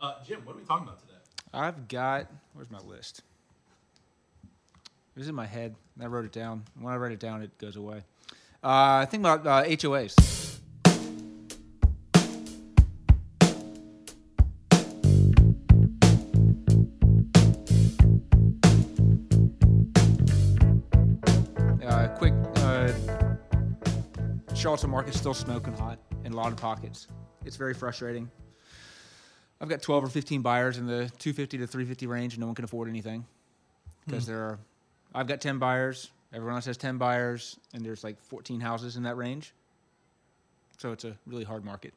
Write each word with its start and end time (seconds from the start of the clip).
Uh, 0.00 0.14
Jim, 0.26 0.40
what 0.44 0.56
are 0.56 0.58
we 0.58 0.64
talking 0.64 0.86
about 0.86 0.98
today? 0.98 1.12
I've 1.52 1.88
got 1.88 2.26
where's 2.54 2.70
my 2.70 2.78
list? 2.78 3.22
It 5.14 5.18
was 5.18 5.28
in 5.28 5.34
my 5.34 5.46
head. 5.46 5.74
I 6.00 6.06
wrote 6.06 6.24
it 6.24 6.32
down. 6.32 6.64
When 6.78 6.92
I 6.94 6.96
write 6.96 7.12
it 7.12 7.20
down, 7.20 7.42
it 7.42 7.56
goes 7.58 7.76
away. 7.76 8.02
Uh, 8.62 9.02
I 9.02 9.06
think 9.10 9.22
about 9.22 9.46
uh, 9.46 9.64
HOAs. 9.64 10.14
Uh, 21.84 22.08
quick, 22.16 22.32
uh, 22.56 22.92
Charleston 24.54 24.90
market's 24.90 25.18
still 25.18 25.34
smoking 25.34 25.74
hot 25.74 25.98
in 26.24 26.32
a 26.32 26.36
lot 26.36 26.52
of 26.52 26.56
pockets. 26.56 27.08
It's 27.44 27.56
very 27.56 27.74
frustrating. 27.74 28.30
I've 29.60 29.68
got 29.68 29.82
12 29.82 30.04
or 30.04 30.08
15 30.08 30.40
buyers 30.42 30.78
in 30.78 30.86
the 30.86 31.10
250 31.18 31.58
to 31.58 31.66
350 31.66 32.06
range, 32.06 32.34
and 32.34 32.40
no 32.40 32.46
one 32.46 32.54
can 32.54 32.64
afford 32.64 32.88
anything 32.88 33.24
because 34.06 34.26
there 34.26 34.38
are. 34.38 34.58
I've 35.14 35.26
got 35.26 35.40
10 35.40 35.58
buyers. 35.58 36.10
Everyone 36.32 36.54
else 36.54 36.64
has 36.66 36.76
10 36.76 36.96
buyers, 36.98 37.58
and 37.74 37.84
there's 37.84 38.04
like 38.04 38.20
14 38.22 38.60
houses 38.60 38.96
in 38.96 39.02
that 39.02 39.16
range. 39.16 39.52
So 40.78 40.92
it's 40.92 41.04
a 41.04 41.16
really 41.26 41.44
hard 41.44 41.64
market. 41.64 41.92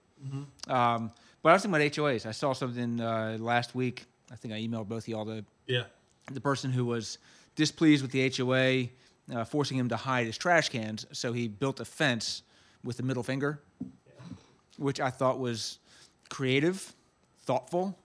Um, 0.67 1.11
but 1.41 1.49
I 1.49 1.53
was 1.53 1.61
thinking 1.63 1.81
about 1.81 1.91
HOAs. 1.93 2.25
I 2.25 2.31
saw 2.31 2.53
something 2.53 2.99
uh, 2.99 3.38
last 3.39 3.75
week. 3.75 4.05
I 4.31 4.35
think 4.35 4.53
I 4.53 4.57
emailed 4.61 4.88
both 4.88 5.03
of 5.03 5.07
y'all 5.09 5.25
the 5.25 5.43
Yeah. 5.67 5.83
the 6.31 6.39
person 6.41 6.71
who 6.71 6.85
was 6.85 7.17
displeased 7.55 8.02
with 8.02 8.11
the 8.11 8.30
HOA 8.35 8.89
uh, 9.38 9.43
forcing 9.45 9.77
him 9.77 9.89
to 9.89 9.95
hide 9.97 10.25
his 10.25 10.38
trash 10.38 10.69
cans, 10.69 11.05
so 11.11 11.31
he 11.33 11.47
built 11.47 11.80
a 11.80 11.85
fence 11.85 12.41
with 12.83 12.97
the 12.97 13.03
middle 13.03 13.23
finger, 13.23 13.61
which 14.77 14.99
I 14.99 15.09
thought 15.09 15.39
was 15.39 15.80
creative, 16.30 16.93
thoughtful. 17.45 17.97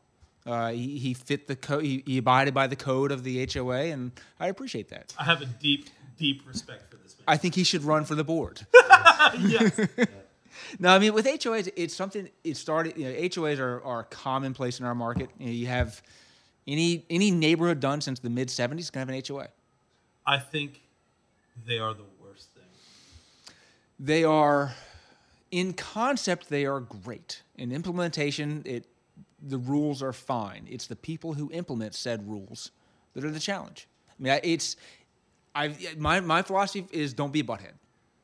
Uh, 0.47 0.70
he, 0.70 0.98
he 0.98 1.15
fit 1.15 1.47
the 1.47 1.56
code. 1.56 1.84
He, 1.84 2.02
he 2.06 2.19
abided 2.19 2.55
by 2.55 2.66
the 2.66 2.77
code 2.77 3.12
of 3.12 3.23
the 3.23 3.47
HOA, 3.52 3.87
and 3.87 4.12
I 4.41 4.48
appreciate 4.48 4.89
that. 4.89 5.14
I 5.19 5.25
have 5.25 5.42
a 5.42 5.47
deep, 5.47 5.89
deep 6.17 6.42
respect 6.47 6.91
for 6.91 6.97
this 6.97 7.17
man. 7.19 7.25
I 7.27 7.36
think 7.36 7.55
he 7.55 7.64
should 7.64 7.84
run 7.84 8.05
for 8.05 8.14
the 8.14 8.25
board. 8.25 8.66
yes. 9.39 9.78
No, 10.78 10.91
I 10.91 10.98
mean 10.98 11.14
with 11.14 11.25
HOAs, 11.25 11.70
it's 11.77 11.94
something. 11.94 12.28
It 12.44 12.56
started. 12.56 12.97
You 12.97 13.05
know, 13.05 13.14
HOAs 13.14 13.59
are, 13.59 13.83
are 13.84 14.05
commonplace 14.05 14.81
in 14.81 14.86
our 14.86 14.94
market. 14.94 15.31
You, 15.39 15.47
know, 15.47 15.53
you 15.53 15.66
have 15.66 16.03
any 16.66 17.05
any 17.09 17.31
neighborhood 17.31 17.81
done 17.81 18.00
since 18.00 18.20
the 18.20 18.28
mid 18.28 18.48
'70s 18.48 18.92
can 18.92 19.00
have 19.00 19.09
an 19.09 19.22
HOA. 19.27 19.48
I 20.27 20.39
think 20.39 20.83
they 21.66 21.78
are 21.78 21.94
the 21.94 22.05
worst 22.22 22.50
thing. 22.55 22.64
They 23.98 24.25
are, 24.25 24.75
in 25.50 25.72
concept, 25.72 26.50
they 26.50 26.66
are 26.66 26.81
great. 26.81 27.42
In 27.56 27.72
implementation, 27.72 28.62
it 28.66 28.84
the 29.42 29.58
rules 29.58 30.03
are 30.03 30.12
fine. 30.12 30.67
It's 30.69 30.86
the 30.86 30.97
people 30.97 31.34
who 31.34 31.50
implement 31.53 31.94
said 31.94 32.28
rules 32.28 32.70
that 33.14 33.25
are 33.25 33.31
the 33.31 33.41
challenge. 33.41 33.89
I 34.19 34.22
mean, 34.22 34.41
it's 34.42 34.77
I 35.55 35.75
my 35.97 36.20
my 36.20 36.42
philosophy 36.42 36.86
is 36.91 37.14
don't 37.14 37.33
be 37.33 37.41
a 37.41 37.44
butthead 37.44 37.75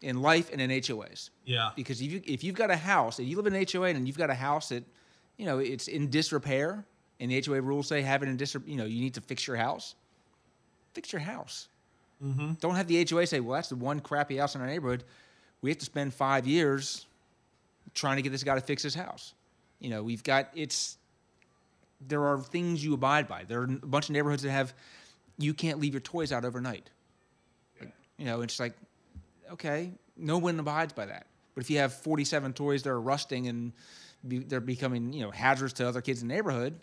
in 0.02 0.20
life 0.20 0.50
and 0.52 0.60
in 0.60 0.70
HOAs. 0.70 1.30
Yeah. 1.44 1.70
because 1.74 2.00
if 2.00 2.12
you 2.12 2.22
if 2.24 2.44
you've 2.44 2.56
got 2.56 2.70
a 2.70 2.76
house 2.76 3.18
and 3.18 3.28
you 3.28 3.36
live 3.36 3.46
in 3.46 3.54
an 3.54 3.66
HOA 3.70 3.88
and 3.88 4.06
you've 4.06 4.18
got 4.18 4.30
a 4.30 4.34
house 4.34 4.68
that 4.68 4.84
you 5.36 5.46
know 5.46 5.58
it's 5.58 5.88
in 5.88 6.10
disrepair 6.10 6.84
and 7.20 7.30
the 7.30 7.42
HOA 7.44 7.60
rules 7.60 7.88
say 7.88 8.02
have 8.02 8.22
it 8.22 8.28
in 8.28 8.36
dis 8.36 8.56
you 8.66 8.76
know 8.76 8.84
you 8.84 9.00
need 9.00 9.14
to 9.14 9.20
fix 9.20 9.46
your 9.46 9.56
house, 9.56 9.94
fix 10.92 11.12
your 11.12 11.20
house. 11.20 11.68
Mm-hmm. 12.22 12.52
Don't 12.60 12.76
have 12.76 12.86
the 12.86 13.04
HOA 13.08 13.26
say, 13.26 13.40
well, 13.40 13.56
that's 13.56 13.68
the 13.68 13.76
one 13.76 14.00
crappy 14.00 14.36
house 14.36 14.54
in 14.54 14.60
our 14.60 14.66
neighborhood. 14.66 15.04
We 15.60 15.70
have 15.70 15.78
to 15.78 15.84
spend 15.84 16.14
five 16.14 16.46
years 16.46 17.06
trying 17.92 18.16
to 18.16 18.22
get 18.22 18.30
this 18.30 18.44
guy 18.44 18.54
to 18.54 18.60
fix 18.60 18.82
his 18.82 18.94
house. 18.94 19.34
You 19.80 19.90
know, 19.90 20.02
we've 20.02 20.22
got 20.22 20.48
it's 20.54 20.96
there 22.08 22.24
are 22.24 22.38
things 22.38 22.84
you 22.84 22.94
abide 22.94 23.28
by. 23.28 23.44
There 23.44 23.60
are 23.60 23.64
a 23.64 23.86
bunch 23.86 24.08
of 24.08 24.12
neighborhoods 24.12 24.42
that 24.42 24.50
have 24.50 24.74
you 25.38 25.54
can't 25.54 25.80
leave 25.80 25.92
your 25.94 26.00
toys 26.00 26.32
out 26.32 26.44
overnight. 26.44 26.90
You 28.16 28.26
know, 28.26 28.42
it's 28.42 28.60
like 28.60 28.74
okay, 29.52 29.92
no 30.16 30.38
one 30.38 30.58
abides 30.58 30.92
by 30.92 31.06
that. 31.06 31.26
But 31.54 31.62
if 31.62 31.70
you 31.70 31.78
have 31.78 31.92
47 31.92 32.52
toys 32.52 32.82
that 32.82 32.90
are 32.90 33.00
rusting 33.00 33.46
and 33.48 33.72
be, 34.26 34.38
they're 34.38 34.60
becoming, 34.60 35.12
you 35.12 35.22
know, 35.22 35.30
hazards 35.30 35.72
to 35.74 35.86
other 35.88 36.00
kids 36.00 36.22
in 36.22 36.28
the 36.28 36.34
neighborhood, 36.34 36.80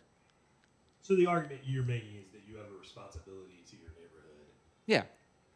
So 1.01 1.15
the 1.15 1.25
argument 1.25 1.61
you're 1.65 1.83
making 1.83 2.15
is 2.19 2.31
that 2.31 2.41
you 2.47 2.55
have 2.57 2.67
a 2.67 2.79
responsibility 2.79 3.63
to 3.69 3.75
your 3.77 3.89
neighborhood. 3.89 4.45
yeah, 4.85 5.03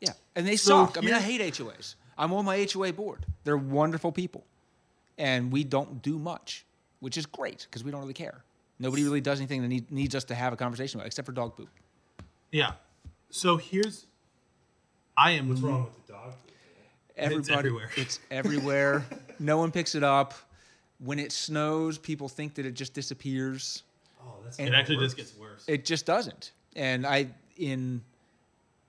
yeah. 0.02 0.14
And 0.36 0.46
they 0.46 0.58
So 0.58 0.86
suck. 0.86 0.98
I 0.98 1.02
mean, 1.02 1.14
I 1.14 1.22
hate 1.22 1.40
HOAs. 1.42 1.96
I'm 2.18 2.34
on 2.34 2.44
my 2.46 2.68
HOA 2.72 2.92
board. 2.94 3.26
They're 3.44 3.56
wonderful 3.58 4.12
people. 4.12 4.44
And 5.18 5.52
we 5.52 5.64
don't 5.64 6.02
do 6.02 6.20
much, 6.20 6.66
which 7.00 7.18
is 7.18 7.26
great 7.26 7.68
because 7.70 7.84
we 7.84 7.92
don't 7.92 8.02
really 8.02 8.14
care. 8.14 8.44
Nobody 8.80 9.04
really 9.04 9.22
does 9.22 9.40
anything 9.40 9.62
that 9.62 9.68
need, 9.68 9.92
needs 9.92 10.16
us 10.16 10.24
to 10.26 10.36
have 10.36 10.52
a 10.54 10.56
conversation 10.56 11.00
about, 11.00 11.08
except 11.08 11.26
for 11.26 11.32
dog 11.32 11.56
poop. 11.56 11.70
Yeah. 12.52 12.74
So 13.30 13.58
here's, 13.58 14.06
I 15.18 15.32
am. 15.32 15.50
What's 15.50 15.62
wrong 15.62 15.86
with 15.86 16.06
the 16.06 16.14
dog? 16.14 16.34
food, 16.34 16.52
man? 17.18 17.32
Everybody, 17.32 17.54
everywhere. 17.58 17.90
It's 17.96 18.20
everywhere. 18.32 19.06
no 19.40 19.58
one 19.58 19.72
picks 19.72 19.96
it 19.96 20.04
up. 20.04 20.34
When 21.00 21.20
it 21.20 21.32
snows, 21.32 21.98
people 21.98 22.30
think 22.30 22.56
that 22.56 22.66
it 22.66 22.74
just 22.74 22.94
disappears. 22.94 23.84
Oh, 24.22 24.36
that's 24.44 24.58
And- 24.60 24.70
It 24.70 24.74
actually 24.74 24.98
works. 24.98 25.14
just 25.14 25.18
gets 25.18 25.38
worse. 25.40 25.64
It 25.68 25.86
just 25.86 26.06
doesn't. 26.06 26.52
And 26.76 27.06
I 27.06 27.28
in 27.58 28.02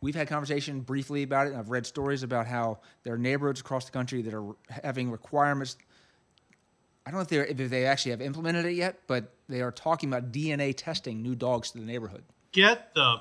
we've 0.00 0.14
had 0.14 0.28
conversation 0.28 0.80
briefly 0.80 1.22
about 1.22 1.46
it. 1.46 1.50
And 1.50 1.58
I've 1.58 1.70
read 1.70 1.86
stories 1.86 2.22
about 2.22 2.46
how 2.46 2.78
there 3.02 3.14
are 3.14 3.18
neighborhoods 3.18 3.60
across 3.60 3.84
the 3.86 3.90
country 3.92 4.22
that 4.22 4.34
are 4.34 4.54
having 4.68 5.10
requirements. 5.10 5.76
I 7.06 7.10
don't 7.10 7.18
know 7.18 7.22
if 7.22 7.28
they 7.28 7.62
if 7.64 7.70
they 7.70 7.86
actually 7.86 8.10
have 8.10 8.20
implemented 8.20 8.66
it 8.66 8.72
yet, 8.72 8.98
but 9.06 9.32
they 9.48 9.60
are 9.60 9.70
talking 9.70 10.08
about 10.08 10.32
DNA 10.32 10.74
testing 10.76 11.22
new 11.22 11.36
dogs 11.36 11.70
to 11.70 11.78
the 11.78 11.84
neighborhood. 11.84 12.24
Get 12.50 12.92
the. 12.94 13.20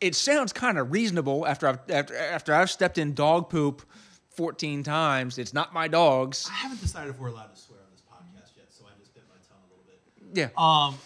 It 0.00 0.14
sounds 0.14 0.54
kind 0.54 0.78
of 0.78 0.90
reasonable 0.90 1.46
after 1.46 1.68
I've 1.68 1.78
after 1.90 2.16
after 2.16 2.54
I've 2.54 2.70
stepped 2.70 2.96
in 2.96 3.12
dog 3.12 3.50
poop 3.50 3.82
14 4.30 4.84
times. 4.84 5.36
It's 5.36 5.52
not 5.52 5.74
my 5.74 5.86
dogs. 5.86 6.48
I 6.50 6.54
haven't 6.54 6.80
decided 6.80 7.10
if 7.10 7.18
we're 7.18 7.28
allowed 7.28 7.54
to 7.54 7.60
swear 7.60 7.78
on 7.78 7.90
this 7.92 8.00
podcast 8.10 8.56
yet, 8.56 8.66
so 8.70 8.84
I 8.86 8.98
just 8.98 9.12
bit 9.14 9.24
my 9.28 9.36
tongue 9.46 9.60
a 9.66 9.70
little 9.70 9.84
bit. 9.84 10.00
Yeah, 10.34 10.48
Um, 10.56 10.98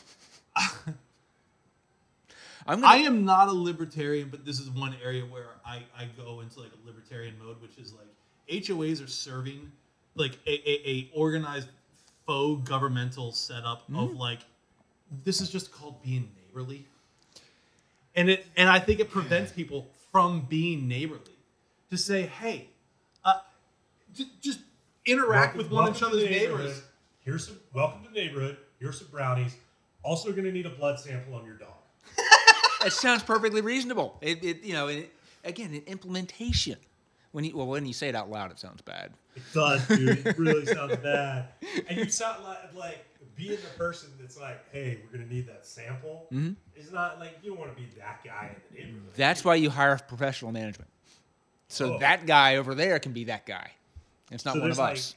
I'm 2.67 2.81
gonna, 2.81 2.93
I 2.93 2.99
am 2.99 3.25
not 3.25 3.49
a 3.49 3.53
libertarian, 3.53 4.29
but 4.29 4.45
this 4.45 4.61
is 4.61 4.71
one 4.71 4.95
area 5.03 5.23
where 5.23 5.49
I, 5.67 5.83
I 5.99 6.09
go 6.17 6.41
into 6.41 6.61
like 6.61 6.71
a 6.71 6.87
libertarian 6.87 7.35
mode, 7.43 7.61
which 7.61 7.77
is 7.79 7.93
like 7.93 8.07
HOAs 8.49 9.05
are 9.05 9.09
serving 9.09 9.73
like 10.15 10.39
a, 10.47 10.51
a, 10.51 10.89
a 10.91 11.11
organized 11.15 11.69
faux 12.27 12.69
governmental 12.69 13.33
setup 13.33 13.85
of 13.95 14.15
like 14.15 14.41
this 15.25 15.41
is 15.41 15.51
just 15.51 15.73
called 15.73 16.03
being 16.03 16.31
neighborly. 16.47 16.87
And 18.15 18.31
it 18.31 18.47
and 18.57 18.69
I 18.69 18.79
think 18.79 19.01
it 19.01 19.11
prevents 19.11 19.53
people 19.53 19.89
from 20.13 20.43
being 20.49 20.89
neighborly. 20.89 21.21
To 21.91 21.97
say, 21.99 22.23
hey, 22.23 22.69
uh, 23.25 23.41
j- 24.15 24.25
just 24.41 24.61
interact 25.05 25.57
Welcome- 25.57 25.59
with 25.59 25.71
one 25.73 25.85
welcome 25.85 25.97
each 25.97 26.03
other's 26.03 26.31
neighbors. 26.31 26.83
Here's 27.25 27.47
some 27.49 27.59
welcome 27.75 28.05
to 28.05 28.11
the 28.11 28.15
neighborhood. 28.15 28.59
Here's 28.79 28.99
some 28.99 29.09
brownies. 29.11 29.57
Also, 30.05 30.31
going 30.31 30.45
to 30.45 30.53
need 30.53 30.67
a 30.67 30.71
blood 30.71 30.99
sample 31.01 31.35
on 31.35 31.45
your 31.45 31.57
dog. 31.57 31.75
It 32.87 32.93
sounds 32.95 33.23
perfectly 33.23 33.61
reasonable. 33.61 34.17
It, 34.23 34.43
it 34.43 34.63
you 34.65 34.73
know, 34.73 34.87
it, 34.89 35.13
again, 35.45 35.75
in 35.75 35.83
implementation. 35.83 36.77
When 37.33 37.45
you 37.45 37.57
well, 37.57 37.67
when 37.67 37.87
you 37.87 37.93
say 37.93 38.09
it 38.09 38.15
out 38.17 38.31
loud, 38.31 38.51
it 38.51 38.59
sounds 38.59 38.83
bad. 38.83 39.13
It 39.37 39.43
does, 39.55 39.87
dude. 39.87 40.27
It 40.27 40.39
really 40.39 40.67
sounds 40.67 40.97
bad. 40.97 41.49
And 41.89 41.99
you 41.99 42.09
sound 42.11 42.43
like, 42.45 42.75
like 42.75 43.07
being 43.37 43.53
the 43.53 43.79
person 43.79 44.11
that's 44.21 44.39
like, 44.39 44.61
hey, 44.73 44.99
we're 45.05 45.17
going 45.17 45.29
to 45.29 45.33
need 45.35 45.47
that 45.47 45.65
sample. 45.65 46.27
Mm-hmm. 46.33 46.53
It's 46.75 46.91
not 46.91 47.21
like 47.21 47.39
you 47.43 47.51
don't 47.51 47.61
want 47.61 47.75
to 47.75 47.81
be 47.81 47.89
that 47.99 48.25
guy 48.25 48.51
in 48.71 48.77
the 48.77 48.83
neighborhood. 48.83 49.11
That's 49.17 49.45
why 49.45 49.55
you 49.55 49.71
hire 49.71 49.97
professional 49.99 50.51
management. 50.53 50.91
So 51.69 51.95
Oh. 51.95 51.99
that 52.01 52.27
guy 52.27 52.57
over 52.57 52.75
there 52.75 52.99
can 52.99 53.13
be 53.13 53.25
that 53.25 53.47
guy. 53.47 53.71
It's 54.33 54.45
not 54.45 54.55
So 54.55 54.61
one 54.61 54.71
of 54.73 54.81
us. 54.81 55.15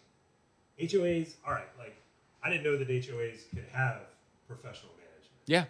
HOAs, 0.80 1.34
all 1.46 1.54
right. 1.54 1.64
Like, 1.80 1.96
I 2.44 2.50
didn't 2.50 2.64
know 2.64 2.78
that 2.78 2.88
HOAs 2.90 3.50
could 3.50 3.66
have 3.74 4.02
professional 4.48 4.92
management. 4.98 5.42
Yeah, 5.48 5.66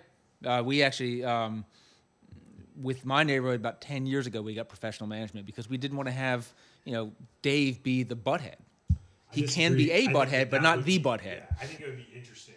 uh, 0.59 0.61
we 0.63 0.83
actually, 0.83 1.23
um, 1.23 1.63
with 2.81 3.05
my 3.05 3.23
neighborhood, 3.23 3.59
about 3.59 3.81
ten 3.81 4.05
years 4.05 4.27
ago, 4.27 4.41
we 4.41 4.53
got 4.53 4.67
professional 4.69 5.07
management 5.07 5.45
because 5.45 5.69
we 5.69 5.77
didn't 5.77 5.97
want 5.97 6.07
to 6.07 6.13
have 6.13 6.51
you 6.85 6.93
know 6.93 7.11
Dave 7.41 7.83
be 7.83 8.03
the 8.03 8.15
butthead. 8.15 8.55
I 8.91 8.95
He 9.31 9.43
can 9.43 9.75
be 9.75 9.85
disagree. 9.85 9.91
a 9.91 9.95
I 9.95 9.99
think 9.99 10.11
butthead, 10.13 10.49
but 10.51 10.61
not 10.61 10.77
the 10.85 10.97
be- 10.99 11.03
butthead. 11.03 11.37
Yeah, 11.37 11.45
I 11.61 11.65
think 11.65 11.81
it 11.81 11.87
would 11.87 11.97
be 11.97 12.07
interesting. 12.15 12.55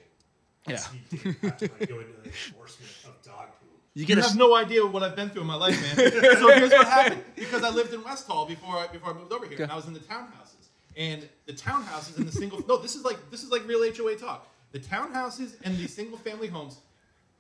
to 0.66 0.72
Yeah. 0.72 0.76
see 0.78 1.00
Dave 1.10 1.40
have 1.42 1.56
to 1.58 1.64
like 1.78 1.88
go 1.88 2.00
into 2.00 2.12
the 2.20 2.24
enforcement 2.24 2.90
of 3.06 3.22
dog 3.22 3.46
poop. 3.60 3.70
You 3.94 4.00
You 4.00 4.06
get 4.06 4.18
a 4.18 4.22
have 4.22 4.30
s- 4.32 4.36
no 4.36 4.54
idea 4.54 4.84
what 4.86 5.02
I've 5.02 5.16
been 5.16 5.30
through 5.30 5.42
in 5.42 5.46
my 5.46 5.54
life, 5.54 5.80
man. 5.80 5.96
so 5.96 6.48
here's 6.52 6.70
what 6.70 6.86
happened. 6.86 7.22
Because 7.34 7.62
I 7.62 7.70
lived 7.70 7.94
in 7.94 8.02
West 8.04 8.26
Hall 8.26 8.44
before 8.46 8.76
I, 8.76 8.86
before 8.88 9.10
I 9.10 9.14
moved 9.14 9.32
over 9.32 9.46
here, 9.46 9.62
and 9.62 9.72
I 9.72 9.76
was 9.76 9.86
in 9.86 9.94
the 9.94 10.00
townhouses. 10.00 10.52
And 10.96 11.28
the 11.46 11.52
townhouses 11.52 12.16
and 12.16 12.26
the 12.26 12.32
single 12.32 12.62
no, 12.66 12.78
this 12.78 12.94
is 12.96 13.04
like 13.04 13.18
this 13.30 13.42
is 13.42 13.50
like 13.50 13.66
real 13.66 13.82
HOA 13.96 14.16
talk. 14.16 14.46
The 14.72 14.78
townhouses 14.80 15.54
and 15.64 15.78
the 15.78 15.86
single 15.86 16.18
family 16.18 16.48
homes. 16.48 16.78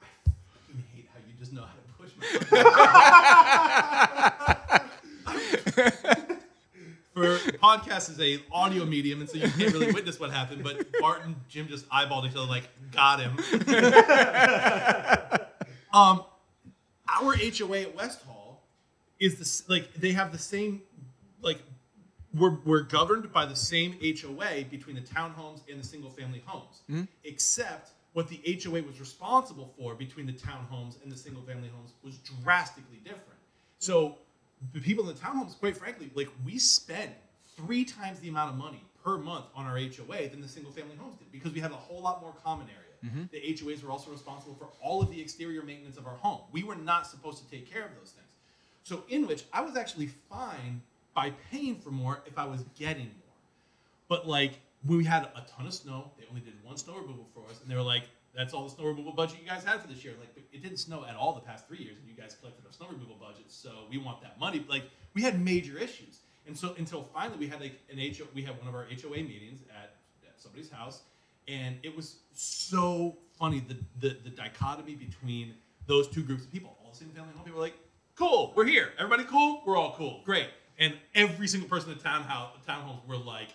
I 0.00 0.06
fucking 0.24 0.84
hate 0.94 1.08
how 1.12 1.18
you 1.26 1.34
just 1.38 1.52
know 1.52 1.60
how 1.62 1.66
to 1.68 1.72
push 1.72 1.84
my. 1.85 1.85
for 7.16 7.38
podcast 7.58 8.10
is 8.10 8.20
a 8.20 8.40
audio 8.52 8.84
medium, 8.84 9.20
and 9.20 9.30
so 9.30 9.38
you 9.38 9.48
can't 9.48 9.72
really 9.72 9.90
witness 9.92 10.20
what 10.20 10.30
happened. 10.30 10.62
But 10.62 10.86
Bart 11.00 11.22
and 11.24 11.34
Jim 11.48 11.66
just 11.66 11.88
eyeballed 11.88 12.28
each 12.28 12.36
other, 12.36 12.46
like 12.46 12.68
got 12.92 13.20
him. 13.20 13.32
um, 15.94 16.24
our 17.08 17.36
HOA 17.36 17.78
at 17.78 17.96
West 17.96 18.20
Hall 18.22 18.62
is 19.18 19.38
this 19.38 19.66
like 19.68 19.94
they 19.94 20.12
have 20.12 20.32
the 20.32 20.38
same 20.38 20.82
like 21.40 21.58
we're 22.34 22.58
we're 22.64 22.82
governed 22.82 23.32
by 23.32 23.46
the 23.46 23.56
same 23.56 23.96
HOA 24.02 24.64
between 24.70 24.96
the 24.96 25.02
townhomes 25.02 25.60
and 25.70 25.80
the 25.80 25.86
single 25.86 26.10
family 26.10 26.42
homes, 26.44 26.82
except 27.24 27.92
what 28.16 28.28
the 28.28 28.40
HOA 28.64 28.82
was 28.82 28.98
responsible 28.98 29.74
for 29.78 29.94
between 29.94 30.24
the 30.24 30.32
townhomes 30.32 31.02
and 31.02 31.12
the 31.12 31.16
single 31.16 31.42
family 31.42 31.68
homes 31.68 31.92
was 32.02 32.16
drastically 32.42 32.96
different. 33.04 33.38
So 33.78 34.16
the 34.72 34.80
people 34.80 35.06
in 35.06 35.14
the 35.14 35.20
townhomes, 35.20 35.58
quite 35.58 35.76
frankly, 35.76 36.10
like 36.14 36.30
we 36.42 36.58
spend 36.58 37.10
three 37.58 37.84
times 37.84 38.18
the 38.20 38.30
amount 38.30 38.52
of 38.52 38.56
money 38.56 38.82
per 39.04 39.18
month 39.18 39.44
on 39.54 39.66
our 39.66 39.76
HOA 39.76 40.30
than 40.30 40.40
the 40.40 40.48
single 40.48 40.72
family 40.72 40.96
homes 40.98 41.16
did 41.18 41.30
because 41.30 41.52
we 41.52 41.60
had 41.60 41.72
a 41.72 41.74
whole 41.74 42.00
lot 42.00 42.22
more 42.22 42.32
common 42.42 42.66
area. 42.68 43.14
Mm-hmm. 43.14 43.24
The 43.32 43.54
HOAs 43.54 43.84
were 43.84 43.90
also 43.90 44.10
responsible 44.10 44.54
for 44.54 44.68
all 44.80 45.02
of 45.02 45.10
the 45.10 45.20
exterior 45.20 45.62
maintenance 45.62 45.98
of 45.98 46.06
our 46.06 46.16
home. 46.16 46.40
We 46.52 46.62
were 46.62 46.74
not 46.74 47.06
supposed 47.06 47.44
to 47.44 47.50
take 47.50 47.70
care 47.70 47.84
of 47.84 47.90
those 48.00 48.12
things. 48.12 48.30
So 48.82 49.04
in 49.10 49.26
which 49.26 49.44
I 49.52 49.60
was 49.60 49.76
actually 49.76 50.08
fine 50.30 50.80
by 51.12 51.34
paying 51.50 51.76
for 51.80 51.90
more 51.90 52.22
if 52.24 52.38
I 52.38 52.46
was 52.46 52.64
getting 52.78 53.08
more. 53.08 53.36
But 54.08 54.26
like 54.26 54.60
we 54.86 55.04
had 55.04 55.24
a 55.34 55.44
ton 55.48 55.66
of 55.66 55.74
snow, 55.74 56.10
they 56.18 56.24
only 56.28 56.40
did 56.40 56.54
one 56.62 56.76
snow 56.76 56.96
removal 56.96 57.26
for 57.34 57.44
us, 57.50 57.60
and 57.60 57.70
they 57.70 57.74
were 57.74 57.82
like, 57.82 58.04
"That's 58.34 58.52
all 58.54 58.64
the 58.64 58.74
snow 58.74 58.84
removal 58.84 59.12
budget 59.12 59.38
you 59.40 59.48
guys 59.48 59.64
had 59.64 59.80
for 59.80 59.88
this 59.88 60.04
year." 60.04 60.14
Like, 60.18 60.36
it 60.52 60.62
didn't 60.62 60.78
snow 60.78 61.04
at 61.04 61.16
all 61.16 61.32
the 61.32 61.40
past 61.40 61.66
three 61.66 61.78
years, 61.78 61.98
and 61.98 62.06
you 62.06 62.14
guys 62.14 62.36
collected 62.38 62.64
our 62.66 62.72
snow 62.72 62.88
removal 62.88 63.16
budget, 63.16 63.46
so 63.48 63.86
we 63.90 63.98
want 63.98 64.20
that 64.22 64.38
money. 64.38 64.64
Like, 64.68 64.84
we 65.14 65.22
had 65.22 65.40
major 65.40 65.78
issues, 65.78 66.20
and 66.46 66.56
so 66.56 66.74
until 66.78 67.02
finally 67.02 67.38
we 67.38 67.46
had 67.46 67.60
like 67.60 67.80
an 67.90 67.98
HO, 67.98 68.24
we 68.34 68.42
had 68.42 68.58
one 68.58 68.68
of 68.68 68.74
our 68.74 68.84
HOA 68.84 69.22
meetings 69.22 69.62
at, 69.70 69.96
at 70.26 70.40
somebody's 70.40 70.70
house, 70.70 71.02
and 71.48 71.76
it 71.82 71.94
was 71.94 72.16
so 72.32 73.16
funny 73.38 73.60
the, 73.60 73.76
the 74.00 74.16
the 74.24 74.30
dichotomy 74.30 74.94
between 74.94 75.54
those 75.86 76.08
two 76.08 76.22
groups 76.22 76.44
of 76.44 76.52
people. 76.52 76.76
All 76.82 76.90
the 76.90 76.96
single 76.96 77.16
family 77.16 77.32
home 77.34 77.44
people 77.44 77.58
were 77.58 77.64
like, 77.64 77.78
"Cool, 78.14 78.52
we're 78.56 78.66
here. 78.66 78.92
Everybody 78.98 79.24
cool? 79.24 79.62
We're 79.66 79.76
all 79.76 79.94
cool. 79.96 80.22
Great." 80.24 80.48
And 80.78 80.94
every 81.14 81.48
single 81.48 81.68
person 81.68 81.90
in 81.90 81.96
the 81.96 82.02
townhouse, 82.04 82.50
townhomes 82.68 83.06
were 83.06 83.16
like, 83.16 83.48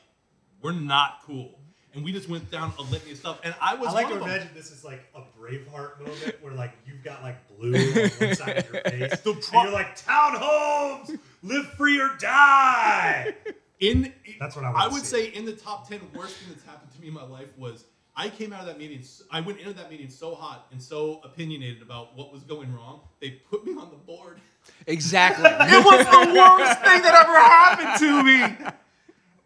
we're 0.62 0.72
not 0.74 1.22
cool. 1.26 1.58
And 1.94 2.06
we 2.06 2.14
just 2.14 2.30
went 2.30 2.50
down 2.50 2.72
a 2.80 2.84
litany 2.84 3.12
of 3.12 3.18
stuff. 3.18 3.40
And 3.44 3.54
I 3.62 3.76
was 3.76 3.90
I 3.90 3.92
like 3.92 4.06
one 4.06 4.14
to 4.14 4.20
of 4.22 4.26
them. 4.28 4.30
imagine 4.30 4.50
this 4.56 4.72
is 4.72 4.86
like 4.86 5.04
a 5.14 5.20
Braveheart 5.38 6.00
moment 6.00 6.42
where 6.42 6.54
like 6.54 6.72
you've 6.88 7.04
got 7.04 7.22
like 7.22 7.36
blue 7.58 7.76
on 7.76 8.10
one 8.12 8.36
side 8.36 8.58
of 8.60 8.72
your 8.74 8.82
face. 8.86 9.20
The 9.20 9.32
and 9.32 9.42
pro- 9.42 9.64
you're 9.64 9.72
like, 9.74 9.98
townhomes, 10.00 11.20
live 11.44 11.66
free 11.74 12.00
or 12.00 12.12
die. 12.20 13.36
In 13.82 14.14
That's 14.40 14.56
what 14.56 14.64
I 14.64 14.70
I 14.70 14.72
wanna 14.74 14.94
would 14.94 15.02
see. 15.06 15.08
say 15.08 15.28
in 15.34 15.44
the 15.46 15.54
top 15.54 15.90
ten 15.90 16.00
worst 16.16 16.36
thing 16.38 16.54
that's 16.54 16.64
happened 16.66 16.94
to 16.94 17.02
me 17.02 17.08
in 17.10 17.14
my 17.14 17.24
life 17.26 17.48
was 17.58 17.84
I 18.16 18.30
came 18.30 18.54
out 18.54 18.62
of 18.62 18.68
that 18.68 18.78
meeting. 18.78 19.04
I 19.32 19.42
went 19.42 19.60
into 19.60 19.74
that 19.74 19.90
meeting 19.90 20.10
so 20.10 20.36
hot 20.36 20.68
and 20.72 20.82
so 20.82 21.20
opinionated 21.24 21.82
about 21.82 22.16
what 22.16 22.32
was 22.32 22.44
going 22.44 22.74
wrong. 22.74 23.02
They 23.20 23.32
put 23.32 23.66
me 23.66 23.74
on 23.74 23.90
the 23.90 23.98
board. 23.98 24.40
Exactly. 24.88 25.46
It 25.50 25.84
was 25.84 26.06
the 26.06 26.34
worst 26.40 26.82
thing 26.84 27.02
that 27.02 27.16
ever 27.26 27.36
happened 27.36 28.00
to 28.00 28.24
me. 28.24 28.72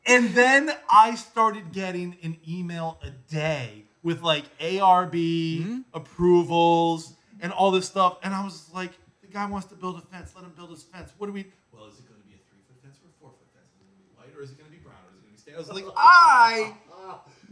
And 0.06 0.30
then 0.30 0.72
I 0.90 1.16
started 1.16 1.72
getting 1.72 2.18
an 2.24 2.38
email 2.48 3.00
a 3.04 3.10
day 3.32 3.86
with 4.04 4.22
like 4.22 4.46
ARB 4.60 5.14
mm-hmm. 5.14 5.80
approvals 5.94 7.14
and 7.42 7.52
all 7.52 7.72
this 7.72 7.88
stuff. 7.88 8.18
And 8.24 8.34
I 8.34 8.44
was 8.44 8.70
like, 8.74 8.92
the 9.22 9.28
guy 9.28 9.46
wants 9.46 9.68
to 9.68 9.76
build 9.76 9.98
a 9.98 10.02
fence. 10.02 10.34
Let 10.36 10.46
him 10.46 10.54
build 10.56 10.70
his 10.70 10.84
fence. 10.84 11.12
What 11.18 11.28
do 11.28 11.34
we? 11.34 11.48
Well, 11.74 11.86
is 11.86 12.00
it 12.00 12.08
going 12.08 12.22
to 12.22 12.28
be 12.28 12.36
a 12.36 12.42
three 12.50 12.62
foot 12.68 12.82
fence 12.84 12.98
or 13.04 13.10
a 13.10 13.20
four 13.20 13.30
foot 13.32 13.50
fence? 13.54 13.68
Is 13.74 13.82
it 13.82 13.90
going 13.90 13.98
to 13.98 14.04
be 14.04 14.16
white 14.16 14.38
or 14.38 14.44
is 14.44 14.52
it 14.52 14.58
going 14.58 14.70
to 14.70 14.78
be 14.78 14.84
brown 14.84 14.96
or 15.06 15.18
is 15.18 15.18
it 15.18 15.22
going 15.22 15.34
to 15.34 15.34
be 15.34 15.42
stained? 15.42 15.58
I 15.58 15.60
was 15.60 15.70
like, 15.72 15.86
I. 15.98 16.74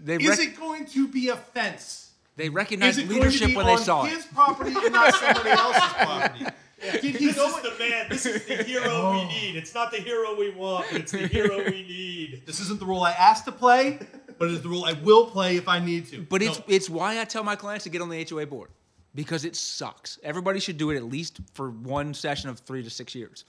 They, 0.04 0.18
Is 0.18 0.40
it 0.40 0.60
going 0.60 0.86
to 0.88 1.08
be 1.08 1.30
a 1.30 1.38
fence? 1.38 2.12
they 2.36 2.50
recognized 2.50 2.98
it 2.98 3.08
going 3.08 3.22
to 3.22 3.28
leadership 3.28 3.48
be 3.50 3.56
when 3.56 3.68
they 3.68 3.74
on 3.74 3.78
saw 3.78 4.06
it. 4.06 4.10
his 4.10 4.26
property 4.26 4.74
and 4.76 4.92
not 4.92 5.14
somebody 5.14 5.50
else's 5.50 5.94
property? 5.94 6.46
Did 6.92 7.16
he 7.16 7.28
This 7.28 7.38
know 7.38 7.48
is 7.48 7.58
it? 7.58 7.64
the 7.64 7.80
man. 7.80 8.06
This 8.10 8.26
is 8.26 8.46
the 8.46 8.64
hero 8.64 8.84
we 9.14 9.20
oh. 9.22 9.28
need. 9.28 9.56
It's 9.56 9.74
not 9.74 9.92
the 9.92 9.98
hero 9.98 10.36
we 10.38 10.52
want, 10.52 10.88
but 10.92 11.02
it's 11.02 11.12
the 11.12 11.28
hero 11.28 11.58
we 11.58 11.84
need. 11.84 12.44
This 12.46 12.60
isn't 12.60 12.80
the 12.80 12.86
role 12.86 13.04
I 13.04 13.12
asked 13.12 13.46
to 13.46 13.52
play, 13.52 14.00
but 14.38 14.50
it 14.50 14.56
is 14.56 14.62
the 14.62 14.70
role 14.70 14.86
I 14.86 14.94
will 14.94 15.28
play 15.28 15.58
if 15.58 15.68
I 15.68 15.80
need 15.80 16.08
to. 16.08 16.24
But 16.24 16.42
No, 16.42 16.48
it's 16.48 16.62
it's 16.68 16.90
why 16.90 17.20
I 17.20 17.26
tell 17.26 17.44
my 17.44 17.56
clients 17.56 17.84
to 17.86 17.90
get 17.90 18.02
on 18.02 18.10
the 18.10 18.26
HOA 18.30 18.46
board 18.48 18.70
because 19.16 19.46
it 19.46 19.56
sucks. 19.56 20.20
Everybody 20.24 20.60
should 20.60 20.78
do 20.78 20.90
it 20.92 20.98
at 20.98 21.04
least 21.04 21.40
for 21.54 21.70
one 21.70 22.14
session 22.14 22.50
of 22.50 22.60
three 22.60 22.84
to 22.84 22.90
six 22.90 23.16
years. 23.16 23.46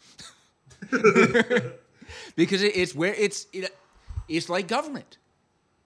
because 2.36 2.62
it, 2.62 2.76
it's 2.76 2.94
where 2.94 3.14
it's 3.14 3.46
it, 3.52 3.74
it's 4.28 4.48
like 4.48 4.68
government. 4.68 5.18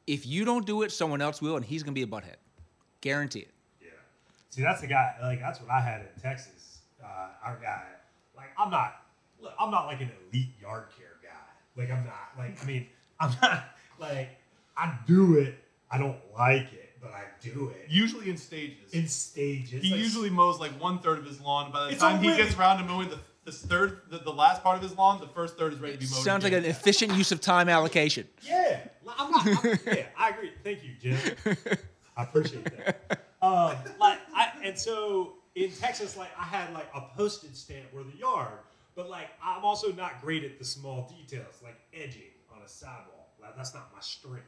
If 0.07 0.27
you 0.27 0.45
don't 0.45 0.67
do 0.67 0.83
it, 0.83 0.93
someone 0.93 1.21
else 1.21 1.43
will, 1.43 1.57
and 1.57 1.65
he's 1.65 1.83
gonna 1.83 1.93
be 1.93 2.03
a 2.03 2.07
butthead. 2.07 2.37
Guarantee 3.01 3.41
it. 3.41 3.51
Yeah. 3.81 3.89
See, 4.51 4.63
that's 4.63 4.81
the 4.81 4.87
guy. 4.87 5.15
Like 5.23 5.41
that's 5.41 5.61
what 5.61 5.71
I 5.71 5.81
had 5.81 6.01
in 6.01 6.23
Texas. 6.23 6.58
Uh, 7.09 7.29
our 7.45 7.59
guy. 7.63 7.83
Like 8.37 8.51
I'm 8.59 8.71
not. 8.71 9.03
Look, 9.41 9.53
I'm 9.59 9.71
not 9.71 9.87
like 9.87 10.01
an 10.01 10.11
elite 10.33 10.49
yard 10.61 10.85
care 10.97 11.17
guy. 11.23 11.81
Like 11.81 11.91
I'm 11.91 12.05
not. 12.05 12.31
Like 12.37 12.63
I 12.63 12.67
mean, 12.67 12.87
I'm 13.21 13.31
not. 13.41 13.65
Like 13.99 14.31
I 14.77 14.97
do 15.07 15.37
it. 15.37 15.55
I 15.91 15.99
don't 15.99 16.19
like 16.37 16.73
it, 16.73 16.91
but 17.01 17.13
I 17.13 17.23
do 17.41 17.71
it 17.71 17.91
usually 17.91 18.29
in 18.29 18.37
stages. 18.37 18.93
in 18.93 19.09
stages. 19.09 19.83
he 19.83 19.91
Like, 19.93 20.01
usually 20.01 20.31
mows 20.31 20.61
like 20.61 20.73
one 20.81 20.99
third 20.99 21.19
of 21.19 21.25
his 21.25 21.41
lawn. 21.41 21.73
By 21.73 21.91
the 21.91 21.97
time 21.97 22.23
he 22.23 22.37
gets 22.37 22.55
around 22.57 22.79
to 22.79 22.85
mowing 22.85 23.09
the, 23.09 23.19
the 23.45 23.53
third, 23.53 24.03
the, 24.11 24.19
the 24.19 24.33
last 24.33 24.63
part 24.63 24.77
of 24.77 24.83
his 24.83 24.97
lawn, 24.97 25.19
the 25.21 25.29
first 25.29 25.57
third 25.57 25.73
is 25.73 25.81
ready 25.81 25.95
to 25.95 25.99
be 25.99 26.05
mowed. 26.05 26.23
Sounds 26.23 26.45
like 26.45 26.53
an 26.53 26.67
efficient 26.67 27.15
use 27.15 27.33
of 27.33 27.41
time 27.41 27.69
allocation. 27.71 28.27
Yeah, 28.43 28.81
I'm 29.19 29.31
not. 29.31 29.47
I'm, 29.47 29.79
yeah, 29.87 30.07
I 30.17 30.29
agree. 30.31 30.53
Thank 30.63 30.81
you, 30.85 30.91
Jim. 31.01 31.19
I 32.17 32.25
appreciate 32.25 32.65
that. 32.77 33.25
Um, 33.41 33.77
like, 34.01 34.19
I, 34.35 34.53
and 34.65 34.77
so 34.77 35.38
in 35.65 35.73
Texas, 35.73 36.17
like, 36.17 36.31
I 36.39 36.45
had 36.45 36.73
like 36.73 36.89
a 36.95 37.03
postage 37.17 37.55
stamp 37.55 37.87
where 37.93 38.05
the 38.05 38.17
yard, 38.17 38.59
but 38.95 39.11
like, 39.11 39.29
I'm 39.43 39.65
also 39.65 39.93
not 39.93 40.21
great 40.23 40.45
at 40.45 40.59
the 40.59 40.65
small 40.65 41.09
details, 41.09 41.61
like 41.63 41.77
edging 41.95 42.33
on 42.55 42.63
a 42.65 42.69
sidewalk. 42.69 43.29
Like, 43.41 43.57
that's 43.57 43.75
not 43.75 43.91
my 43.95 44.01
strength. 44.01 44.47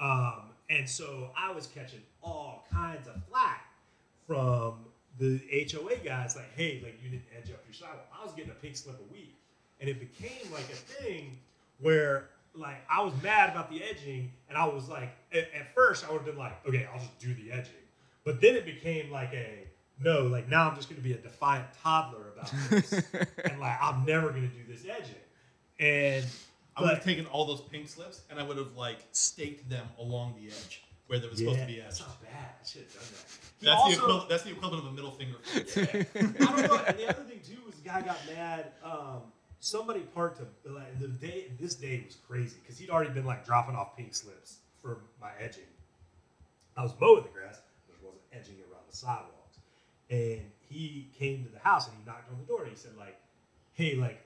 Um, 0.00 0.50
and 0.70 0.88
so 0.88 1.30
I 1.36 1.52
was 1.52 1.66
catching 1.66 2.02
all 2.22 2.66
kinds 2.72 3.06
of 3.08 3.14
flack 3.30 3.66
from 4.26 4.86
the 5.18 5.40
HOA 5.70 5.96
guys, 6.04 6.36
like, 6.36 6.52
hey, 6.56 6.80
like 6.82 6.98
you 7.02 7.10
didn't 7.10 7.26
edge 7.36 7.50
up 7.50 7.62
your 7.66 7.74
sidewalk. 7.74 8.08
I 8.20 8.24
was 8.24 8.34
getting 8.34 8.50
a 8.50 8.54
pink 8.54 8.76
slip 8.76 8.98
a 8.98 9.12
week, 9.12 9.36
and 9.80 9.88
it 9.88 10.00
became 10.00 10.50
like 10.52 10.64
a 10.64 10.76
thing 10.76 11.38
where 11.80 12.30
like 12.54 12.82
I 12.88 13.02
was 13.02 13.12
mad 13.22 13.50
about 13.50 13.70
the 13.70 13.82
edging, 13.82 14.32
and 14.48 14.58
I 14.58 14.66
was 14.66 14.88
like, 14.88 15.14
at, 15.32 15.48
at 15.54 15.74
first 15.74 16.04
I 16.04 16.10
would 16.10 16.18
have 16.18 16.26
been 16.26 16.38
like, 16.38 16.66
okay, 16.66 16.88
I'll 16.92 16.98
just 16.98 17.18
do 17.18 17.32
the 17.34 17.52
edging, 17.52 17.72
but 18.24 18.40
then 18.40 18.56
it 18.56 18.64
became 18.64 19.10
like 19.10 19.32
a 19.32 19.66
no, 20.02 20.22
like 20.22 20.48
now 20.48 20.68
I'm 20.68 20.76
just 20.76 20.88
going 20.88 21.00
to 21.00 21.06
be 21.06 21.12
a 21.12 21.18
defiant 21.18 21.66
toddler 21.82 22.32
about 22.34 22.52
this, 22.70 22.92
and 23.44 23.60
like 23.60 23.78
I'm 23.80 24.04
never 24.04 24.30
going 24.30 24.48
to 24.48 24.54
do 24.56 24.62
this 24.68 24.84
edging, 24.84 25.14
and 25.78 26.24
I 26.76 26.82
would 26.82 26.94
have 26.94 27.04
taken 27.04 27.26
all 27.26 27.44
those 27.44 27.60
pink 27.60 27.88
slips 27.88 28.22
and 28.30 28.38
I 28.38 28.42
would 28.42 28.56
have 28.56 28.76
like 28.76 28.98
staked 29.12 29.68
them 29.70 29.86
along 29.98 30.34
the 30.40 30.48
edge 30.48 30.82
where 31.06 31.18
there 31.18 31.30
was 31.30 31.38
supposed 31.38 31.60
to 31.60 31.66
be 31.66 31.78
edge. 31.78 31.84
That's 31.84 32.00
not 32.00 32.22
bad. 32.22 32.32
I 32.60 32.66
should 32.66 32.82
have 32.82 32.92
done 32.92 33.02
that. 33.12 33.24
He 33.60 33.66
That's 33.66 33.80
also- 33.80 33.90
the 33.90 34.02
equivalent. 34.02 34.28
That's 34.28 34.42
the 34.42 34.50
equivalent 34.50 34.84
of 34.84 34.90
a 34.90 34.94
middle 34.94 35.10
finger. 35.12 35.36
I 35.54 36.44
don't 36.44 36.68
know. 36.68 36.84
And 36.86 36.98
the 36.98 37.08
other 37.08 37.22
thing 37.22 37.40
too 37.44 37.60
was 37.64 37.76
the 37.76 37.88
guy 37.88 38.02
got 38.02 38.18
mad. 38.34 38.72
Um, 38.82 39.22
somebody 39.60 40.00
parked 40.00 40.40
a 40.40 40.72
like 40.72 40.98
the 40.98 41.08
day. 41.08 41.52
This 41.60 41.74
day 41.74 42.02
was 42.04 42.16
crazy 42.26 42.56
because 42.60 42.78
he'd 42.78 42.90
already 42.90 43.10
been 43.10 43.26
like 43.26 43.44
dropping 43.46 43.76
off 43.76 43.96
pink 43.96 44.14
slips 44.14 44.58
for 44.82 44.98
my 45.20 45.30
edging. 45.38 45.64
I 46.76 46.82
was 46.82 46.92
mowing 47.00 47.22
the 47.22 47.28
grass, 47.28 47.60
but 47.86 48.02
wasn't 48.02 48.22
edging 48.32 48.56
around 48.68 48.82
the 48.90 48.96
sidewalks. 48.96 49.30
And 50.14 50.40
he 50.68 51.08
came 51.18 51.44
to 51.44 51.50
the 51.50 51.58
house 51.58 51.88
and 51.88 51.96
he 51.98 52.04
knocked 52.04 52.30
on 52.30 52.38
the 52.38 52.46
door 52.46 52.62
and 52.62 52.70
he 52.70 52.76
said 52.76 52.92
like, 52.96 53.18
"Hey, 53.72 53.96
like 53.96 54.20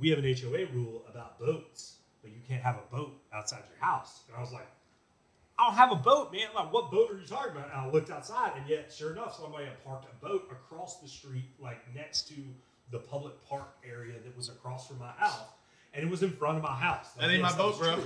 we 0.00 0.08
have 0.10 0.18
an 0.18 0.24
HOA 0.24 0.66
rule 0.72 1.04
about 1.08 1.38
boats. 1.38 1.96
but 2.22 2.32
you 2.32 2.40
can't 2.48 2.62
have 2.62 2.76
a 2.76 2.94
boat 2.94 3.12
outside 3.32 3.62
your 3.68 3.84
house." 3.84 4.22
And 4.28 4.36
I 4.36 4.40
was 4.40 4.52
like. 4.52 4.68
I 5.56 5.66
don't 5.66 5.76
have 5.76 5.92
a 5.92 6.02
boat, 6.10 6.32
man. 6.32 6.48
Like, 6.52 6.72
what 6.72 6.90
boat 6.90 7.12
are 7.12 7.16
you 7.16 7.24
talking 7.28 7.52
about? 7.52 7.70
And 7.70 7.80
I 7.80 7.88
looked 7.88 8.10
outside, 8.10 8.54
and 8.56 8.68
yet, 8.68 8.92
sure 8.92 9.12
enough, 9.12 9.36
somebody 9.38 9.66
had 9.66 9.84
parked 9.84 10.04
a 10.04 10.26
boat 10.26 10.48
across 10.50 10.98
the 11.00 11.06
street, 11.06 11.48
like 11.60 11.78
next 11.94 12.26
to 12.30 12.34
the 12.90 12.98
public 12.98 13.34
park 13.48 13.68
area 13.88 14.14
that 14.24 14.36
was 14.36 14.48
across 14.48 14.88
from 14.88 14.98
my 14.98 15.12
house, 15.12 15.46
and 15.92 16.04
it 16.04 16.10
was 16.10 16.24
in 16.24 16.32
front 16.32 16.56
of 16.56 16.64
my 16.64 16.74
house. 16.74 17.12
That 17.12 17.30
ain't 17.30 17.40
my 17.40 17.56
boat, 17.56 17.78
bro. 17.78 17.98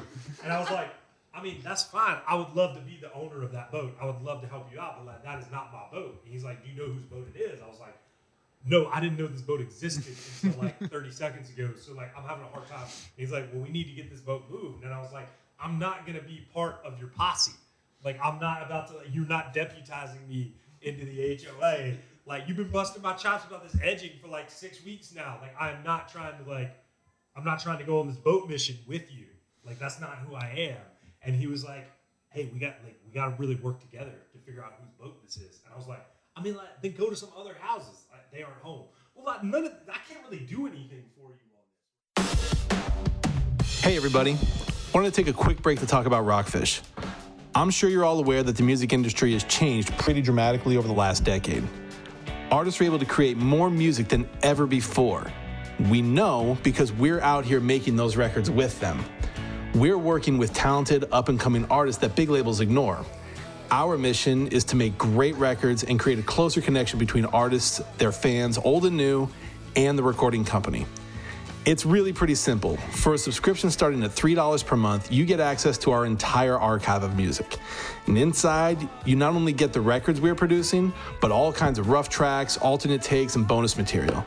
And 0.44 0.52
I 0.52 0.60
was 0.60 0.70
like, 0.70 0.90
I 1.38 1.42
mean, 1.42 1.60
that's 1.62 1.84
fine. 1.84 2.18
I 2.26 2.34
would 2.34 2.54
love 2.54 2.74
to 2.74 2.80
be 2.80 2.98
the 3.00 3.12
owner 3.12 3.42
of 3.42 3.52
that 3.52 3.70
boat. 3.70 3.96
I 4.00 4.06
would 4.06 4.20
love 4.22 4.40
to 4.42 4.48
help 4.48 4.72
you 4.72 4.80
out, 4.80 4.96
but 4.98 5.06
like, 5.06 5.24
that 5.24 5.38
is 5.38 5.50
not 5.52 5.72
my 5.72 5.84
boat. 5.90 6.20
And 6.24 6.32
he's 6.32 6.44
like, 6.44 6.62
Do 6.62 6.70
you 6.70 6.76
know 6.76 6.92
whose 6.92 7.04
boat 7.04 7.28
it 7.34 7.38
is? 7.38 7.60
I 7.62 7.66
was 7.66 7.80
like, 7.80 7.96
No, 8.66 8.86
I 8.88 9.00
didn't 9.00 9.18
know 9.18 9.26
this 9.26 9.42
boat 9.42 9.60
existed 9.60 10.16
until 10.42 10.62
like 10.62 10.78
30 10.90 11.10
seconds 11.10 11.50
ago. 11.50 11.70
So 11.78 11.94
like, 11.94 12.16
I'm 12.16 12.24
having 12.24 12.44
a 12.44 12.48
hard 12.48 12.66
time. 12.66 12.82
And 12.82 12.90
he's 13.16 13.30
like, 13.32 13.48
Well, 13.52 13.62
we 13.62 13.70
need 13.70 13.84
to 13.84 13.92
get 13.92 14.10
this 14.10 14.20
boat 14.20 14.44
moved. 14.50 14.84
And 14.84 14.92
I 14.92 15.00
was 15.00 15.12
like, 15.12 15.28
I'm 15.60 15.78
not 15.78 16.06
gonna 16.06 16.22
be 16.22 16.46
part 16.52 16.80
of 16.84 16.98
your 16.98 17.08
posse. 17.08 17.52
Like, 18.04 18.18
I'm 18.22 18.40
not 18.40 18.64
about 18.64 18.88
to. 18.88 18.96
like, 18.98 19.06
You're 19.12 19.26
not 19.26 19.54
deputizing 19.54 20.26
me 20.28 20.54
into 20.82 21.04
the 21.04 21.40
HOA. 21.44 21.94
Like, 22.26 22.46
you've 22.46 22.56
been 22.56 22.70
busting 22.70 23.02
my 23.02 23.14
chops 23.14 23.46
about 23.46 23.62
this 23.62 23.80
edging 23.82 24.12
for 24.20 24.28
like 24.28 24.50
six 24.50 24.84
weeks 24.84 25.14
now. 25.14 25.38
Like, 25.40 25.54
I'm 25.60 25.82
not 25.84 26.08
trying 26.08 26.42
to 26.42 26.50
like. 26.50 26.76
I'm 27.36 27.44
not 27.44 27.60
trying 27.60 27.78
to 27.78 27.84
go 27.84 28.00
on 28.00 28.08
this 28.08 28.16
boat 28.16 28.48
mission 28.48 28.76
with 28.88 29.12
you. 29.16 29.26
Like 29.64 29.78
that's 29.78 30.00
not 30.00 30.18
who 30.26 30.34
I 30.34 30.72
am. 30.74 30.80
And 31.22 31.34
he 31.34 31.46
was 31.46 31.64
like, 31.64 31.86
hey, 32.30 32.50
we 32.52 32.58
got 32.58 32.76
like 32.84 32.98
we 33.06 33.12
got 33.12 33.30
to 33.30 33.34
really 33.36 33.56
work 33.56 33.80
together 33.80 34.12
to 34.32 34.38
figure 34.38 34.64
out 34.64 34.74
whose 34.80 34.90
boat 35.00 35.22
this 35.24 35.36
is. 35.36 35.60
And 35.64 35.74
I 35.74 35.76
was 35.76 35.86
like, 35.86 36.04
I 36.36 36.42
mean, 36.42 36.56
like 36.56 36.82
then 36.82 36.92
go 36.92 37.10
to 37.10 37.16
some 37.16 37.30
other 37.36 37.54
houses. 37.60 38.06
Like, 38.10 38.30
they 38.32 38.42
aren't 38.42 38.62
home. 38.62 38.86
Well, 39.14 39.26
like, 39.26 39.42
none 39.42 39.64
of 39.64 39.72
I 39.90 39.98
can't 40.08 40.24
really 40.24 40.44
do 40.44 40.66
anything 40.66 41.04
for 41.16 41.32
you 41.32 41.48
on 41.56 42.24
this. 42.24 43.80
Hey, 43.80 43.96
everybody. 43.96 44.36
Wanted 44.94 45.12
to 45.12 45.22
take 45.22 45.28
a 45.28 45.36
quick 45.36 45.60
break 45.60 45.80
to 45.80 45.86
talk 45.86 46.06
about 46.06 46.24
Rockfish. 46.24 46.80
I'm 47.54 47.70
sure 47.70 47.90
you're 47.90 48.04
all 48.04 48.18
aware 48.18 48.42
that 48.42 48.56
the 48.56 48.62
music 48.62 48.92
industry 48.92 49.32
has 49.32 49.42
changed 49.44 49.96
pretty 49.98 50.22
dramatically 50.22 50.76
over 50.76 50.86
the 50.86 50.94
last 50.94 51.24
decade. 51.24 51.66
Artists 52.50 52.80
are 52.80 52.84
able 52.84 52.98
to 52.98 53.04
create 53.04 53.36
more 53.36 53.68
music 53.68 54.08
than 54.08 54.28
ever 54.42 54.66
before. 54.66 55.30
We 55.90 56.00
know 56.00 56.56
because 56.62 56.92
we're 56.92 57.20
out 57.20 57.44
here 57.44 57.60
making 57.60 57.96
those 57.96 58.16
records 58.16 58.50
with 58.50 58.78
them. 58.80 59.04
We're 59.78 59.96
working 59.96 60.38
with 60.38 60.52
talented, 60.54 61.04
up 61.12 61.28
and 61.28 61.38
coming 61.38 61.64
artists 61.70 62.00
that 62.00 62.16
big 62.16 62.30
labels 62.30 62.60
ignore. 62.60 63.06
Our 63.70 63.96
mission 63.96 64.48
is 64.48 64.64
to 64.64 64.76
make 64.76 64.98
great 64.98 65.36
records 65.36 65.84
and 65.84 66.00
create 66.00 66.18
a 66.18 66.22
closer 66.22 66.60
connection 66.60 66.98
between 66.98 67.26
artists, 67.26 67.80
their 67.96 68.10
fans, 68.10 68.58
old 68.58 68.86
and 68.86 68.96
new, 68.96 69.28
and 69.76 69.96
the 69.96 70.02
recording 70.02 70.44
company. 70.44 70.84
It's 71.64 71.86
really 71.86 72.12
pretty 72.12 72.34
simple. 72.34 72.76
For 72.90 73.14
a 73.14 73.18
subscription 73.18 73.70
starting 73.70 74.02
at 74.02 74.10
$3 74.10 74.66
per 74.66 74.74
month, 74.74 75.12
you 75.12 75.24
get 75.24 75.38
access 75.38 75.78
to 75.78 75.92
our 75.92 76.06
entire 76.06 76.58
archive 76.58 77.04
of 77.04 77.16
music. 77.16 77.58
And 78.08 78.18
inside, 78.18 78.88
you 79.04 79.14
not 79.14 79.34
only 79.34 79.52
get 79.52 79.72
the 79.72 79.80
records 79.80 80.20
we're 80.20 80.34
producing, 80.34 80.92
but 81.20 81.30
all 81.30 81.52
kinds 81.52 81.78
of 81.78 81.88
rough 81.88 82.08
tracks, 82.08 82.56
alternate 82.56 83.02
takes, 83.02 83.36
and 83.36 83.46
bonus 83.46 83.76
material. 83.76 84.24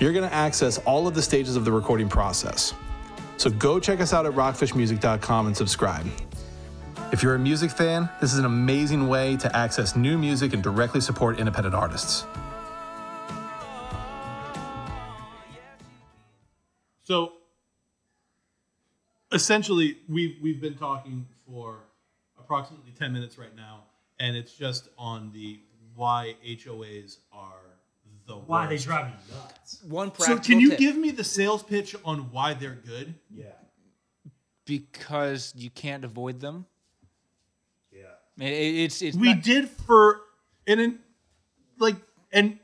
You're 0.00 0.14
going 0.14 0.26
to 0.26 0.34
access 0.34 0.78
all 0.78 1.06
of 1.06 1.14
the 1.14 1.20
stages 1.20 1.54
of 1.54 1.66
the 1.66 1.72
recording 1.72 2.08
process. 2.08 2.72
So 3.40 3.48
go 3.48 3.80
check 3.80 4.02
us 4.02 4.12
out 4.12 4.26
at 4.26 4.32
rockfishmusic.com 4.32 5.46
and 5.46 5.56
subscribe. 5.56 6.04
If 7.10 7.22
you're 7.22 7.36
a 7.36 7.38
music 7.38 7.70
fan, 7.70 8.06
this 8.20 8.34
is 8.34 8.38
an 8.38 8.44
amazing 8.44 9.08
way 9.08 9.38
to 9.38 9.56
access 9.56 9.96
new 9.96 10.18
music 10.18 10.52
and 10.52 10.62
directly 10.62 11.00
support 11.00 11.38
independent 11.38 11.74
artists. 11.74 12.26
So 17.02 17.32
essentially 19.32 19.96
we've 20.06 20.36
we've 20.42 20.60
been 20.60 20.76
talking 20.76 21.26
for 21.46 21.78
approximately 22.38 22.92
10 22.98 23.10
minutes 23.10 23.38
right 23.38 23.56
now 23.56 23.84
and 24.18 24.36
it's 24.36 24.52
just 24.52 24.90
on 24.98 25.32
the 25.32 25.60
why 25.94 26.34
HOAs 26.46 27.16
are 27.32 27.59
the 28.34 28.36
Why 28.36 28.66
they 28.66 28.74
worst. 28.74 28.86
drive 28.86 29.06
me 29.06 29.12
nuts? 29.34 29.82
One 29.84 30.12
So 30.18 30.38
can 30.38 30.60
you 30.60 30.70
tip, 30.70 30.78
give 30.78 30.96
me 30.96 31.10
the 31.10 31.24
sales 31.24 31.62
pitch 31.62 31.94
on 32.04 32.30
why 32.32 32.54
they're 32.54 32.74
good? 32.86 33.14
Yeah, 33.30 33.46
because 34.64 35.52
you 35.56 35.70
can't 35.70 36.04
avoid 36.04 36.40
them. 36.40 36.66
yeah. 37.92 38.04
It- 38.46 38.74
it's 38.84 39.02
it's 39.02 39.16
We 39.16 39.34
not- 39.34 39.42
did 39.42 39.68
for 39.68 40.20
and 40.66 40.80
in 40.80 40.98
like 41.78 41.96
and 42.32 42.58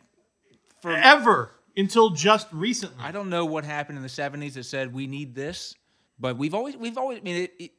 forever 0.80 1.52
until 1.76 2.10
just 2.10 2.46
recently. 2.52 2.96
I 3.02 3.10
don't 3.12 3.28
know 3.30 3.44
what 3.44 3.64
happened 3.64 3.98
in 3.98 4.02
the 4.02 4.08
'70s 4.08 4.54
that 4.54 4.64
said 4.64 4.92
we 4.94 5.06
need 5.06 5.34
this, 5.34 5.74
but 6.18 6.36
we've 6.36 6.54
always 6.54 6.76
we've 6.76 6.96
always. 6.98 7.18
I 7.18 7.22
mean, 7.22 7.36
it, 7.44 7.54
it, 7.58 7.70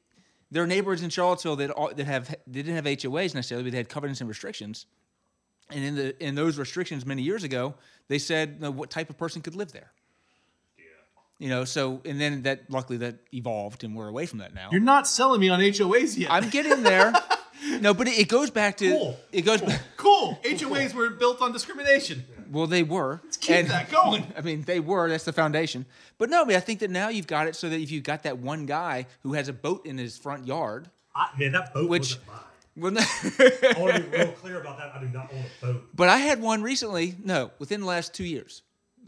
there 0.51 0.63
are 0.63 0.67
neighborhoods 0.67 1.03
in 1.03 1.10
Charlottesville 1.10 1.56
that 1.58 1.70
all, 1.72 1.94
that 1.94 2.06
have 2.06 2.29
they 2.48 2.62
didn't 2.63 2.75
have 2.75 2.86
HOAs 2.86 3.34
necessarily, 3.36 3.63
but 3.63 3.72
they 3.72 3.77
had 3.77 3.89
covenants 3.89 4.20
and 4.22 4.27
restrictions. 4.29 4.86
And 5.70 5.84
in 5.84 5.96
the 5.96 6.24
in 6.24 6.36
those 6.36 6.58
restrictions 6.58 7.06
many 7.06 7.22
years 7.24 7.44
ago, 7.44 7.76
they 8.08 8.20
said 8.20 8.56
you 8.56 8.62
know, 8.62 8.72
what 8.72 8.90
type 8.90 9.10
of 9.10 9.18
person 9.18 9.42
could 9.42 9.56
live 9.56 9.72
there. 9.74 9.92
Yeah. 10.78 10.84
You 11.40 11.50
know, 11.50 11.66
so 11.66 12.02
and 12.06 12.20
then 12.22 12.44
that 12.44 12.70
luckily 12.72 12.98
that 13.00 13.16
evolved, 13.34 13.84
and 13.84 13.96
we're 13.96 14.08
away 14.08 14.26
from 14.26 14.40
that 14.40 14.54
now. 14.54 14.70
You're 14.72 14.80
not 14.82 15.08
selling 15.08 15.42
me 15.42 15.50
on 15.50 15.60
HOAs 15.60 16.18
yet. 16.18 16.32
I'm 16.32 16.50
getting 16.50 16.84
there. 16.84 17.12
no, 17.82 17.94
but 17.94 18.08
it, 18.08 18.18
it 18.18 18.30
goes 18.30 18.50
back 18.50 18.78
to 18.78 18.90
Cool. 18.92 19.18
it 19.34 19.42
goes. 19.42 19.60
back 19.62 19.82
cool. 19.98 20.40
HOAs 20.44 20.94
were 20.94 21.10
built 21.10 21.42
on 21.42 21.52
discrimination. 21.52 22.24
Well, 22.50 22.66
they 22.68 22.84
were. 22.84 23.20
Let's 23.26 23.36
keep 23.36 23.68
that 23.68 23.90
going. 23.92 24.26
I 24.38 24.42
mean, 24.42 24.62
they 24.62 24.80
were. 24.80 25.10
That's 25.10 25.26
the 25.26 25.34
foundation. 25.34 25.86
But 26.18 26.30
no, 26.30 26.44
I 26.44 26.46
mean, 26.46 26.56
I 26.56 26.62
think 26.62 26.80
that 26.80 26.90
now 26.90 27.10
you've 27.10 27.28
got 27.28 27.48
it 27.48 27.58
so 27.58 27.68
that 27.68 27.78
if 27.82 27.92
you've 27.92 28.06
got 28.06 28.24
that 28.24 28.38
one 28.38 28.66
guy 28.66 29.06
who 29.24 29.34
has 29.34 29.50
a 29.50 29.54
boat 29.54 29.86
in 29.86 29.98
his 29.98 30.18
front 30.18 30.48
yard, 30.48 30.90
I, 31.14 31.28
man, 31.38 31.52
that 31.52 31.74
boat 31.74 31.90
Which- 31.90 32.00
wasn't 32.16 32.28
mine. 32.28 32.36
Well, 32.77 32.91
no, 32.91 33.01
I 33.01 33.75
want 33.77 33.96
to 33.96 34.01
be 34.03 34.17
real 34.17 34.27
clear 34.41 34.62
about 34.62 34.77
that. 34.77 34.93
I 34.96 35.00
do 35.00 35.07
not 35.10 35.31
own 35.34 35.43
a 35.62 35.65
boat. 35.65 35.84
but 35.96 36.10
I 36.10 36.17
had 36.17 36.41
one 36.41 36.62
recently. 36.62 37.15
No, 37.24 37.51
within 37.60 37.81
the 37.81 37.88
last 37.88 38.13
two 38.13 38.24
years. 38.24 38.62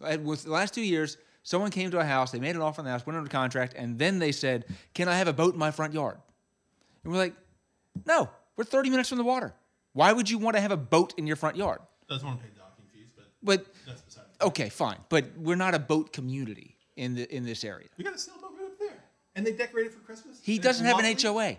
I 0.03 0.11
had, 0.11 0.25
with 0.25 0.43
the 0.43 0.51
last 0.51 0.73
two 0.73 0.81
years, 0.81 1.17
someone 1.43 1.71
came 1.71 1.91
to 1.91 1.99
a 1.99 2.03
house. 2.05 2.31
They 2.31 2.39
made 2.39 2.55
an 2.55 2.61
offer 2.61 2.81
on 2.81 2.85
the 2.85 2.91
house, 2.91 3.05
went 3.05 3.17
under 3.17 3.29
contract, 3.29 3.73
and 3.77 3.99
then 3.99 4.19
they 4.19 4.31
said, 4.31 4.65
"Can 4.93 5.07
I 5.07 5.17
have 5.17 5.27
a 5.27 5.33
boat 5.33 5.53
in 5.53 5.59
my 5.59 5.71
front 5.71 5.93
yard?" 5.93 6.17
And 7.03 7.13
we're 7.13 7.19
like, 7.19 7.35
"No, 8.05 8.29
we're 8.55 8.63
30 8.63 8.89
minutes 8.89 9.09
from 9.09 9.17
the 9.17 9.23
water. 9.23 9.53
Why 9.93 10.13
would 10.13 10.29
you 10.29 10.37
want 10.37 10.55
to 10.55 10.61
have 10.61 10.71
a 10.71 10.77
boat 10.77 11.13
in 11.17 11.27
your 11.27 11.35
front 11.35 11.55
yard?" 11.57 11.79
Doesn't 12.07 12.25
want 12.27 12.39
to 12.39 12.45
pay 12.45 12.51
docking 12.57 12.85
fees, 12.93 13.07
but 13.15 13.25
But 13.43 13.65
that's 13.85 14.01
beside 14.01 14.23
okay, 14.41 14.69
fine. 14.69 14.97
But 15.09 15.25
we're 15.37 15.55
not 15.55 15.75
a 15.75 15.79
boat 15.79 16.11
community 16.13 16.77
in 16.95 17.15
the 17.15 17.33
in 17.35 17.45
this 17.45 17.63
area. 17.63 17.87
We 17.97 18.03
got 18.03 18.15
a 18.15 18.17
sailboat 18.17 18.51
right 18.57 18.65
up 18.65 18.79
there, 18.79 19.03
and 19.35 19.45
they 19.45 19.51
decorate 19.51 19.85
it 19.87 19.93
for 19.93 19.99
Christmas. 19.99 20.39
He 20.41 20.57
doesn't 20.59 20.85
have 20.85 20.97
an 20.99 21.05
lovely. 21.05 21.23
HOA. 21.23 21.57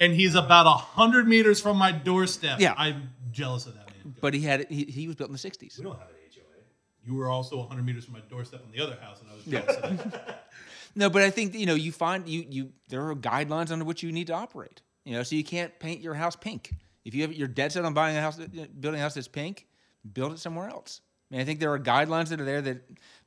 And 0.00 0.12
he's 0.12 0.34
about 0.34 0.66
a 0.66 0.70
hundred 0.70 1.26
meters 1.28 1.60
from 1.60 1.76
my 1.76 1.92
doorstep. 1.92 2.60
Yeah. 2.60 2.74
I'm 2.76 3.10
jealous 3.30 3.66
of 3.66 3.74
that 3.74 3.90
man. 3.90 4.14
But 4.20 4.34
he 4.34 4.40
had 4.40 4.66
he, 4.68 4.84
he 4.84 5.06
was 5.06 5.16
built 5.16 5.30
in 5.30 5.34
the 5.34 5.38
60s. 5.38 5.78
We 5.78 5.84
don't 5.84 5.98
have 5.98 6.08
an 6.08 6.14
HOA. 6.34 6.62
You 7.04 7.14
were 7.14 7.28
also 7.28 7.58
100 7.58 7.84
meters 7.84 8.04
from 8.04 8.14
my 8.14 8.20
doorstep 8.30 8.62
on 8.64 8.72
the 8.72 8.82
other 8.82 8.96
house, 9.00 9.20
and 9.20 9.30
I 9.30 9.34
was 9.34 9.44
jealous 9.44 9.76
of 9.76 10.12
that. 10.12 10.40
No, 10.96 11.10
but 11.10 11.22
I 11.22 11.30
think 11.30 11.54
you 11.54 11.66
know 11.66 11.74
you 11.74 11.90
find 11.90 12.28
you 12.28 12.46
you 12.48 12.72
there 12.88 13.08
are 13.08 13.16
guidelines 13.16 13.72
under 13.72 13.84
which 13.84 14.04
you 14.04 14.12
need 14.12 14.28
to 14.28 14.32
operate. 14.34 14.80
You 15.04 15.14
know, 15.14 15.22
so 15.24 15.34
you 15.34 15.42
can't 15.42 15.76
paint 15.80 16.00
your 16.00 16.14
house 16.14 16.36
pink. 16.36 16.72
If 17.04 17.14
you 17.14 17.22
have 17.22 17.32
you're 17.32 17.48
dead 17.48 17.72
set 17.72 17.84
on 17.84 17.94
buying 17.94 18.16
a 18.16 18.20
house, 18.20 18.38
uh, 18.38 18.46
building 18.78 19.00
a 19.00 19.02
house 19.02 19.14
that's 19.14 19.28
pink, 19.28 19.66
build 20.12 20.32
it 20.32 20.38
somewhere 20.38 20.68
else. 20.68 21.00
I 21.30 21.34
mean, 21.34 21.40
I 21.42 21.44
think 21.44 21.58
there 21.58 21.72
are 21.72 21.78
guidelines 21.78 22.28
that 22.28 22.40
are 22.40 22.44
there 22.44 22.62
that, 22.62 22.82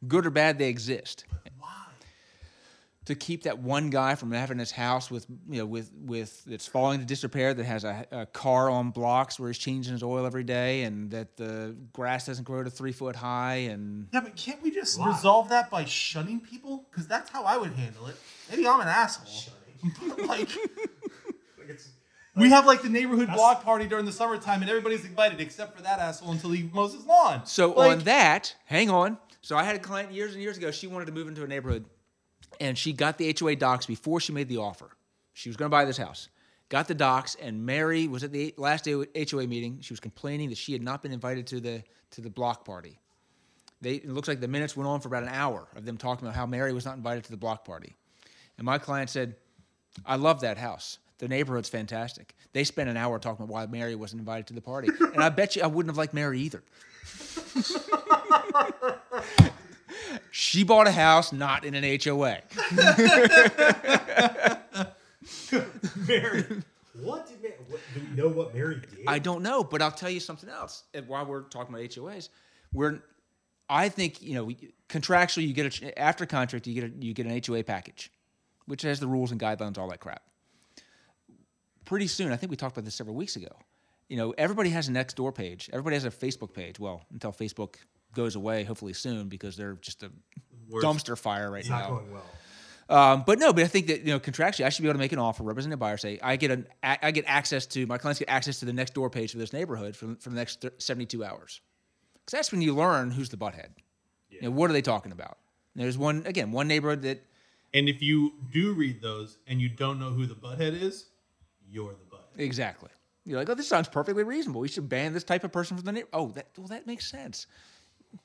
good 0.08 0.26
or 0.26 0.30
bad, 0.30 0.60
they 0.60 0.70
exist 0.70 1.26
Why? 1.30 1.47
To 3.08 3.16
keep 3.16 3.44
that 3.44 3.60
one 3.60 3.90
guy 3.90 4.16
from 4.16 4.32
having 4.32 4.60
his 4.60 4.72
house 4.72 5.10
with 5.10 5.26
you 5.50 5.60
know 5.60 5.66
with 5.66 5.90
with 6.06 6.44
that's 6.46 6.68
falling 6.68 7.00
to 7.00 7.06
disrepair 7.06 7.54
that 7.54 7.64
has 7.64 7.86
a, 7.86 8.06
a 8.12 8.26
car 8.26 8.70
on 8.70 8.92
blocks 8.92 9.40
where 9.40 9.50
he's 9.50 9.58
changing 9.58 9.94
his 9.94 10.04
oil 10.04 10.26
every 10.26 10.44
day 10.44 10.84
and 10.84 11.10
that 11.12 11.38
the 11.38 11.76
grass 11.94 12.26
doesn't 12.26 12.44
grow 12.44 12.64
to 12.64 12.70
three 12.70 12.92
foot 12.92 13.16
high 13.16 13.56
and 13.56 14.08
Yeah, 14.12 14.20
but 14.20 14.36
can't 14.36 14.62
we 14.62 14.72
just 14.72 15.00
Why? 15.00 15.08
resolve 15.08 15.50
that 15.50 15.72
by 15.72 15.86
shunning 15.86 16.42
people? 16.42 16.86
Because 16.92 17.08
that's 17.08 17.30
how 17.30 17.44
I 17.44 17.58
would 17.58 17.72
handle 17.72 18.08
it. 18.08 18.18
Maybe 18.50 18.68
I'm 18.68 18.82
an 18.82 18.88
asshole. 18.88 19.54
like 20.28 20.50
Like 21.58 21.70
it's, 21.70 21.90
we 22.36 22.50
have 22.50 22.66
like 22.66 22.82
the 22.82 22.90
neighborhood 22.90 23.30
block 23.34 23.64
party 23.64 23.88
during 23.88 24.06
the 24.06 24.12
summertime, 24.12 24.62
and 24.62 24.70
everybody's 24.70 25.06
invited 25.06 25.40
except 25.40 25.76
for 25.76 25.82
that 25.84 26.00
asshole 26.00 26.32
until 26.32 26.52
he 26.52 26.70
mows 26.74 26.94
his 26.94 27.06
lawn. 27.06 27.46
So 27.46 27.72
Like, 27.72 27.92
on 27.92 28.00
that, 28.04 28.56
hang 28.66 28.90
on. 28.90 29.18
So 29.42 29.56
I 29.56 29.64
had 29.64 29.76
a 29.76 29.80
client 29.80 30.12
years 30.12 30.34
and 30.34 30.42
years 30.42 30.58
ago. 30.58 30.72
She 30.72 30.88
wanted 30.88 31.06
to 31.06 31.14
move 31.14 31.28
into 31.30 31.44
a 31.44 31.48
neighborhood, 31.48 31.86
and 32.60 32.78
she 32.78 32.94
got 32.94 33.18
the 33.18 33.36
HOA 33.38 33.56
docs 33.56 33.86
before 33.86 34.20
she 34.20 34.34
made 34.34 34.50
the 34.50 34.58
offer. 34.58 34.90
She 35.34 35.50
was 35.50 35.58
going 35.58 35.70
to 35.70 35.72
buy 35.72 35.86
this 35.86 35.98
house. 35.98 36.30
Got 36.70 36.88
the 36.88 36.96
docs, 36.96 37.36
and 37.36 37.66
Mary 37.66 38.08
was 38.08 38.24
at 38.24 38.32
the 38.32 38.54
last 38.58 38.86
HOA 38.86 39.48
meeting. 39.48 39.80
She 39.82 39.94
was 39.94 40.00
complaining 40.00 40.50
that 40.50 40.58
she 40.58 40.74
had 40.74 40.82
not 40.82 41.02
been 41.02 41.14
invited 41.14 41.48
to 41.48 41.62
the 41.62 41.84
to 42.12 42.22
the 42.22 42.30
block 42.30 42.66
party. 42.66 43.00
They 43.80 43.96
it 43.96 44.10
looks 44.10 44.28
like 44.28 44.42
the 44.42 44.48
minutes 44.48 44.76
went 44.76 44.90
on 44.90 45.00
for 45.00 45.08
about 45.08 45.24
an 45.24 45.30
hour 45.30 45.68
of 45.76 45.86
them 45.86 45.98
talking 45.98 46.28
about 46.28 46.36
how 46.36 46.46
Mary 46.46 46.74
was 46.74 46.86
not 46.86 46.98
invited 46.98 47.24
to 47.26 47.32
the 47.32 47.38
block 47.38 47.64
party. 47.64 47.96
And 48.58 48.66
my 48.66 48.80
client 48.80 49.10
said, 49.10 49.36
"I 50.06 50.18
love 50.18 50.42
that 50.42 50.58
house. 50.58 50.98
The 51.20 51.30
neighborhood's 51.30 51.70
fantastic." 51.70 52.36
They 52.52 52.66
spent 52.66 52.90
an 52.90 52.98
hour 52.98 53.18
talking 53.18 53.46
about 53.46 53.54
why 53.54 53.66
Mary 53.68 53.96
wasn't 53.96 54.20
invited 54.20 54.48
to 54.48 54.54
the 54.54 54.62
party, 54.62 54.90
and 55.00 55.24
I 55.24 55.30
bet 55.30 55.56
you 55.56 55.62
I 55.62 55.68
wouldn't 55.68 55.92
have 55.92 55.98
liked 55.98 56.14
Mary 56.14 56.42
either. 56.42 56.64
She 60.32 60.64
bought 60.64 60.88
a 60.88 60.92
house 60.92 61.32
not 61.32 61.66
in 61.66 61.76
an 61.76 62.00
HOA. 62.04 62.40
Mary. 66.08 66.46
What 67.02 67.28
did 67.28 67.42
Mary? 67.42 67.56
What, 67.70 67.82
do 67.94 68.02
we 68.02 68.16
know 68.16 68.28
what 68.28 68.56
Mary 68.56 68.76
did? 68.76 69.00
I 69.08 69.20
don't 69.20 69.44
know, 69.44 69.64
but 69.64 69.82
I'll 69.82 69.92
tell 69.92 70.10
you 70.10 70.20
something 70.20 70.50
else. 70.50 70.84
And 70.94 71.08
while 71.08 71.26
we're 71.26 71.44
talking 71.44 71.74
about 71.74 71.90
HOAs, 71.90 72.30
we're, 72.74 73.00
I 73.70 73.90
think 73.90 74.22
you 74.22 74.34
know, 74.34 74.46
we, 74.46 74.74
contractually, 74.90 75.48
you 75.48 75.54
get 75.54 75.82
a, 75.82 76.00
after 76.00 76.26
contract, 76.26 76.68
you 76.68 76.74
get 76.74 76.92
a, 76.92 77.06
you 77.06 77.14
get 77.14 77.26
an 77.26 77.42
HOA 77.46 77.64
package, 77.64 78.12
which 78.66 78.82
has 78.82 79.00
the 79.00 79.08
rules 79.08 79.32
and 79.32 79.40
guidelines, 79.40 79.78
all 79.78 79.90
that 79.90 80.00
crap. 80.00 80.24
Pretty 81.86 82.08
soon, 82.08 82.32
I 82.32 82.36
think 82.36 82.50
we 82.50 82.58
talked 82.58 82.76
about 82.76 82.86
this 82.86 82.96
several 82.96 83.16
weeks 83.16 83.36
ago. 83.36 83.56
You 84.10 84.18
know, 84.18 84.34
everybody 84.38 84.70
has 84.70 84.88
a 84.88 84.92
Nextdoor 84.92 85.36
page. 85.36 85.70
Everybody 85.72 85.96
has 85.96 86.06
a 86.06 86.12
Facebook 86.12 86.54
page. 86.54 86.80
Well, 86.80 87.02
until 87.12 87.32
Facebook 87.32 87.76
goes 88.16 88.36
away, 88.36 88.64
hopefully 88.64 88.94
soon, 88.94 89.28
because 89.30 89.56
they're 89.58 89.74
just 89.82 90.04
a 90.04 90.12
Worst. 90.70 90.86
dumpster 90.86 91.18
fire 91.18 91.50
right 91.52 91.60
it's 91.62 91.70
now. 91.70 91.80
not 91.80 91.90
going 91.90 92.12
well. 92.12 92.24
Um, 92.90 93.24
but 93.28 93.38
no, 93.38 93.52
but 93.52 93.64
I 93.64 93.68
think 93.68 93.88
that 93.88 94.02
you 94.02 94.14
know 94.14 94.20
contractually, 94.20 94.66
I 94.66 94.70
should 94.70 94.82
be 94.82 94.88
able 94.88 94.96
to 94.96 95.00
make 95.00 95.12
an 95.12 95.20
offer, 95.20 95.44
represent 95.44 95.74
a 95.74 95.78
buyer, 95.78 95.98
say 95.98 96.20
I 96.24 96.38
get 96.38 96.52
an 96.52 96.68
a- 96.84 97.06
I 97.06 97.12
get 97.12 97.26
access 97.28 97.66
to 97.68 97.86
my 97.86 97.98
clients 97.98 98.20
get 98.20 98.30
access 98.30 98.60
to 98.60 98.66
the 98.66 98.72
Nextdoor 98.72 99.12
page 99.12 99.32
for 99.34 99.38
this 99.38 99.52
neighborhood 99.52 99.96
for, 99.96 100.16
for 100.20 100.30
the 100.30 100.36
next 100.36 100.66
seventy 100.78 101.06
two 101.06 101.24
hours, 101.24 101.60
because 102.14 102.32
that's 102.32 102.52
when 102.52 102.62
you 102.62 102.74
learn 102.74 103.12
who's 103.12 103.28
the 103.30 103.36
butthead. 103.38 103.70
You 104.30 104.42
know, 104.44 104.52
what 104.52 104.70
are 104.70 104.74
they 104.74 104.82
talking 104.82 105.12
about? 105.12 105.38
And 105.76 105.84
there's 105.84 105.98
one 105.98 106.24
again, 106.26 106.52
one 106.54 106.68
neighborhood 106.70 107.02
that 107.02 107.24
And 107.74 107.90
if 107.90 108.02
you 108.02 108.32
do 108.54 108.74
read 108.74 109.02
those 109.02 109.38
and 109.48 109.60
you 109.60 109.68
don't 109.68 110.00
know 110.00 110.12
who 110.12 110.26
the 110.26 110.36
butthead 110.36 110.82
is, 110.82 111.08
you're 111.70 111.92
the 111.94 112.16
butthead. 112.16 112.40
exactly. 112.46 112.90
You're 113.26 113.38
like, 113.40 113.50
oh, 113.50 113.56
this 113.56 113.68
sounds 113.68 113.90
perfectly 113.90 114.24
reasonable. 114.24 114.62
We 114.62 114.70
should 114.70 114.88
ban 114.88 115.12
this 115.12 115.26
type 115.26 115.44
of 115.44 115.52
person 115.52 115.76
from 115.76 115.86
the 115.86 115.92
neighborhood. 115.92 116.14
Oh, 116.14 116.28
that 116.30 116.48
well, 116.58 116.68
that 116.68 116.88
makes 116.88 117.10
sense. 117.12 117.48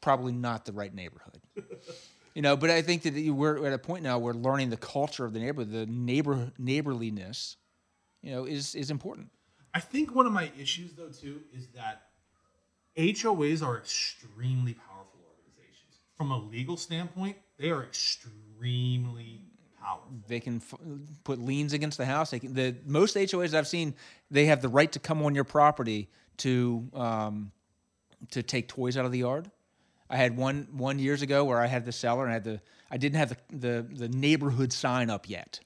Probably 0.00 0.32
not 0.32 0.64
the 0.64 0.72
right 0.72 0.94
neighborhood. 0.94 1.40
you 2.34 2.42
know, 2.42 2.56
but 2.56 2.70
I 2.70 2.82
think 2.82 3.02
that 3.02 3.14
we're 3.32 3.66
at 3.66 3.72
a 3.72 3.78
point 3.78 4.02
now 4.02 4.18
where 4.18 4.34
learning 4.34 4.70
the 4.70 4.76
culture 4.76 5.24
of 5.24 5.32
the 5.32 5.40
neighborhood, 5.40 5.72
the 5.72 5.86
neighbor 5.86 6.52
neighborliness, 6.58 7.56
you 8.22 8.32
know, 8.32 8.44
is 8.44 8.74
is 8.74 8.90
important. 8.90 9.30
I 9.74 9.80
think 9.80 10.14
one 10.14 10.26
of 10.26 10.32
my 10.32 10.50
issues 10.58 10.92
though 10.94 11.08
too 11.08 11.40
is 11.52 11.68
that 11.68 12.02
HOAs 12.96 13.62
are 13.62 13.78
extremely 13.78 14.74
powerful 14.74 15.20
organizations. 15.30 15.98
From 16.16 16.30
a 16.30 16.38
legal 16.38 16.76
standpoint, 16.76 17.36
they 17.58 17.70
are 17.70 17.82
extremely 17.82 19.40
powerful. 19.80 20.12
They 20.28 20.40
can 20.40 20.56
f- 20.56 20.78
put 21.24 21.38
liens 21.38 21.72
against 21.72 21.98
the 21.98 22.04
house. 22.04 22.30
They 22.30 22.38
can, 22.38 22.54
the 22.54 22.76
most 22.86 23.16
HOAs 23.16 23.54
I've 23.54 23.66
seen, 23.66 23.94
they 24.30 24.46
have 24.46 24.62
the 24.62 24.68
right 24.68 24.92
to 24.92 24.98
come 24.98 25.22
on 25.22 25.34
your 25.34 25.44
property 25.44 26.08
to 26.38 26.88
um, 26.94 27.52
to 28.30 28.42
take 28.42 28.68
toys 28.68 28.96
out 28.96 29.04
of 29.04 29.12
the 29.12 29.18
yard. 29.18 29.50
I 30.12 30.16
had 30.16 30.36
one 30.36 30.68
one 30.72 30.98
years 30.98 31.22
ago 31.22 31.44
where 31.44 31.58
I 31.58 31.66
had 31.66 31.84
the 31.84 31.92
seller 31.92 32.24
and 32.24 32.30
I 32.30 32.34
had 32.34 32.44
the 32.44 32.60
I 32.90 32.98
didn't 32.98 33.16
have 33.16 33.30
the 33.30 33.36
the, 33.56 34.06
the 34.06 34.08
neighborhood 34.08 34.72
sign 34.72 35.10
up 35.10 35.28
yet, 35.28 35.58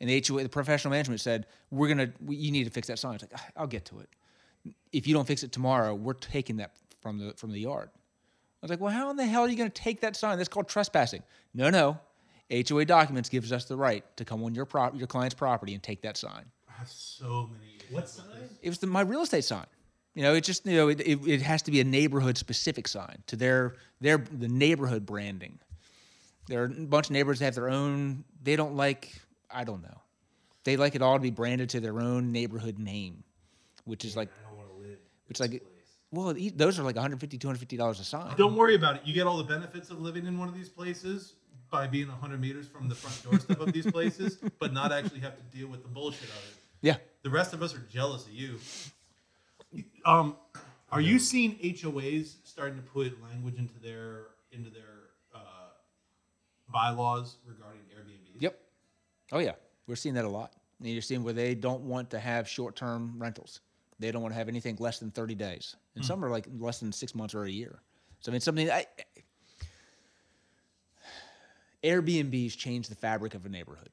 and 0.00 0.08
the 0.08 0.24
HOA 0.26 0.42
the 0.42 0.48
professional 0.48 0.90
management 0.90 1.20
said 1.20 1.46
we're 1.70 1.88
gonna 1.88 2.10
we, 2.24 2.36
you 2.36 2.50
need 2.50 2.64
to 2.64 2.70
fix 2.70 2.88
that 2.88 2.98
sign. 2.98 3.10
I 3.10 3.14
was 3.14 3.22
like 3.22 3.32
"Ah, 3.36 3.46
I'll 3.58 3.66
get 3.66 3.84
to 3.86 4.00
it. 4.00 4.08
If 4.90 5.06
you 5.06 5.14
don't 5.14 5.26
fix 5.26 5.42
it 5.42 5.52
tomorrow, 5.52 5.94
we're 5.94 6.14
taking 6.14 6.56
that 6.56 6.72
from 7.02 7.18
the 7.18 7.34
from 7.34 7.52
the 7.52 7.60
yard. 7.60 7.90
I 8.62 8.66
was 8.66 8.70
like, 8.70 8.80
well, 8.80 8.92
how 8.92 9.08
in 9.08 9.16
the 9.16 9.24
hell 9.24 9.42
are 9.42 9.48
you 9.48 9.56
going 9.56 9.70
to 9.70 9.82
take 9.82 10.02
that 10.02 10.16
sign? 10.16 10.36
That's 10.36 10.50
called 10.50 10.68
trespassing. 10.68 11.22
No, 11.54 11.70
no. 11.70 11.98
HOA 12.50 12.84
documents 12.84 13.30
gives 13.30 13.52
us 13.52 13.64
the 13.64 13.76
right 13.76 14.04
to 14.18 14.24
come 14.24 14.42
on 14.42 14.54
your 14.54 14.66
prop, 14.66 14.94
your 14.98 15.06
client's 15.06 15.34
property 15.34 15.72
and 15.72 15.82
take 15.82 16.02
that 16.02 16.18
sign. 16.18 16.44
I 16.68 16.72
have 16.78 16.88
so 16.88 17.48
many. 17.50 17.78
What 17.90 18.06
sign? 18.08 18.26
this. 18.38 18.50
It 18.60 18.68
was 18.68 18.78
the, 18.78 18.86
my 18.86 19.00
real 19.00 19.22
estate 19.22 19.44
sign. 19.44 19.64
You 20.14 20.22
know, 20.22 20.34
it 20.34 20.44
just 20.44 20.66
you 20.66 20.76
know 20.76 20.88
it, 20.88 21.00
it, 21.00 21.20
it 21.26 21.42
has 21.42 21.62
to 21.62 21.70
be 21.70 21.80
a 21.80 21.84
neighborhood 21.84 22.36
specific 22.36 22.88
sign 22.88 23.22
to 23.26 23.36
their 23.36 23.74
their 24.00 24.18
the 24.18 24.48
neighborhood 24.48 25.06
branding. 25.06 25.58
There 26.48 26.62
are 26.62 26.66
a 26.66 26.68
bunch 26.68 27.06
of 27.06 27.12
neighbors 27.12 27.38
that 27.38 27.46
have 27.46 27.54
their 27.54 27.70
own. 27.70 28.24
They 28.42 28.56
don't 28.56 28.76
like. 28.76 29.14
I 29.50 29.64
don't 29.64 29.82
know. 29.82 30.00
They 30.64 30.76
like 30.76 30.94
it 30.94 31.02
all 31.02 31.14
to 31.14 31.20
be 31.20 31.30
branded 31.30 31.70
to 31.70 31.80
their 31.80 32.00
own 32.00 32.32
neighborhood 32.32 32.78
name, 32.78 33.22
which 33.84 34.04
is 34.04 34.16
like 34.16 34.28
I 34.28 34.48
don't 34.48 34.58
want 34.58 34.68
to 34.70 34.88
live. 34.88 34.98
It's 35.28 35.40
like 35.40 35.62
well, 36.12 36.34
those 36.56 36.78
are 36.78 36.82
like 36.82 36.96
150 36.96 37.38
250 37.38 37.76
dollars 37.76 38.00
a 38.00 38.04
sign. 38.04 38.36
Don't 38.36 38.56
worry 38.56 38.74
about 38.74 38.96
it. 38.96 39.02
You 39.04 39.14
get 39.14 39.26
all 39.26 39.38
the 39.38 39.44
benefits 39.44 39.90
of 39.90 40.00
living 40.00 40.26
in 40.26 40.38
one 40.38 40.48
of 40.48 40.54
these 40.54 40.68
places 40.68 41.34
by 41.70 41.86
being 41.86 42.08
100 42.08 42.40
meters 42.40 42.66
from 42.66 42.88
the 42.88 42.96
front 42.96 43.22
doorstep 43.22 43.60
of 43.60 43.72
these 43.72 43.88
places, 43.90 44.38
but 44.58 44.72
not 44.72 44.90
actually 44.90 45.20
have 45.20 45.36
to 45.36 45.56
deal 45.56 45.68
with 45.68 45.82
the 45.82 45.88
bullshit 45.88 46.28
of 46.28 46.36
it. 46.36 46.56
Yeah. 46.82 46.96
The 47.22 47.30
rest 47.30 47.52
of 47.52 47.62
us 47.62 47.74
are 47.74 47.86
jealous 47.92 48.26
of 48.26 48.32
you. 48.32 48.58
Um, 50.04 50.36
are 50.90 51.00
you 51.00 51.18
seeing 51.18 51.56
HOAs 51.56 52.36
starting 52.44 52.76
to 52.76 52.82
put 52.82 53.22
language 53.22 53.56
into 53.58 53.78
their 53.80 54.26
into 54.52 54.70
their 54.70 55.10
uh, 55.34 55.38
bylaws 56.68 57.36
regarding 57.46 57.80
Airbnb? 57.82 58.40
Yep. 58.40 58.58
Oh 59.32 59.38
yeah, 59.38 59.52
we're 59.86 59.96
seeing 59.96 60.14
that 60.16 60.24
a 60.24 60.28
lot. 60.28 60.52
And 60.80 60.88
you're 60.88 61.02
seeing 61.02 61.22
where 61.22 61.34
they 61.34 61.54
don't 61.54 61.82
want 61.82 62.10
to 62.10 62.18
have 62.18 62.48
short-term 62.48 63.14
rentals. 63.18 63.60
They 63.98 64.10
don't 64.10 64.22
want 64.22 64.32
to 64.32 64.38
have 64.38 64.48
anything 64.48 64.76
less 64.80 64.98
than 64.98 65.10
30 65.10 65.34
days, 65.34 65.76
and 65.94 66.04
some 66.04 66.24
are 66.24 66.30
like 66.30 66.46
less 66.58 66.80
than 66.80 66.90
six 66.90 67.14
months 67.14 67.34
or 67.34 67.44
a 67.44 67.50
year. 67.50 67.82
So 68.20 68.30
I 68.30 68.32
mean, 68.32 68.40
something 68.40 68.70
I, 68.70 68.86
Airbnbs 71.84 72.56
change 72.56 72.88
the 72.88 72.94
fabric 72.94 73.34
of 73.34 73.46
a 73.46 73.48
neighborhood 73.48 73.90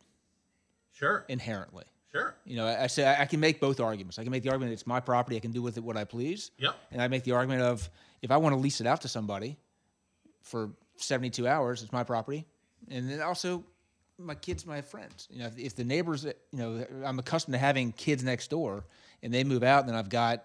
Sure. 0.93 1.25
inherently. 1.27 1.83
Sure. 2.11 2.35
You 2.45 2.55
know, 2.55 2.67
I, 2.67 2.83
I 2.83 2.87
say 2.87 3.07
I 3.07 3.25
can 3.25 3.39
make 3.39 3.59
both 3.59 3.79
arguments. 3.79 4.17
I 4.17 4.23
can 4.23 4.31
make 4.31 4.43
the 4.43 4.49
argument 4.49 4.73
it's 4.73 4.87
my 4.87 4.99
property; 4.99 5.35
I 5.35 5.39
can 5.39 5.51
do 5.51 5.61
with 5.61 5.77
it 5.77 5.83
what 5.83 5.97
I 5.97 6.03
please. 6.03 6.51
Yep. 6.57 6.75
And 6.91 7.01
I 7.01 7.07
make 7.07 7.23
the 7.23 7.33
argument 7.33 7.61
of 7.61 7.89
if 8.21 8.31
I 8.31 8.37
want 8.37 8.53
to 8.53 8.59
lease 8.59 8.81
it 8.81 8.87
out 8.87 9.01
to 9.01 9.07
somebody 9.07 9.57
for 10.41 10.71
72 10.95 11.47
hours, 11.47 11.83
it's 11.83 11.91
my 11.91 12.03
property. 12.03 12.45
And 12.89 13.09
then 13.09 13.21
also, 13.21 13.63
my 14.17 14.35
kids, 14.35 14.65
my 14.65 14.81
friends. 14.81 15.27
You 15.31 15.39
know, 15.39 15.47
if, 15.47 15.57
if 15.57 15.75
the 15.75 15.83
neighbors, 15.83 16.25
you 16.25 16.33
know, 16.53 16.85
I'm 17.03 17.19
accustomed 17.19 17.53
to 17.53 17.59
having 17.59 17.91
kids 17.91 18.23
next 18.23 18.49
door, 18.49 18.85
and 19.21 19.33
they 19.33 19.43
move 19.43 19.63
out, 19.63 19.81
and 19.81 19.89
then 19.89 19.95
I've 19.95 20.09
got 20.09 20.43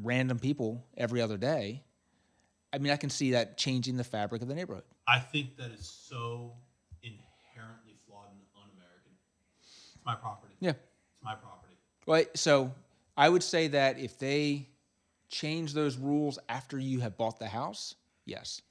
random 0.00 0.38
people 0.38 0.84
every 0.96 1.20
other 1.20 1.36
day. 1.36 1.82
I 2.72 2.78
mean, 2.78 2.92
I 2.92 2.96
can 2.96 3.10
see 3.10 3.32
that 3.32 3.56
changing 3.56 3.96
the 3.96 4.04
fabric 4.04 4.42
of 4.42 4.48
the 4.48 4.54
neighborhood. 4.54 4.84
I 5.06 5.20
think 5.20 5.56
that 5.58 5.70
is 5.70 5.86
so 5.86 6.52
inherently 7.02 7.94
flawed 8.06 8.26
and 8.30 8.40
un-American. 8.56 9.12
It's 9.94 10.04
my 10.04 10.14
property. 10.14 10.53
Yeah. 10.64 10.70
It's 10.70 11.22
my 11.22 11.34
property. 11.34 11.74
Right. 12.06 12.28
so 12.36 12.72
I 13.16 13.28
would 13.28 13.42
say 13.42 13.68
that 13.68 13.98
if 13.98 14.18
they 14.18 14.68
change 15.28 15.74
those 15.74 15.96
rules 15.98 16.38
after 16.48 16.78
you 16.78 17.00
have 17.00 17.18
bought 17.18 17.38
the 17.38 17.48
house, 17.48 17.94
yes. 18.24 18.62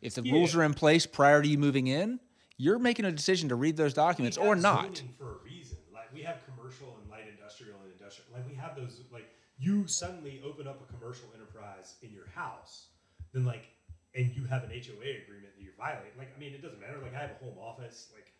If 0.00 0.14
the 0.14 0.22
rules 0.22 0.54
are 0.54 0.62
in 0.62 0.74
place 0.74 1.04
prior 1.04 1.42
to 1.42 1.48
you 1.48 1.58
moving 1.58 1.88
in, 1.88 2.20
you're 2.56 2.78
making 2.78 3.04
a 3.04 3.12
decision 3.12 3.48
to 3.50 3.54
read 3.56 3.76
those 3.76 3.92
documents 3.92 4.38
or 4.38 4.54
not. 4.56 5.02
for 5.18 5.40
a 5.40 5.44
reason. 5.44 5.76
Like 5.92 6.12
we 6.14 6.22
have 6.22 6.38
commercial 6.46 6.96
and 7.02 7.10
light 7.10 7.24
industrial 7.28 7.76
and 7.82 7.92
industrial. 7.92 8.30
Like 8.32 8.48
we 8.48 8.54
have 8.54 8.76
those. 8.76 9.02
Like 9.12 9.28
you 9.58 9.86
suddenly 9.86 10.40
open 10.44 10.66
up 10.66 10.80
a 10.80 10.92
commercial 10.92 11.26
enterprise 11.34 11.96
in 12.02 12.12
your 12.12 12.28
house, 12.34 12.86
then 13.34 13.44
like, 13.44 13.68
and 14.14 14.34
you 14.34 14.44
have 14.44 14.62
an 14.62 14.70
HOA 14.70 15.20
agreement 15.24 15.52
that 15.56 15.62
you're 15.62 15.76
violating. 15.76 16.16
Like 16.16 16.32
I 16.34 16.40
mean, 16.40 16.54
it 16.54 16.62
doesn't 16.62 16.80
matter. 16.80 16.96
Like 17.02 17.14
I 17.14 17.20
have 17.20 17.32
a 17.32 17.44
home 17.44 17.58
office. 17.60 18.08
Like 18.14 18.32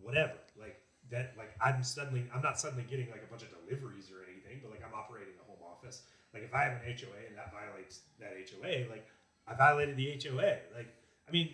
whatever. 0.00 0.34
Like 0.58 0.80
that. 1.10 1.34
Like 1.36 1.54
I'm 1.60 1.82
suddenly. 1.82 2.24
I'm 2.34 2.42
not 2.42 2.58
suddenly 2.58 2.84
getting 2.88 3.10
like 3.10 3.22
a 3.22 3.30
bunch 3.30 3.42
of 3.42 3.48
deliveries 3.50 4.10
or 4.10 4.22
anything. 4.30 4.60
But 4.62 4.70
like 4.70 4.82
I'm 4.86 4.94
operating 4.94 5.34
a 5.40 5.44
home 5.50 5.60
office. 5.64 6.02
Like 6.32 6.44
if 6.44 6.54
I 6.54 6.62
have 6.64 6.72
an 6.72 6.80
HOA 6.86 7.28
and 7.28 7.36
that 7.36 7.52
violates 7.52 8.00
that 8.20 8.32
HOA, 8.32 8.90
like 8.90 9.06
I 9.46 9.54
violated 9.54 9.96
the 9.96 10.18
HOA. 10.22 10.58
Like 10.76 10.88
I 11.28 11.30
mean, 11.30 11.50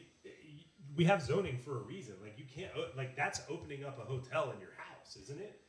we 0.96 1.04
have 1.04 1.22
zoning 1.22 1.58
for 1.58 1.78
a 1.78 1.82
reason. 1.82 2.14
Like 2.22 2.38
you 2.38 2.44
can't 2.52 2.70
like 2.96 3.16
that's 3.16 3.40
opening 3.48 3.84
up 3.84 3.98
a 4.00 4.04
hotel 4.04 4.52
in 4.52 4.60
your 4.60 4.72
house, 4.76 5.16
isn't 5.22 5.40
it? 5.40 5.60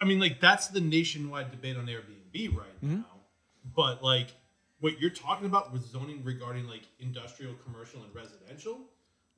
I 0.00 0.04
mean, 0.04 0.20
like 0.20 0.40
that's 0.40 0.68
the 0.68 0.80
nationwide 0.80 1.50
debate 1.50 1.76
on 1.76 1.86
Airbnb 1.86 2.56
right 2.56 2.66
Mm-hmm. 2.84 2.96
now. 2.96 3.06
But 3.74 4.02
like 4.02 4.28
what 4.80 5.00
you're 5.00 5.10
talking 5.10 5.46
about 5.46 5.72
with 5.72 5.86
zoning 5.90 6.22
regarding 6.24 6.66
like 6.66 6.82
industrial, 7.00 7.54
commercial, 7.64 8.02
and 8.02 8.14
residential, 8.14 8.78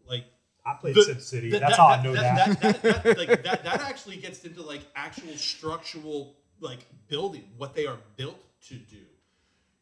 like 0.09 0.25
I 0.66 0.74
played 0.74 0.94
the- 0.96 1.00
SimCity. 1.02 1.52
that- 1.52 1.61
that's 1.61 1.76
that- 1.76 1.81
how 1.81 1.87
I 1.87 2.02
know 2.02 2.12
that, 2.14 2.61
that. 2.61 2.61
that, 2.61 2.83
that, 2.83 3.02
that- 3.05 3.18
like, 3.18 3.29
that, 3.44 3.64
that 3.64 3.81
actually 3.83 4.16
gets 4.16 4.44
into 4.44 4.62
like 4.62 4.81
actual 4.96 5.35
structural 5.37 6.35
like 6.61 6.81
building, 7.09 7.44
what 7.57 7.74
they 7.74 7.87
are 7.87 7.98
built 8.16 8.38
to 8.68 8.74
do. 8.74 8.96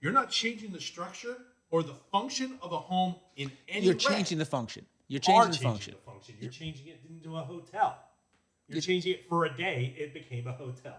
You're 0.00 0.12
not 0.12 0.28
changing 0.30 0.72
the 0.72 0.80
structure 0.80 1.36
or 1.70 1.82
the 1.82 1.94
function 2.12 2.58
of 2.60 2.72
a 2.72 2.76
home 2.78 3.14
in 3.36 3.50
any 3.68 3.86
You're 3.86 3.94
way. 3.94 3.98
changing 3.98 4.38
the 4.38 4.44
function. 4.44 4.84
You're 5.08 5.18
are 5.18 5.20
changing 5.20 5.50
the 5.50 5.56
changing 5.56 5.70
function. 5.70 5.94
the 6.04 6.10
function. 6.10 6.34
You're 6.40 6.50
changing 6.50 6.86
it 6.88 7.00
into 7.08 7.36
a 7.36 7.40
hotel. 7.42 7.98
You're 8.68 8.80
changing 8.80 9.12
it 9.14 9.28
for 9.28 9.44
a 9.46 9.56
day. 9.56 9.94
It 9.96 10.12
became 10.14 10.46
a 10.46 10.52
hotel. 10.52 10.96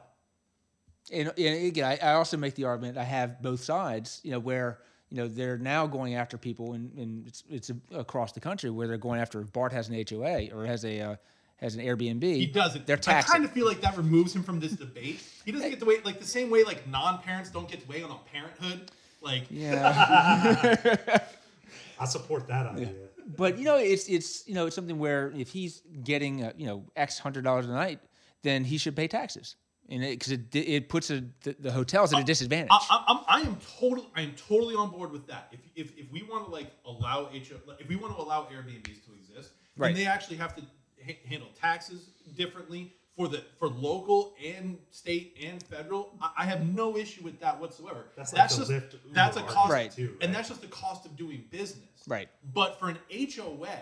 And, 1.13 1.31
and 1.37 1.65
again, 1.67 1.85
I, 2.01 2.09
I 2.09 2.13
also 2.13 2.37
make 2.37 2.55
the 2.55 2.63
argument 2.63 2.97
I 2.97 3.03
have 3.03 3.41
both 3.41 3.63
sides. 3.63 4.21
You 4.23 4.31
know, 4.31 4.39
where 4.39 4.79
you 5.09 5.17
know 5.17 5.27
they're 5.27 5.57
now 5.57 5.87
going 5.87 6.15
after 6.15 6.37
people, 6.37 6.73
and, 6.73 6.91
and 6.97 7.27
it's, 7.27 7.43
it's 7.49 7.71
across 7.91 8.31
the 8.31 8.39
country 8.39 8.69
where 8.69 8.87
they're 8.87 8.97
going 8.97 9.19
after. 9.19 9.41
If 9.41 9.53
Bart 9.53 9.71
has 9.73 9.89
an 9.89 10.03
HOA 10.09 10.49
or 10.53 10.65
has 10.65 10.83
a 10.85 10.99
uh, 10.99 11.15
has 11.57 11.75
an 11.75 11.81
Airbnb. 11.81 12.23
He 12.23 12.45
doesn't. 12.45 12.85
They're 12.85 12.97
taxing. 12.97 13.31
I 13.31 13.33
kind 13.37 13.45
of 13.45 13.51
feel 13.51 13.65
like 13.65 13.81
that 13.81 13.95
removes 13.97 14.35
him 14.35 14.43
from 14.43 14.59
this 14.59 14.73
debate. 14.73 15.23
He 15.45 15.51
doesn't 15.51 15.69
get 15.69 15.79
to 15.79 15.85
weigh 15.85 16.01
like 16.03 16.19
the 16.19 16.25
same 16.25 16.49
way 16.49 16.63
like 16.63 16.87
non-parents 16.87 17.49
don't 17.49 17.69
get 17.69 17.81
to 17.81 17.87
weigh 17.87 18.03
on 18.03 18.11
a 18.11 18.17
parenthood. 18.31 18.91
Like 19.21 19.43
yeah. 19.49 21.19
I 21.99 22.05
support 22.05 22.47
that 22.47 22.67
idea. 22.67 22.93
but 23.37 23.57
you 23.57 23.63
know, 23.63 23.77
it's 23.77 24.07
it's 24.07 24.47
you 24.47 24.53
know 24.53 24.65
it's 24.67 24.75
something 24.75 24.99
where 24.99 25.31
if 25.35 25.49
he's 25.49 25.81
getting 26.03 26.43
uh, 26.43 26.51
you 26.57 26.67
know 26.67 26.83
X 26.95 27.19
hundred 27.19 27.43
dollars 27.43 27.65
a 27.65 27.71
night, 27.71 27.99
then 28.43 28.63
he 28.63 28.77
should 28.77 28.95
pay 28.95 29.07
taxes, 29.07 29.55
and 29.89 30.01
because 30.01 30.31
it, 30.31 30.53
it 30.55 30.59
it 30.67 30.89
puts 30.89 31.09
a, 31.11 31.23
the, 31.43 31.55
the 31.59 31.71
hotels 31.71 32.13
at 32.13 32.19
a 32.21 32.23
disadvantage. 32.23 32.69
I, 32.71 32.79
I, 32.89 33.03
I'm, 33.07 33.19
I 33.27 33.47
am 33.47 33.57
totally, 33.79 34.07
I 34.15 34.21
am 34.21 34.33
totally 34.33 34.75
on 34.75 34.89
board 34.89 35.11
with 35.11 35.27
that. 35.27 35.49
If, 35.51 35.59
if, 35.75 35.97
if 35.97 36.11
we 36.11 36.23
want 36.23 36.45
to 36.45 36.51
like 36.51 36.71
allow 36.85 37.25
HO, 37.25 37.59
if 37.79 37.87
we 37.87 37.95
want 37.95 38.15
to 38.15 38.21
allow 38.21 38.43
Airbnbs 38.43 39.05
to 39.05 39.13
exist, 39.19 39.51
Right. 39.77 39.89
then 39.93 39.95
they 40.03 40.07
actually 40.09 40.37
have 40.37 40.55
to 40.55 40.61
ha- 41.05 41.19
handle 41.27 41.49
taxes 41.59 42.09
differently 42.35 42.93
for 43.15 43.27
the 43.27 43.43
for 43.59 43.67
local 43.69 44.33
and 44.43 44.77
state 44.91 45.37
and 45.43 45.61
federal. 45.63 46.13
I, 46.21 46.31
I 46.39 46.45
have 46.45 46.65
no 46.65 46.97
issue 46.97 47.23
with 47.23 47.39
that 47.41 47.59
whatsoever. 47.59 48.05
That's 48.17 48.33
like 48.33 48.49
the 48.49 48.55
just 48.57 48.71
Lyft, 48.71 48.95
that's 49.11 49.37
a 49.37 49.41
cost, 49.43 49.71
Right. 49.71 49.91
too, 49.91 50.17
and 50.21 50.33
that's 50.33 50.49
just 50.49 50.61
the 50.61 50.67
cost 50.67 51.05
of 51.05 51.15
doing 51.15 51.43
business. 51.51 51.83
Right. 52.07 52.29
But 52.53 52.79
for 52.79 52.89
an 52.89 52.97
HOA 53.11 53.77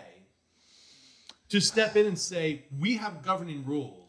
to 1.48 1.60
step 1.60 1.96
in 1.96 2.06
and 2.06 2.18
say 2.18 2.64
we 2.78 2.96
have 2.96 3.22
governing 3.22 3.64
rules 3.64 4.03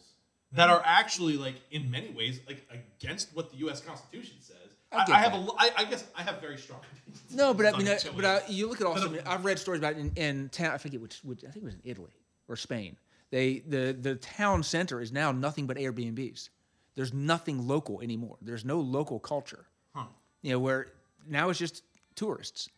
that 0.56 0.70
are 0.70 0.82
actually 0.86 1.38
like 1.38 1.56
in 1.72 1.90
many 1.92 2.10
ways 2.12 2.40
like 2.48 2.66
against 3.00 3.36
what 3.36 3.52
the 3.52 3.58
U.S. 3.58 3.82
Constitution 3.82 4.36
says, 4.40 4.56
I 4.92 4.98
I, 4.98 5.06
I 5.16 5.20
have 5.20 5.32
that. 5.34 5.38
a, 5.40 5.42
l- 5.44 5.56
I, 5.58 5.72
I 5.78 5.86
guess 5.86 6.04
I 6.16 6.22
have 6.24 6.40
very 6.42 6.58
strong 6.58 6.80
opinions 6.92 7.36
No, 7.36 7.54
but 7.54 7.66
I 7.66 7.78
mean, 7.78 7.88
I, 7.88 7.98
but 8.16 8.26
I, 8.26 8.42
you 8.48 8.68
look 8.68 8.82
at 8.82 8.88
also. 8.88 9.14
Uh, 9.14 9.22
I've 9.26 9.44
read 9.46 9.60
stories 9.60 9.80
about 9.80 9.94
it 9.94 10.00
in, 10.00 10.12
in 10.16 10.50
town. 10.50 10.72
I 10.74 10.78
think 10.78 10.94
it 10.96 11.02
was, 11.02 11.20
which- 11.24 11.44
I 11.44 11.52
think 11.52 11.64
it 11.64 11.66
was 11.66 11.74
in 11.76 11.82
Italy 11.84 12.12
or 12.48 12.56
Spain. 12.56 12.96
They 13.32 13.60
the 13.60 13.92
the 14.00 14.16
town 14.16 14.64
center 14.64 15.02
is 15.02 15.12
now 15.12 15.32
nothing 15.32 15.66
but 15.68 15.78
Airbnbs. 15.78 16.50
There's 16.96 17.14
nothing 17.14 17.68
local 17.68 18.02
anymore. 18.02 18.38
There's 18.42 18.64
no 18.64 18.80
local 18.80 19.20
culture. 19.20 19.66
Huh. 19.94 20.06
You 20.42 20.52
know 20.52 20.60
where 20.60 20.88
now 21.28 21.50
it's 21.50 21.60
just 21.60 21.84
tourists, 22.16 22.70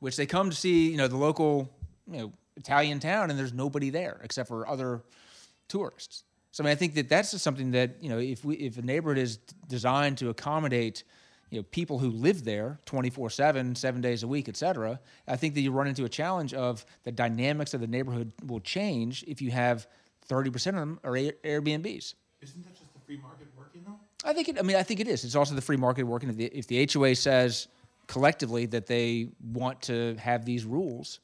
which 0.00 0.16
they 0.16 0.26
come 0.26 0.50
to 0.50 0.56
see. 0.56 0.90
You 0.90 0.96
know 0.98 1.08
the 1.08 1.16
local 1.16 1.70
you 2.10 2.18
know 2.18 2.32
Italian 2.56 3.00
town, 3.00 3.30
and 3.30 3.38
there's 3.38 3.52
nobody 3.54 3.88
there 3.90 4.20
except 4.24 4.48
for 4.48 4.68
other 4.68 5.02
tourists. 5.68 6.24
So 6.56 6.64
I 6.64 6.68
mean, 6.68 6.72
I 6.72 6.74
think 6.74 6.94
that 6.94 7.10
that's 7.10 7.32
just 7.32 7.44
something 7.44 7.72
that 7.72 7.96
you 8.00 8.08
know 8.08 8.16
if 8.16 8.42
we 8.42 8.54
if 8.54 8.78
a 8.78 8.82
neighborhood 8.82 9.18
is 9.18 9.36
designed 9.68 10.16
to 10.16 10.30
accommodate 10.30 11.04
you 11.50 11.58
know 11.58 11.62
people 11.64 11.98
who 11.98 12.08
live 12.08 12.44
there 12.44 12.80
24/7 12.86 13.76
7 13.76 14.00
days 14.00 14.22
a 14.22 14.26
week 14.26 14.48
etc 14.48 14.98
I 15.28 15.36
think 15.36 15.52
that 15.52 15.60
you 15.60 15.70
run 15.70 15.86
into 15.86 16.06
a 16.06 16.08
challenge 16.08 16.54
of 16.54 16.86
the 17.04 17.12
dynamics 17.12 17.74
of 17.74 17.82
the 17.82 17.86
neighborhood 17.86 18.32
will 18.46 18.60
change 18.60 19.22
if 19.28 19.42
you 19.42 19.50
have 19.50 19.86
30% 20.30 20.68
of 20.68 20.74
them 20.76 20.98
are 21.04 21.14
Air- 21.14 21.34
Airbnbs. 21.44 22.14
Isn't 22.40 22.64
that 22.64 22.74
just 22.74 22.90
the 22.94 23.00
free 23.00 23.18
market 23.18 23.48
working 23.54 23.82
though? 23.86 24.00
I 24.24 24.32
think 24.32 24.48
it 24.48 24.58
I 24.58 24.62
mean 24.62 24.76
I 24.76 24.82
think 24.82 25.00
it 25.00 25.08
is. 25.08 25.26
It's 25.26 25.36
also 25.36 25.54
the 25.54 25.60
free 25.60 25.76
market 25.76 26.04
working. 26.04 26.30
If 26.30 26.36
the, 26.36 26.46
if 26.46 26.66
the 26.68 26.88
HOA 26.90 27.16
says 27.16 27.68
collectively 28.06 28.64
that 28.64 28.86
they 28.86 29.28
want 29.52 29.82
to 29.82 30.16
have 30.16 30.46
these 30.46 30.64
rules 30.64 31.20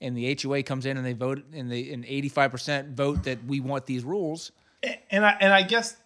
and 0.00 0.16
the 0.16 0.38
HOA 0.42 0.62
comes 0.62 0.86
in 0.86 0.96
and 0.96 1.04
they 1.04 1.12
vote 1.12 1.44
and 1.52 1.70
they 1.70 1.90
and 1.90 2.02
85% 2.06 2.94
vote 2.94 3.24
that 3.24 3.44
we 3.44 3.60
want 3.60 3.84
these 3.84 4.04
rules 4.04 4.52
and 5.10 5.24
I 5.24 5.36
and 5.40 5.52
I 5.52 5.62
guess 5.62 5.96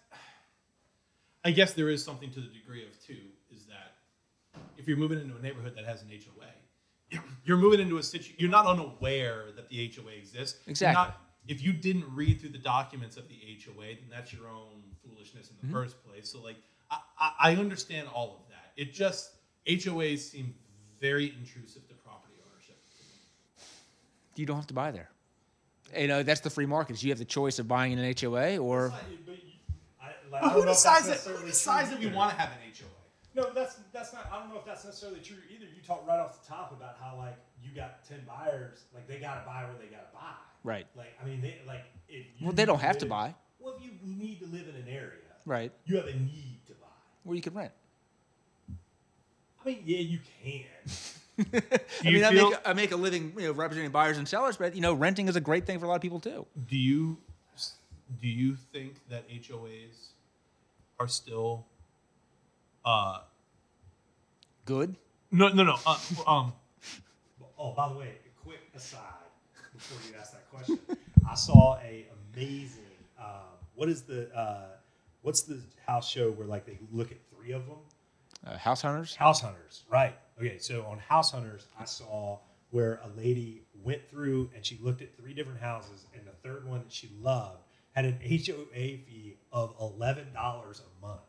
I 1.43 1.51
guess 1.51 1.73
there 1.73 1.89
is 1.89 2.03
something 2.03 2.31
to 2.31 2.39
the 2.39 2.47
degree 2.47 2.83
of 2.85 2.91
too 3.05 3.17
is 3.53 3.65
that 3.65 3.95
if 4.77 4.87
you're 4.87 4.97
moving 4.97 5.19
into 5.19 5.35
a 5.35 5.41
neighborhood 5.41 5.73
that 5.75 5.85
has 5.85 6.01
an 6.01 6.09
HOA, 6.09 7.19
you're 7.45 7.57
moving 7.57 7.79
into 7.79 7.97
a 7.97 8.03
situation 8.03 8.35
You're 8.39 8.49
not 8.49 8.65
unaware 8.65 9.45
that 9.55 9.69
the 9.69 9.91
HOA 9.95 10.11
exists. 10.13 10.59
Exactly. 10.67 10.93
not- 10.95 11.21
if 11.47 11.61
you 11.61 11.73
didn't 11.73 12.05
read 12.15 12.41
through 12.41 12.49
the 12.49 12.57
documents 12.57 13.17
of 13.17 13.27
the 13.27 13.35
HOA, 13.63 13.85
then 13.85 14.09
that's 14.09 14.33
your 14.33 14.47
own 14.49 14.81
foolishness 15.03 15.51
in 15.51 15.55
the 15.61 15.67
Mm-hmm. 15.67 15.75
first 15.75 16.03
place. 16.03 16.27
So 16.31 16.41
like 16.41 16.55
I, 16.89 16.97
I, 17.19 17.31
I 17.51 17.55
understand 17.55 18.07
all 18.13 18.41
of 18.41 18.49
that. 18.49 18.71
It 18.75 18.93
just 18.93 19.29
HOAs 19.67 20.19
seem 20.19 20.55
very 20.99 21.25
intrusive 21.39 21.87
to 21.87 21.93
property 21.93 22.33
ownership. 22.51 22.77
you 24.35 24.47
don't 24.47 24.55
have 24.57 24.65
to 24.67 24.73
buy 24.73 24.89
there. 24.89 25.09
You 25.97 26.07
know, 26.07 26.23
that's 26.23 26.41
the 26.41 26.49
free 26.49 26.65
market. 26.65 27.01
You 27.03 27.09
have 27.11 27.19
the 27.19 27.25
choice 27.25 27.59
of 27.59 27.67
buying 27.67 27.91
in 27.91 27.99
an 27.99 28.13
HOA 28.19 28.57
or 28.57 28.89
But 28.89 29.03
you- 29.11 29.17
I, 30.01 30.05
like, 30.29 30.41
But 30.41 30.43
I 30.43 30.49
who 30.49 30.55
don't 30.57 30.65
know 30.65 30.71
if 30.71 30.83
that's 30.83 30.83
decides 31.05 31.25
that? 31.25 31.31
Who 31.37 31.45
decides 31.45 31.91
if 31.91 32.01
you 32.01 32.09
want 32.11 32.31
to 32.31 32.37
have 32.37 32.49
an 32.49 32.57
HOA? 32.63 32.89
No, 33.35 33.53
that's 33.53 33.75
that's 33.91 34.13
not. 34.13 34.29
I 34.31 34.39
don't 34.39 34.49
know 34.49 34.57
if 34.59 34.65
that's 34.65 34.85
necessarily 34.85 35.19
true 35.19 35.37
either. 35.53 35.65
You 35.65 35.81
talked 35.85 36.07
right 36.07 36.19
off 36.19 36.41
the 36.41 36.47
top 36.47 36.71
about 36.71 36.95
how 37.01 37.17
like 37.17 37.35
you 37.61 37.71
got 37.75 38.03
ten 38.07 38.21
buyers, 38.27 38.85
like 38.93 39.07
they 39.07 39.19
got 39.19 39.41
to 39.41 39.45
buy 39.45 39.63
where 39.65 39.75
they 39.79 39.87
got 39.87 40.09
to 40.11 40.17
buy. 40.17 40.31
Right. 40.63 40.87
Like 40.95 41.13
I 41.21 41.25
mean, 41.25 41.41
they 41.41 41.59
like 41.67 41.83
if 42.07 42.25
you 42.37 42.47
Well, 42.47 42.53
they 42.53 42.65
don't 42.65 42.77
need 42.77 42.83
have 42.85 42.97
to 42.99 43.05
buy. 43.05 43.35
Well, 43.59 43.75
if 43.77 43.83
you 43.83 43.91
need 44.03 44.39
to 44.39 44.45
live 44.47 44.67
in 44.69 44.75
an 44.75 44.87
area, 44.87 45.19
right 45.45 45.71
you 45.85 45.97
have 45.97 46.05
a 46.07 46.13
need 46.13 46.59
to 46.67 46.73
buy. 46.73 46.87
where 47.23 47.35
you 47.35 47.41
could 47.41 47.55
rent. 47.55 47.71
I 48.69 49.67
mean, 49.69 49.81
yeah, 49.85 49.99
you 49.99 50.19
can. 50.43 50.63
I 51.53 52.11
mean, 52.11 52.23
I 52.23 52.31
make 52.31 52.53
I 52.65 52.73
make 52.73 52.91
a 52.91 52.95
living, 52.95 53.33
you 53.37 53.47
know, 53.47 53.51
representing 53.51 53.91
buyers 53.91 54.17
and 54.17 54.27
sellers, 54.27 54.57
but 54.57 54.75
you 54.75 54.81
know, 54.81 54.93
renting 54.93 55.27
is 55.27 55.35
a 55.35 55.41
great 55.41 55.65
thing 55.65 55.79
for 55.79 55.85
a 55.85 55.89
lot 55.89 55.95
of 55.95 56.01
people 56.01 56.19
too. 56.19 56.45
Do 56.69 56.77
you 56.77 57.17
do 58.21 58.27
you 58.27 58.55
think 58.71 58.95
that 59.09 59.27
HOAs 59.29 60.11
are 60.99 61.07
still 61.07 61.65
uh 62.85 63.19
Good. 64.65 64.95
no 65.31 65.49
no 65.49 65.63
no 65.63 65.75
uh, 65.85 65.97
um 66.27 66.53
Oh, 67.57 67.71
by 67.71 67.89
the 67.89 67.95
way, 67.95 68.07
a 68.07 68.43
quick 68.43 68.59
aside 68.75 69.01
before 69.73 69.97
you 70.09 70.17
ask 70.19 70.33
that 70.33 70.49
question, 70.51 70.79
I 71.29 71.35
saw 71.35 71.77
a 71.77 72.05
amazing. 72.35 72.81
Um, 73.19 73.57
what 73.75 73.89
is 73.89 74.03
the 74.03 74.33
uh, 74.35 74.67
what's 75.21 75.41
the 75.43 75.61
house 75.85 76.09
show 76.09 76.31
where 76.31 76.47
like 76.47 76.65
they 76.65 76.77
look 76.91 77.11
at 77.11 77.17
three 77.35 77.53
of 77.53 77.65
them? 77.67 77.77
Uh, 78.45 78.57
house 78.57 78.81
hunters. 78.81 79.15
House 79.15 79.41
Hunters, 79.41 79.83
right? 79.89 80.15
Okay, 80.39 80.57
so 80.59 80.85
on 80.85 80.99
House 80.99 81.31
Hunters, 81.31 81.67
I 81.79 81.85
saw 81.85 82.39
where 82.69 82.99
a 83.03 83.17
lady 83.17 83.63
went 83.83 84.07
through 84.09 84.49
and 84.53 84.65
she 84.65 84.77
looked 84.81 85.01
at 85.01 85.15
three 85.17 85.33
different 85.33 85.59
houses, 85.59 86.05
and 86.13 86.25
the 86.27 86.31
third 86.47 86.67
one 86.67 86.81
that 86.81 86.91
she 86.91 87.09
loved 87.21 87.59
had 87.93 88.05
an 88.05 88.19
HOA 88.21 88.65
fee 88.73 89.37
of 89.51 89.73
eleven 89.79 90.31
dollars 90.33 90.81
a 90.81 91.05
month, 91.05 91.21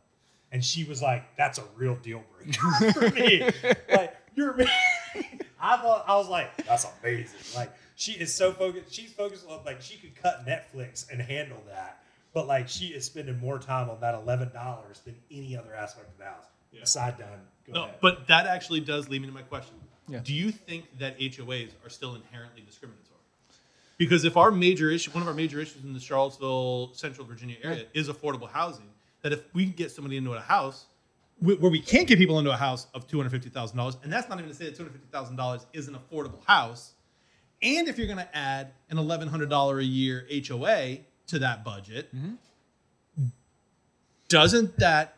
and 0.53 0.65
she 0.65 0.85
was 0.85 1.01
like, 1.01 1.37
"That's 1.37 1.59
a 1.59 1.65
real 1.77 1.95
deal 1.97 2.23
breaker 2.37 2.93
for 2.93 3.11
me." 3.11 3.49
like 3.91 4.15
you're, 4.35 4.59
I 5.61 5.77
thought 5.79 6.05
I 6.07 6.17
was 6.17 6.29
like, 6.29 6.67
"That's 6.67 6.87
amazing." 7.01 7.39
Like 7.55 7.73
she 7.95 8.13
is 8.13 8.35
so 8.35 8.53
focused. 8.53 8.93
She's 8.93 9.13
focused 9.13 9.47
on 9.49 9.61
like 9.65 9.81
she 9.81 9.97
could 9.97 10.15
cut 10.21 10.45
Netflix 10.47 11.11
and 11.11 11.21
handle 11.23 11.63
that. 11.69 12.03
But 12.35 12.47
like 12.47 12.69
she 12.69 12.87
is 12.89 13.05
spending 13.07 13.39
more 13.39 13.59
time 13.59 13.89
on 13.89 14.01
that 14.01 14.15
eleven 14.15 14.53
dollars 14.53 15.01
than 15.05 15.15
any 15.31 15.57
other 15.57 15.75
aspect 15.75 16.11
of 16.11 16.19
the 16.19 16.25
house. 16.25 16.47
Yeah. 16.77 16.83
Aside 16.83 17.19
done. 17.19 17.29
Go 17.67 17.73
no 17.73 17.83
ahead. 17.85 17.97
but 18.01 18.29
that 18.29 18.47
actually 18.47 18.81
does 18.81 19.09
lead 19.09 19.23
me 19.23 19.29
to 19.29 19.35
my 19.35 19.43
question. 19.43 19.75
Yeah. 20.09 20.21
Do 20.23 20.33
you 20.33 20.53
think 20.53 20.85
that 20.99 21.19
HOAs 21.19 21.71
are 21.85 21.89
still 21.89 22.15
inherently 22.15 22.63
discriminatory? 22.63 23.07
Because 23.99 24.25
if 24.25 24.37
our 24.37 24.51
major 24.51 24.91
issue, 24.91 25.11
one 25.13 25.23
of 25.23 25.29
our 25.29 25.35
major 25.35 25.59
issues 25.59 25.83
in 25.83 25.95
the 25.95 26.01
Charlottesville, 26.01 26.93
Central 26.93 27.27
Virginia 27.27 27.57
area 27.63 27.87
is 27.95 28.09
affordable 28.09 28.49
housing, 28.49 28.89
that 29.23 29.33
if 29.33 29.43
we 29.55 29.65
can 29.65 29.73
get 29.73 29.91
somebody 29.91 30.17
into 30.17 30.33
a 30.35 30.41
house 30.41 30.87
where 31.41 31.71
we 31.71 31.81
can't 31.81 32.07
get 32.07 32.19
people 32.19 32.39
into 32.39 32.51
a 32.51 32.57
house 32.57 32.87
of 32.95 33.07
two 33.07 33.19
hundred 33.19 33.31
fifty 33.31 33.51
thousand 33.51 33.77
dollars, 33.77 33.97
and 34.03 34.13
that's 34.13 34.29
not 34.29 34.39
even 34.39 34.51
to 34.51 34.55
say 34.55 34.67
that 34.67 34.77
two 34.77 34.83
hundred 34.83 34.93
fifty 34.93 35.09
thousand 35.11 35.37
dollars 35.37 35.67
is 35.73 35.89
an 35.89 35.97
affordable 35.97 36.45
house, 36.47 36.93
and 37.63 37.89
if 37.89 37.99
you're 37.99 38.07
going 38.07 38.19
to 38.19 38.37
add 38.37 38.73
an 38.91 38.99
eleven 38.99 39.29
hundred 39.29 39.51
dollar 39.51 39.79
a 39.79 39.85
year 39.85 40.27
HOA 40.31 40.99
to 41.27 41.39
that 41.39 41.65
budget, 41.65 42.15
mm-hmm. 42.15 43.27
doesn't 44.29 44.79
that 44.79 45.16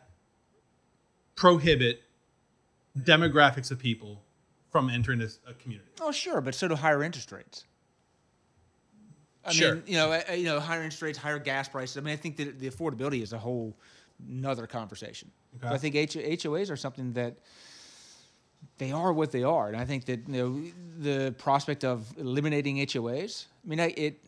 prohibit 1.39 2.03
demographics 2.99 3.71
of 3.71 3.79
people 3.79 4.21
from 4.71 4.89
entering 4.89 5.19
this 5.19 5.39
a 5.47 5.53
community? 5.53 5.89
Oh, 6.01 6.11
sure, 6.11 6.41
but 6.41 6.53
so 6.53 6.67
do 6.67 6.75
higher 6.75 7.01
interest 7.01 7.31
rates. 7.31 7.63
I 9.45 9.53
Sure. 9.53 9.75
mean, 9.75 9.83
you 9.87 9.95
know, 9.95 10.21
you 10.33 10.43
know, 10.43 10.59
higher 10.59 10.83
interest 10.83 11.01
rates, 11.01 11.17
higher 11.17 11.39
gas 11.39 11.69
prices. 11.69 11.97
I 11.97 12.01
mean, 12.01 12.11
I 12.13 12.17
think 12.17 12.35
that 12.37 12.59
the 12.59 12.69
affordability 12.69 13.23
is 13.23 13.31
a 13.31 13.37
whole 13.39 13.73
another 14.27 14.67
conversation. 14.67 15.31
Okay. 15.63 15.73
I 15.73 15.77
think 15.77 15.95
H- 15.95 16.17
HOAs 16.17 16.69
are 16.69 16.75
something 16.75 17.13
that 17.13 17.37
they 18.77 18.91
are 18.91 19.13
what 19.13 19.31
they 19.31 19.43
are, 19.43 19.69
and 19.69 19.77
I 19.77 19.85
think 19.85 20.03
that 20.05 20.27
you 20.27 20.33
know 20.33 20.61
the 20.99 21.31
prospect 21.37 21.85
of 21.85 22.05
eliminating 22.17 22.77
HOAs. 22.79 23.45
I 23.63 23.67
mean, 23.69 23.79
I 23.79 23.87
it. 23.95 24.21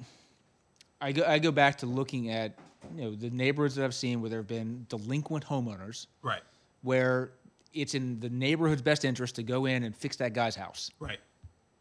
I 1.01 1.11
go 1.11 1.25
I 1.27 1.39
go 1.39 1.51
back 1.51 1.79
to 1.79 1.85
looking 1.87 2.29
at 2.31 2.57
you 2.95 3.01
know 3.03 3.15
the 3.15 3.29
neighborhoods 3.31 3.75
that 3.75 3.83
I've 3.83 3.93
seen 3.93 4.21
where 4.21 4.29
there 4.29 4.39
have 4.39 4.47
been 4.47 4.85
delinquent 4.87 5.45
homeowners, 5.45 6.07
Right. 6.21 6.41
Where 6.81 7.31
it's 7.73 7.93
in 7.93 8.19
the 8.19 8.29
neighborhood's 8.29 8.81
best 8.81 9.05
interest 9.05 9.35
to 9.35 9.43
go 9.43 9.65
in 9.65 9.83
and 9.83 9.95
fix 9.95 10.17
that 10.17 10.33
guy's 10.33 10.55
house 10.55 10.91
Right. 10.99 11.19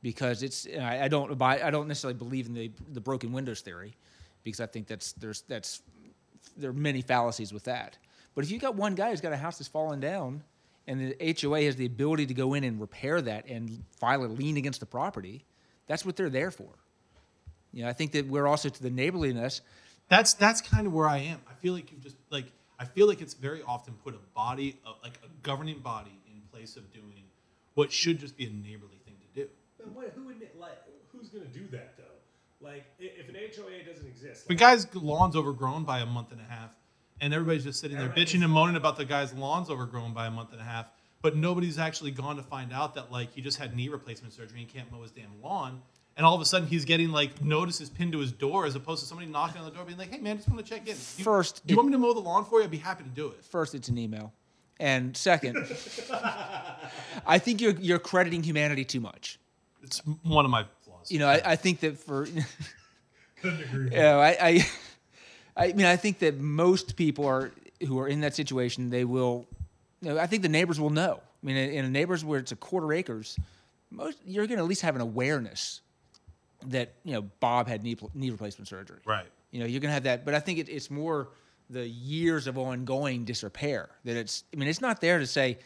because 0.02 0.42
it's 0.42 0.66
I, 0.80 1.04
I 1.04 1.08
don't 1.08 1.36
buy 1.38 1.60
I 1.62 1.70
don't 1.70 1.88
necessarily 1.88 2.18
believe 2.18 2.46
in 2.46 2.54
the 2.54 2.70
the 2.92 3.00
broken 3.00 3.32
windows 3.32 3.60
theory 3.60 3.96
because 4.44 4.60
I 4.60 4.66
think 4.66 4.86
that's 4.86 5.12
there's 5.12 5.42
that's 5.42 5.82
there 6.56 6.70
are 6.70 6.74
many 6.74 7.02
fallacies 7.02 7.52
with 7.52 7.64
that. 7.64 7.96
But 8.34 8.44
if 8.44 8.50
you've 8.50 8.62
got 8.62 8.74
one 8.76 8.94
guy 8.94 9.10
who's 9.10 9.20
got 9.20 9.32
a 9.32 9.36
house 9.36 9.58
that's 9.58 9.68
fallen 9.68 10.00
down 10.00 10.42
and 10.86 11.00
the 11.18 11.36
HOA 11.40 11.62
has 11.62 11.76
the 11.76 11.86
ability 11.86 12.26
to 12.26 12.34
go 12.34 12.54
in 12.54 12.64
and 12.64 12.80
repair 12.80 13.20
that 13.20 13.46
and 13.48 13.82
file 13.98 14.24
a 14.24 14.26
lien 14.26 14.56
against 14.56 14.80
the 14.80 14.86
property, 14.86 15.44
that's 15.86 16.04
what 16.06 16.16
they're 16.16 16.30
there 16.30 16.50
for. 16.50 16.70
You 17.72 17.82
know, 17.84 17.88
I 17.88 17.92
think 17.92 18.12
that 18.12 18.26
we're 18.26 18.46
also 18.46 18.68
to 18.68 18.82
the 18.82 18.90
neighborliness. 18.90 19.60
That's 20.08 20.34
that's 20.34 20.60
kind 20.60 20.86
of 20.86 20.92
where 20.92 21.06
I 21.08 21.18
am. 21.18 21.40
I 21.50 21.54
feel 21.54 21.72
like 21.74 21.90
you've 21.92 22.02
just 22.02 22.16
like 22.30 22.46
I 22.80 22.84
feel 22.86 23.06
like 23.06 23.20
it's 23.20 23.34
very 23.34 23.62
often 23.62 23.94
put 24.02 24.14
a 24.14 24.34
body 24.34 24.80
of, 24.86 24.96
like 25.02 25.18
a 25.22 25.28
governing 25.42 25.80
body 25.80 26.18
in 26.26 26.40
place 26.50 26.76
of 26.76 26.90
doing 26.92 27.24
what 27.74 27.92
should 27.92 28.18
just 28.18 28.38
be 28.38 28.46
a 28.46 28.50
neighborly 28.50 28.98
thing 29.04 29.14
to 29.20 29.42
do. 29.42 29.48
But 29.78 29.92
what, 29.92 30.12
who 30.16 30.24
would 30.24 30.40
like? 30.58 30.78
Who's 31.12 31.28
gonna 31.28 31.44
do 31.44 31.66
that 31.72 31.96
though? 31.98 32.04
Like, 32.66 32.84
if 32.98 33.28
an 33.28 33.34
HOA 33.34 33.84
doesn't 33.90 34.06
exist, 34.06 34.46
The 34.46 34.54
like, 34.54 34.60
guy's 34.60 34.94
lawn's 34.94 35.36
overgrown 35.36 35.84
by 35.84 36.00
a 36.00 36.06
month 36.06 36.32
and 36.32 36.40
a 36.40 36.44
half, 36.44 36.70
and 37.20 37.32
everybody's 37.32 37.64
just 37.64 37.80
sitting 37.80 37.96
there 37.96 38.08
bitching 38.08 38.42
and 38.42 38.52
moaning 38.52 38.76
about 38.76 38.96
the 38.96 39.04
guy's 39.04 39.32
lawn's 39.32 39.70
overgrown 39.70 40.12
by 40.12 40.26
a 40.26 40.30
month 40.30 40.52
and 40.52 40.60
a 40.60 40.64
half. 40.64 40.86
But 41.22 41.36
nobody's 41.36 41.78
actually 41.78 42.12
gone 42.12 42.36
to 42.36 42.42
find 42.42 42.72
out 42.72 42.94
that 42.94 43.12
like 43.12 43.34
he 43.34 43.42
just 43.42 43.58
had 43.58 43.76
knee 43.76 43.90
replacement 43.90 44.32
surgery 44.32 44.60
and 44.60 44.68
can't 44.68 44.90
mow 44.90 45.02
his 45.02 45.10
damn 45.10 45.40
lawn. 45.42 45.82
And 46.16 46.26
all 46.26 46.34
of 46.34 46.40
a 46.42 46.44
sudden 46.44 46.68
he's 46.68 46.84
getting 46.84 47.10
like 47.12 47.42
notices 47.42 47.88
pinned 47.88 48.12
to 48.12 48.18
his 48.18 48.30
door 48.32 48.66
as 48.66 48.74
opposed 48.74 49.00
to 49.02 49.06
somebody 49.08 49.30
knocking 49.30 49.58
on 49.60 49.64
the 49.64 49.70
door 49.74 49.84
being 49.86 49.96
like, 49.96 50.10
"Hey 50.10 50.18
man, 50.18 50.36
just 50.36 50.48
want 50.48 50.64
to 50.64 50.68
check 50.68 50.82
in. 50.82 50.88
You- 50.88 51.24
First, 51.24 51.66
do 51.66 51.72
you 51.72 51.76
it- 51.76 51.78
want 51.78 51.88
me 51.88 51.92
to 51.92 51.98
mow 51.98 52.12
the 52.12 52.20
lawn 52.20 52.44
for 52.44 52.58
you? 52.58 52.64
I'd 52.64 52.70
be 52.70 52.76
happy 52.76 53.04
to 53.04 53.10
do 53.10 53.28
it." 53.28 53.42
First, 53.44 53.74
it's 53.74 53.88
an 53.88 53.96
email, 53.96 54.32
and 54.78 55.16
second, 55.16 55.56
I 57.26 57.38
think 57.38 57.60
you're 57.60 57.72
you're 57.72 57.98
crediting 57.98 58.42
humanity 58.42 58.84
too 58.84 59.00
much. 59.00 59.38
It's 59.82 59.98
one 60.22 60.44
of 60.44 60.50
my 60.50 60.64
flaws. 60.82 61.10
You 61.10 61.20
know, 61.20 61.28
I, 61.28 61.40
I 61.52 61.56
think 61.56 61.80
that 61.80 61.98
for 61.98 62.26
couldn't 63.40 63.60
agree. 63.62 63.84
you 63.84 63.90
know, 63.96 64.20
I, 64.20 64.36
I, 64.40 64.66
I 65.56 65.72
mean, 65.72 65.86
I 65.86 65.96
think 65.96 66.18
that 66.18 66.38
most 66.38 66.96
people 66.96 67.24
are 67.26 67.50
who 67.86 67.98
are 67.98 68.08
in 68.08 68.20
that 68.20 68.34
situation. 68.34 68.90
They 68.90 69.04
will, 69.04 69.46
you 70.02 70.10
know, 70.10 70.18
I 70.18 70.26
think 70.26 70.42
the 70.42 70.48
neighbors 70.50 70.78
will 70.78 70.90
know. 70.90 71.20
I 71.42 71.46
mean, 71.46 71.56
in, 71.56 71.70
in 71.86 71.92
neighborhoods 71.92 72.24
where 72.24 72.38
it's 72.38 72.52
a 72.52 72.56
quarter 72.56 72.92
acres, 72.92 73.38
most 73.90 74.18
you're 74.26 74.46
going 74.46 74.58
to 74.58 74.62
at 74.64 74.68
least 74.68 74.82
have 74.82 74.94
an 74.96 75.00
awareness 75.00 75.80
that 76.68 76.92
you 77.04 77.12
know 77.12 77.22
Bob 77.40 77.68
had 77.68 77.82
knee 77.82 77.96
knee 78.14 78.30
replacement 78.30 78.68
surgery. 78.68 78.98
Right. 79.04 79.26
You 79.50 79.60
know, 79.60 79.66
you're 79.66 79.80
gonna 79.80 79.94
have 79.94 80.04
that, 80.04 80.24
but 80.24 80.34
I 80.34 80.40
think 80.40 80.58
it, 80.58 80.68
it's 80.68 80.90
more 80.90 81.28
the 81.68 81.86
years 81.88 82.46
of 82.46 82.58
ongoing 82.58 83.24
disrepair 83.24 83.88
that 84.04 84.16
it's. 84.16 84.44
I 84.52 84.56
mean, 84.56 84.68
it's 84.68 84.80
not 84.80 85.00
there 85.00 85.18
to 85.18 85.26
say, 85.26 85.58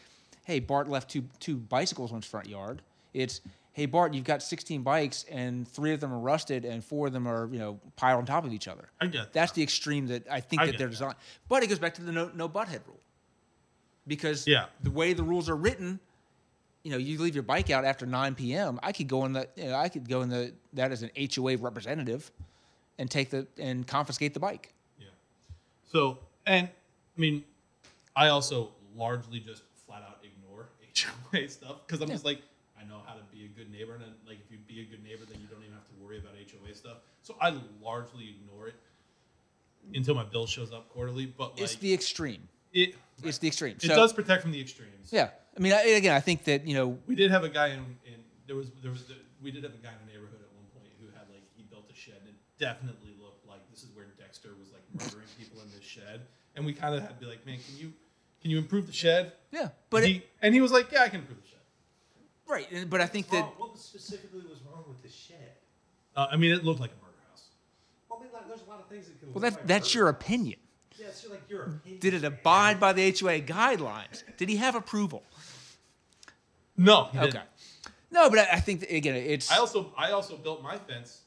"Hey, 0.43 0.59
Bart 0.59 0.87
left 0.89 1.09
two 1.09 1.23
two 1.39 1.57
bicycles 1.57 2.11
on 2.11 2.17
his 2.21 2.25
front 2.29 2.47
yard." 2.47 2.81
It's, 3.13 3.41
"Hey, 3.73 3.85
Bart, 3.85 4.13
you've 4.13 4.23
got 4.25 4.41
16 4.43 4.81
bikes 4.83 5.23
and 5.31 5.67
three 5.67 5.93
of 5.93 5.99
them 5.99 6.11
are 6.13 6.19
rusted 6.19 6.65
and 6.65 6.83
four 6.83 7.07
of 7.07 7.13
them 7.13 7.27
are 7.27 7.47
you 7.51 7.59
know 7.59 7.79
piled 7.95 8.19
on 8.19 8.25
top 8.25 8.43
of 8.45 8.53
each 8.53 8.67
other." 8.67 8.89
I 9.01 9.05
get 9.07 9.17
that. 9.19 9.33
That's 9.33 9.51
the 9.51 9.63
extreme 9.63 10.07
that 10.07 10.27
I 10.29 10.39
think 10.41 10.61
I 10.63 10.65
that 10.67 10.77
they're 10.77 10.87
that. 10.87 10.91
designed. 10.91 11.15
But 11.47 11.63
it 11.63 11.67
goes 11.67 11.79
back 11.79 11.93
to 11.95 12.01
the 12.03 12.11
no 12.11 12.31
no 12.33 12.49
butthead 12.49 12.81
rule, 12.87 12.99
because 14.07 14.47
Yeah. 14.47 14.65
the 14.81 14.91
way 14.91 15.13
the 15.13 15.23
rules 15.23 15.49
are 15.49 15.55
written, 15.55 15.99
you 16.85 16.91
know, 16.91 16.97
you 16.97 17.19
leave 17.19 17.33
your 17.33 17.43
bike 17.43 17.71
out 17.71 17.83
after 17.83 18.05
9 18.05 18.35
p.m. 18.35 18.79
I 18.83 18.91
could 18.91 19.07
go 19.07 19.25
in 19.25 19.33
the, 19.33 19.49
you 19.55 19.65
know, 19.65 19.75
I 19.75 19.89
could 19.89 20.07
go 20.07 20.21
in 20.21 20.29
the 20.29 20.53
that 20.73 20.91
as 20.91 21.01
an 21.01 21.09
HOA 21.17 21.57
representative, 21.57 22.31
and 22.99 23.09
take 23.09 23.31
the 23.31 23.47
and 23.57 23.87
confiscate 23.87 24.35
the 24.35 24.39
bike. 24.39 24.71
Yeah. 24.99 25.07
So, 25.91 26.19
and 26.45 26.67
I 26.67 27.19
mean, 27.19 27.43
I 28.15 28.27
also 28.27 28.69
largely 28.95 29.39
just 29.39 29.63
flat 29.87 30.03
out 30.07 30.19
ignore 30.23 30.67
HOA 31.33 31.49
stuff 31.49 31.77
because 31.87 32.01
I'm 32.01 32.09
just 32.09 32.23
like, 32.23 32.43
I 32.79 32.87
know 32.87 32.99
how 33.03 33.15
to 33.15 33.21
be 33.33 33.45
a 33.45 33.47
good 33.47 33.71
neighbor, 33.71 33.93
and 33.93 34.03
then, 34.03 34.11
like 34.27 34.37
if 34.45 34.51
you 34.51 34.59
be 34.67 34.81
a 34.81 34.85
good 34.85 35.03
neighbor, 35.03 35.25
then 35.27 35.41
you 35.41 35.47
don't 35.47 35.63
even 35.63 35.73
have 35.73 35.87
to 35.87 36.05
worry 36.05 36.19
about 36.19 36.33
HOA 36.33 36.75
stuff. 36.75 36.97
So 37.23 37.35
I 37.41 37.57
largely 37.81 38.29
ignore 38.29 38.67
it 38.67 38.75
until 39.95 40.13
my 40.13 40.23
bill 40.23 40.45
shows 40.45 40.71
up 40.71 40.89
quarterly. 40.89 41.25
But 41.25 41.53
like, 41.53 41.61
it's 41.61 41.75
the 41.77 41.91
extreme. 41.95 42.47
it 42.73 42.93
It's 43.23 43.39
the 43.39 43.47
extreme. 43.47 43.77
it 43.77 43.87
So, 43.87 43.95
does 43.95 44.13
protect 44.13 44.43
from 44.43 44.51
the 44.51 44.61
extremes. 44.61 45.09
Yeah, 45.11 45.29
I 45.57 45.59
mean, 45.61 45.73
I, 45.73 45.81
again, 45.95 46.13
I 46.15 46.19
think 46.19 46.43
that 46.45 46.67
you 46.67 46.75
know, 46.75 46.97
We 47.07 47.15
did 47.15 47.31
have 47.31 47.43
a 47.43 47.49
guy 47.49 47.67
in, 47.69 47.79
in 48.05 48.19
there 48.47 48.55
was 48.55 48.69
there 48.81 48.91
was 48.91 49.03
we 49.41 49.51
did 49.51 49.63
have 49.63 49.73
a 49.73 49.77
guy 49.77 49.91
in 49.91 50.05
the 50.05 50.11
neighborhood 50.13 50.39
at 50.41 50.51
one 50.55 50.65
point 50.75 50.91
who 50.99 51.07
had 51.17 51.27
like 51.31 51.43
he 51.55 51.63
built 51.63 51.85
a 51.89 51.95
shed 51.95 52.15
and 52.21 52.29
it 52.29 52.35
definitely 52.59 53.15
looked 53.21 53.47
like 53.47 53.61
this 53.71 53.83
is 53.83 53.89
where 53.95 54.05
Dexter 54.17 54.49
was 54.59 54.69
like 54.73 54.83
murdering 54.93 55.27
people 55.39 55.61
in 55.61 55.69
this 55.71 55.83
shed 55.83 56.21
and 56.55 56.65
we 56.65 56.73
kind 56.73 56.93
of 56.95 57.01
had 57.01 57.09
to 57.09 57.15
be 57.19 57.25
like 57.25 57.45
man 57.45 57.57
can 57.65 57.77
you 57.77 57.93
can 58.41 58.51
you 58.51 58.57
improve 58.57 58.87
the 58.87 58.93
shed 58.93 59.33
yeah, 59.51 59.69
but 59.89 60.03
he, 60.05 60.15
it, 60.17 60.29
and 60.41 60.53
he 60.53 60.61
was 60.61 60.71
like 60.71 60.91
yeah 60.91 61.03
I 61.03 61.09
can 61.09 61.21
improve 61.21 61.39
the 61.41 61.47
shed 61.47 61.59
right. 62.47 62.89
But 62.89 63.01
I 63.01 63.05
think 63.07 63.29
that 63.29 63.41
Wrong- 63.41 63.53
what 63.57 63.71
was 63.73 63.81
specifically 63.81 64.41
was 64.41 64.59
wrong 64.69 64.83
with 64.87 65.01
the 65.01 65.09
shed? 65.09 65.53
uh, 66.15 66.27
I 66.31 66.35
mean 66.37 66.51
it 66.51 66.63
looked 66.65 66.79
like 66.81 66.91
a 66.91 66.99
murder 67.05 67.17
house 67.29 67.49
Well, 68.09 68.19
I 68.19 68.23
mean, 68.23 68.33
like, 68.33 68.47
there's 68.47 68.61
a 68.61 68.69
lot 68.69 68.79
of 68.81 68.87
things 68.87 69.07
that 69.07 69.19
can. 69.19 69.29
well, 69.29 69.35
look 69.35 69.43
that's 69.43 69.55
like 69.57 69.67
that's 69.67 69.89
murder. 69.95 69.99
your 69.99 70.09
opinion. 70.09 70.59
Yeah, 70.97 71.07
it's 71.07 71.27
like 71.29 71.41
your 71.49 71.63
opinion. 71.63 71.99
Did 71.99 72.13
it 72.13 72.21
man. 72.21 72.31
abide 72.39 72.79
by 72.79 72.93
the 72.93 73.03
HOA 73.11 73.41
guidelines? 73.41 74.23
Did 74.37 74.47
he 74.47 74.55
have 74.57 74.75
approval? 74.75 75.23
No 76.77 77.05
he 77.05 77.19
didn't. 77.19 77.35
Okay. 77.35 77.45
No, 78.11 78.29
but 78.29 78.39
I, 78.39 78.47
I 78.53 78.59
think 78.59 78.79
that, 78.81 78.93
again, 78.93 79.15
it's 79.15 79.51
I 79.51 79.57
also 79.57 79.91
I 79.97 80.11
also 80.11 80.37
built 80.37 80.63
my 80.63 80.77
fence 80.77 81.21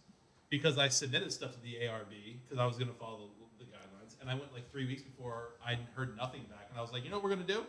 because 0.48 0.78
I 0.78 0.88
submitted 0.88 1.32
stuff 1.32 1.52
to 1.52 1.60
the 1.60 1.74
ARB 1.74 2.36
because 2.44 2.58
I 2.58 2.66
was 2.66 2.76
going 2.76 2.88
to 2.88 2.94
follow 2.94 3.28
the, 3.58 3.64
the 3.64 3.70
guidelines, 3.70 4.20
and 4.20 4.30
I 4.30 4.34
went 4.34 4.52
like 4.54 4.70
three 4.70 4.86
weeks 4.86 5.02
before 5.02 5.50
I 5.64 5.78
heard 5.94 6.16
nothing 6.16 6.42
back, 6.48 6.68
and 6.70 6.78
I 6.78 6.82
was 6.82 6.92
like, 6.92 7.04
you 7.04 7.10
know 7.10 7.16
what 7.16 7.24
we're 7.24 7.34
going 7.34 7.46
to 7.46 7.52
do? 7.52 7.64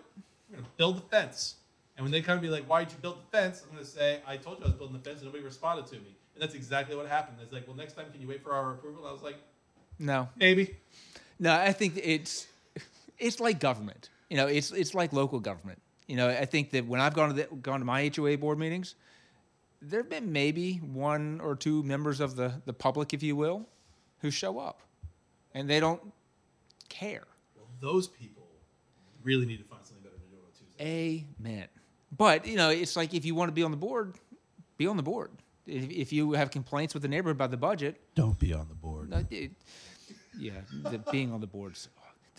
We're 0.49 0.57
going 0.57 0.65
to 0.65 0.71
build 0.77 0.97
the 0.97 1.01
fence. 1.09 1.55
And 1.97 2.05
when 2.05 2.13
they 2.13 2.21
come 2.21 2.33
and 2.33 2.41
be 2.41 2.47
like, 2.47 2.63
why 2.69 2.85
did 2.85 2.93
you 2.93 2.99
build 2.99 3.17
the 3.17 3.37
fence? 3.37 3.61
I'm 3.61 3.73
going 3.73 3.83
to 3.83 3.91
say, 3.91 4.21
I 4.25 4.37
told 4.37 4.59
you 4.59 4.63
I 4.63 4.67
was 4.67 4.77
building 4.77 4.95
the 4.95 5.03
fence, 5.03 5.19
and 5.19 5.25
nobody 5.25 5.43
responded 5.43 5.85
to 5.87 5.95
me. 5.95 6.15
And 6.33 6.41
that's 6.41 6.55
exactly 6.55 6.95
what 6.95 7.07
happened. 7.07 7.39
It's 7.43 7.51
like, 7.51 7.67
well, 7.67 7.75
next 7.75 7.93
time, 7.93 8.05
can 8.09 8.21
you 8.21 8.27
wait 8.29 8.41
for 8.41 8.53
our 8.53 8.71
approval? 8.71 9.01
And 9.01 9.09
I 9.09 9.11
was 9.11 9.21
like, 9.21 9.35
no, 9.99 10.29
maybe. 10.37 10.77
no. 11.39 11.53
I 11.53 11.73
think 11.73 11.99
it's 12.01 12.47
it's 13.17 13.41
like 13.41 13.59
government. 13.59 14.07
You 14.29 14.37
know, 14.37 14.47
it's 14.47 14.71
it's 14.71 14.95
like 14.95 15.11
local 15.11 15.41
government. 15.41 15.81
You 16.09 16.15
know, 16.15 16.27
I 16.27 16.45
think 16.45 16.71
that 16.71 16.87
when 16.87 16.99
I've 16.99 17.13
gone 17.13 17.29
to 17.29 17.35
the, 17.35 17.55
gone 17.57 17.79
to 17.79 17.85
my 17.85 18.11
HOA 18.15 18.35
board 18.39 18.57
meetings, 18.57 18.95
there 19.79 19.99
have 20.01 20.09
been 20.09 20.31
maybe 20.31 20.77
one 20.77 21.39
or 21.39 21.55
two 21.55 21.83
members 21.83 22.19
of 22.19 22.35
the 22.35 22.53
the 22.65 22.73
public, 22.73 23.13
if 23.13 23.21
you 23.21 23.35
will, 23.35 23.67
who 24.21 24.31
show 24.31 24.57
up, 24.57 24.81
and 25.53 25.69
they 25.69 25.79
don't 25.79 26.01
care. 26.89 27.27
Well, 27.55 27.67
those 27.79 28.07
people 28.07 28.47
really 29.23 29.45
need 29.45 29.57
to 29.59 29.63
find 29.65 29.81
something 29.85 30.03
better 30.03 30.15
to 30.15 30.29
do 30.31 30.37
on 30.37 30.49
a 30.49 30.57
Tuesday. 30.57 31.27
Amen. 31.45 31.67
But 32.17 32.47
you 32.47 32.57
know, 32.57 32.71
it's 32.71 32.95
like 32.95 33.13
if 33.13 33.23
you 33.23 33.35
want 33.35 33.49
to 33.49 33.53
be 33.53 33.61
on 33.61 33.69
the 33.69 33.77
board, 33.77 34.15
be 34.77 34.87
on 34.87 34.97
the 34.97 35.03
board. 35.03 35.29
If, 35.67 35.91
if 35.91 36.11
you 36.11 36.31
have 36.33 36.49
complaints 36.49 36.95
with 36.95 37.03
the 37.03 37.07
neighborhood 37.09 37.35
about 37.37 37.51
the 37.51 37.57
budget, 37.57 38.01
Don't 38.15 38.39
be 38.39 38.51
on 38.51 38.67
the 38.67 38.73
board. 38.73 39.11
no, 39.11 39.23
it, 39.29 39.51
yeah, 40.39 40.53
the, 40.71 40.97
being 41.11 41.31
on 41.31 41.39
the 41.39 41.45
boards, 41.47 41.89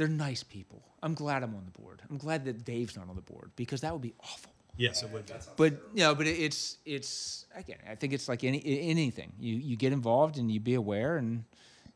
they're 0.00 0.08
nice 0.08 0.42
people. 0.42 0.82
I'm 1.02 1.12
glad 1.12 1.42
I'm 1.42 1.54
on 1.54 1.66
the 1.66 1.78
board. 1.78 2.00
I'm 2.08 2.16
glad 2.16 2.46
that 2.46 2.64
Dave's 2.64 2.96
not 2.96 3.08
on 3.10 3.16
the 3.16 3.20
board 3.22 3.50
because 3.54 3.82
that 3.82 3.92
would 3.92 4.00
be 4.00 4.14
awful. 4.20 4.50
Yes, 4.78 5.02
it 5.02 5.10
would 5.10 5.26
be. 5.26 5.34
But 5.56 5.72
you 5.94 6.00
know, 6.04 6.14
but 6.14 6.26
it's 6.26 6.78
it's 6.86 7.44
again, 7.54 7.76
I 7.86 7.94
think 7.96 8.14
it's 8.14 8.26
like 8.28 8.42
any 8.44 8.62
anything. 8.64 9.32
You 9.38 9.54
you 9.56 9.76
get 9.76 9.92
involved 9.92 10.38
and 10.38 10.50
you 10.50 10.58
be 10.58 10.72
aware 10.74 11.18
and 11.18 11.44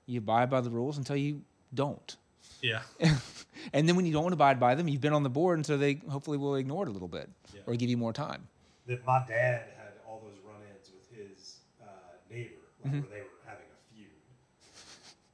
you 0.05 0.19
abide 0.19 0.51
by 0.51 0.61
the 0.61 0.69
rules 0.69 0.99
until 0.99 1.17
you 1.17 1.41
don't. 1.73 2.15
Yeah. 2.61 2.83
and 3.73 3.89
then 3.89 3.97
when 3.97 4.05
you 4.05 4.13
don't 4.13 4.33
abide 4.35 4.61
by 4.61 4.75
them, 4.75 4.87
you've 4.89 5.01
been 5.01 5.15
on 5.15 5.23
the 5.23 5.31
board, 5.31 5.57
and 5.59 5.65
so 5.65 5.79
they 5.79 5.95
hopefully 6.11 6.37
will 6.37 6.57
ignore 6.57 6.83
it 6.85 6.89
a 6.91 6.93
little 6.93 7.09
bit 7.09 7.31
Yeah. 7.55 7.63
or 7.67 7.75
give 7.75 7.89
you 7.89 7.97
more 7.97 8.13
time. 8.13 8.49
that 8.87 9.01
my 9.07 9.21
dad 9.27 9.63
had 9.79 9.93
all 10.07 10.21
those 10.27 10.39
run-ins 10.47 10.91
with 10.93 11.09
his 11.19 11.57
uh, 11.83 11.87
neighbor, 12.31 12.61
like 12.83 12.93
Mm-hmm. 12.93 13.01
where 13.01 13.11
they 13.17 13.23
were 13.23 13.41
having 13.47 13.65
a 13.65 13.81
feud. 13.95 14.11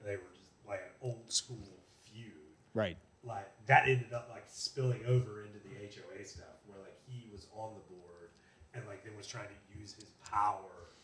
They 0.04 0.16
were 0.16 0.30
just 0.38 0.50
like 0.68 0.82
an 0.86 1.08
old 1.08 1.32
school 1.32 1.58
feud. 1.64 1.69
Right. 2.74 2.96
Like 3.22 3.48
that 3.66 3.88
ended 3.88 4.12
up 4.12 4.28
like 4.32 4.44
spilling 4.46 5.04
over 5.06 5.44
into 5.44 5.58
the 5.58 5.74
HOA 5.76 6.24
stuff, 6.24 6.56
where 6.66 6.78
like 6.80 6.96
he 7.06 7.28
was 7.32 7.46
on 7.54 7.74
the 7.74 7.94
board 7.94 8.30
and 8.74 8.86
like 8.86 9.04
then 9.04 9.16
was 9.16 9.26
trying 9.26 9.48
to 9.48 9.78
use 9.78 9.92
his 9.92 10.10
power 10.30 10.94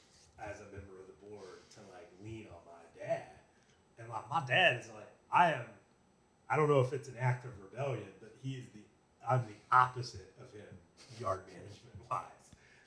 as 0.42 0.60
a 0.60 0.64
member 0.64 0.96
of 1.00 1.06
the 1.06 1.28
board 1.28 1.68
to 1.74 1.80
like 1.92 2.08
lean 2.22 2.46
on 2.48 2.60
my 2.64 3.06
dad. 3.06 3.36
And 3.98 4.08
like 4.08 4.28
my 4.30 4.42
dad 4.46 4.80
is 4.80 4.88
like, 4.94 5.08
I 5.32 5.52
am. 5.52 5.64
I 6.48 6.56
don't 6.56 6.68
know 6.68 6.80
if 6.80 6.92
it's 6.92 7.08
an 7.08 7.16
act 7.18 7.44
of 7.44 7.50
rebellion, 7.60 8.08
but 8.20 8.32
he 8.42 8.54
is 8.54 8.64
the. 8.74 8.80
I'm 9.28 9.42
the 9.42 9.76
opposite 9.76 10.32
of 10.40 10.52
him, 10.52 10.70
yard 11.18 11.40
management 11.48 11.96
wise. 12.08 12.22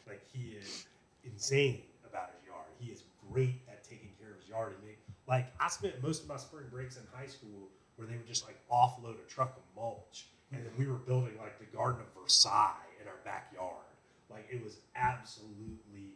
Like 0.07 0.21
he 0.31 0.55
is 0.55 0.85
insane 1.25 1.81
about 2.09 2.31
his 2.39 2.47
yard. 2.47 2.65
He 2.79 2.91
is 2.91 3.03
great 3.29 3.55
at 3.67 3.83
taking 3.83 4.09
care 4.19 4.31
of 4.31 4.39
his 4.39 4.47
yard. 4.47 4.73
Mean, 4.81 4.95
like 5.27 5.51
I 5.59 5.67
spent 5.67 6.01
most 6.01 6.23
of 6.23 6.29
my 6.29 6.37
spring 6.37 6.65
breaks 6.71 6.95
in 6.95 7.03
high 7.13 7.27
school 7.27 7.67
where 7.99 8.07
they 8.07 8.15
would 8.15 8.27
just 8.27 8.45
like 8.45 8.57
offload 8.71 9.15
a 9.15 9.29
truck 9.29 9.55
of 9.57 9.63
mulch, 9.75 10.27
and 10.51 10.65
then 10.65 10.71
we 10.77 10.87
were 10.87 10.95
building 10.95 11.33
like 11.37 11.59
the 11.59 11.65
Garden 11.75 12.01
of 12.01 12.21
Versailles 12.21 12.73
in 13.01 13.07
our 13.07 13.19
backyard. 13.25 13.85
Like 14.29 14.47
it 14.49 14.63
was 14.63 14.77
absolutely 14.95 16.15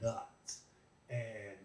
nuts. 0.00 0.60
And 1.10 1.56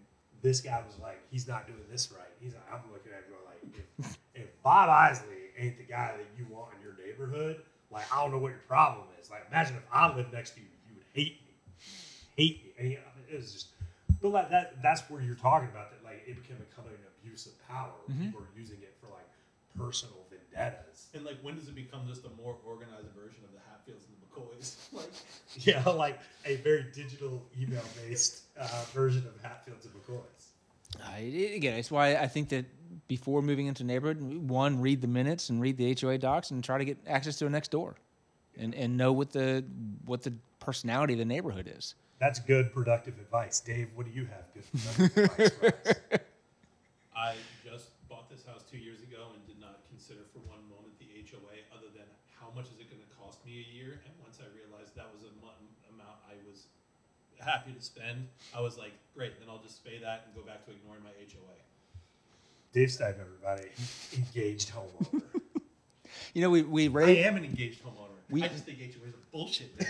this 0.41 0.61
guy 0.61 0.81
was 0.85 0.97
like, 0.99 1.19
he's 1.31 1.47
not 1.47 1.67
doing 1.67 1.85
this 1.91 2.11
right. 2.11 2.27
He's 2.41 2.53
like, 2.53 2.63
I'm 2.71 2.91
looking 2.91 3.11
at 3.11 3.29
going 3.29 3.41
like, 3.45 3.85
if, 3.99 4.17
if 4.33 4.63
Bob 4.63 4.89
Isley 4.89 5.53
ain't 5.57 5.77
the 5.77 5.83
guy 5.83 6.13
that 6.17 6.27
you 6.37 6.45
want 6.53 6.69
in 6.75 6.81
your 6.81 6.95
neighborhood, 7.05 7.61
like 7.91 8.05
I 8.11 8.21
don't 8.21 8.31
know 8.31 8.39
what 8.39 8.49
your 8.49 8.63
problem 8.67 9.05
is. 9.21 9.29
Like 9.29 9.45
imagine 9.49 9.75
if 9.75 9.83
I 9.91 10.13
lived 10.15 10.33
next 10.33 10.51
to 10.55 10.59
you, 10.59 10.67
you 10.89 10.95
would 10.95 11.05
hate 11.13 11.39
me, 11.45 11.53
hate 12.35 12.63
me. 12.63 12.71
And 12.79 12.87
he, 12.87 12.97
it 13.31 13.37
was 13.37 13.53
just, 13.53 13.67
but 14.21 14.29
like 14.29 14.49
that, 14.49 14.81
that's 14.81 15.01
where 15.09 15.21
you're 15.21 15.35
talking 15.35 15.69
about 15.69 15.91
that. 15.91 16.03
Like 16.03 16.23
it 16.27 16.41
became 16.41 16.57
becoming 16.57 16.91
an 16.91 17.05
abuse 17.21 17.45
of 17.45 17.53
power. 17.67 17.93
Mm-hmm. 18.09 18.25
People 18.25 18.41
are 18.41 18.59
using 18.59 18.77
it 18.81 18.93
for 18.99 19.07
like 19.07 19.24
personal 19.77 20.25
vendettas. 20.29 21.07
And 21.13 21.23
like, 21.25 21.37
when 21.41 21.55
does 21.55 21.67
it 21.67 21.75
become 21.75 22.07
just 22.07 22.25
a 22.25 22.29
more 22.41 22.55
organized 22.65 23.07
version 23.15 23.43
of 23.43 23.51
the 23.53 23.59
Hatfields 23.69 24.05
and 24.05 24.15
the 24.17 24.25
McCoys? 24.25 24.75
Like, 24.93 25.11
Yeah, 25.59 25.87
like 25.89 26.19
a 26.45 26.57
very 26.57 26.85
digital 26.93 27.41
email 27.59 27.83
based 27.95 28.43
uh, 28.59 28.67
version 28.93 29.25
of 29.25 29.41
Hatfields 29.41 29.85
and 29.85 29.93
McCoys. 29.95 30.21
I, 31.03 31.19
again, 31.55 31.77
it's 31.77 31.91
why 31.91 32.15
I 32.15 32.27
think 32.27 32.49
that 32.49 32.65
before 33.07 33.41
moving 33.41 33.67
into 33.67 33.83
a 33.83 33.85
neighborhood, 33.85 34.21
one, 34.21 34.81
read 34.81 35.01
the 35.01 35.07
minutes 35.07 35.49
and 35.49 35.61
read 35.61 35.77
the 35.77 35.95
HOA 35.99 36.17
docs 36.17 36.51
and 36.51 36.63
try 36.63 36.77
to 36.77 36.85
get 36.85 36.97
access 37.07 37.37
to 37.39 37.45
a 37.45 37.49
Nextdoor, 37.49 37.93
and 38.57 38.73
and 38.73 38.97
know 38.97 39.11
what 39.11 39.31
the 39.31 39.63
what 40.05 40.23
the 40.23 40.33
personality 40.59 41.13
of 41.13 41.19
the 41.19 41.25
neighborhood 41.25 41.71
is. 41.73 41.95
That's 42.19 42.39
good 42.39 42.73
productive 42.73 43.19
advice. 43.19 43.59
Dave, 43.59 43.89
what 43.95 44.05
do 44.05 44.11
you 44.11 44.25
have 44.25 44.45
good 44.53 44.63
productive 44.71 45.17
advice 45.17 45.49
for 45.51 45.89
us? 46.13 46.19
I 47.15 47.33
just 47.63 47.89
bought 48.09 48.29
this 48.29 48.45
house 48.45 48.63
two 48.69 48.77
years 48.77 48.99
ago 49.01 49.04
and 49.04 49.04
did 49.04 49.04
not 49.04 49.04
consider 50.05 50.25
for 50.31 50.37
one 50.45 50.61
moment 50.69 50.93
the 51.01 51.09
HOA 51.25 51.65
other 51.73 51.89
than 51.89 52.05
how 52.37 52.53
much 52.55 52.65
is 52.65 52.77
it 52.77 52.89
going 52.93 53.01
to 53.01 53.11
cost 53.17 53.41
me 53.45 53.65
a 53.65 53.67
year. 53.73 53.97
And 54.05 54.13
once 54.21 54.37
I 54.37 54.45
realized 54.53 54.93
that 54.95 55.09
was 55.11 55.23
a 55.25 55.33
mo- 55.41 55.57
amount 55.89 56.21
I 56.29 56.37
was 56.47 56.67
happy 57.41 57.73
to 57.73 57.81
spend, 57.81 58.27
I 58.55 58.61
was 58.61 58.77
like, 58.77 58.93
great, 59.17 59.39
then 59.39 59.49
I'll 59.49 59.61
just 59.65 59.83
pay 59.83 59.97
that 59.97 60.29
and 60.29 60.35
go 60.35 60.45
back 60.45 60.63
to 60.65 60.71
ignoring 60.71 61.01
my 61.01 61.09
HOA. 61.09 61.57
Dave 62.71 62.89
Stipe, 62.89 63.17
everybody, 63.19 63.69
engaged 64.15 64.71
homeowner. 64.71 65.23
You 66.33 66.41
know, 66.41 66.49
we 66.49 66.61
we 66.61 66.85
I 66.85 66.91
raised 66.91 67.25
am 67.25 67.35
an 67.37 67.43
engaged 67.43 67.83
homeowner. 67.83 68.15
We- 68.29 68.43
I 68.43 68.47
just 68.47 68.63
think 68.65 68.79
HOAs 68.79 69.09
are 69.13 69.17
bullshit. 69.33 69.77
man. 69.77 69.87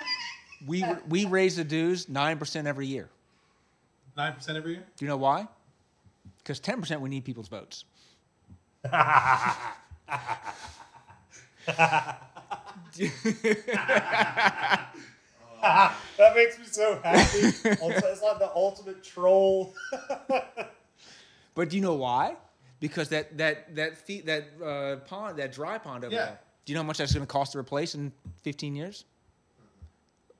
we 0.66 0.84
we 1.08 1.24
raise 1.24 1.56
the 1.56 1.62
dues 1.64 2.08
nine 2.08 2.38
percent 2.38 2.66
every 2.66 2.86
year. 2.86 3.08
Nine 4.16 4.32
percent 4.32 4.58
every 4.58 4.72
year. 4.72 4.84
Do 4.96 5.04
you 5.04 5.08
know 5.08 5.16
why? 5.16 5.46
Because 6.38 6.58
ten 6.58 6.80
percent 6.80 7.00
we 7.00 7.08
need 7.08 7.24
people's 7.24 7.48
votes. 7.48 7.84
that 16.16 16.34
makes 16.34 16.58
me 16.58 16.64
so 16.70 16.98
happy. 17.02 17.38
it's 17.38 18.22
like 18.22 18.38
the 18.38 18.50
ultimate 18.54 19.02
troll. 19.02 19.74
But 21.54 21.70
do 21.70 21.76
you 21.76 21.82
know 21.82 21.94
why? 21.94 22.36
Because 22.80 23.08
that 23.08 23.38
that 23.38 23.74
that 23.76 24.06
that 24.26 24.44
uh, 24.62 24.96
pond, 25.06 25.38
that 25.38 25.52
dry 25.52 25.78
pond 25.78 26.04
over 26.04 26.14
Yeah. 26.14 26.24
there. 26.26 26.38
Do 26.66 26.72
you 26.72 26.74
know 26.74 26.82
how 26.82 26.86
much 26.86 26.98
that's 26.98 27.14
going 27.14 27.24
to 27.26 27.32
cost 27.32 27.52
to 27.52 27.58
replace 27.58 27.94
in 27.94 28.12
15 28.42 28.76
years? 28.76 29.04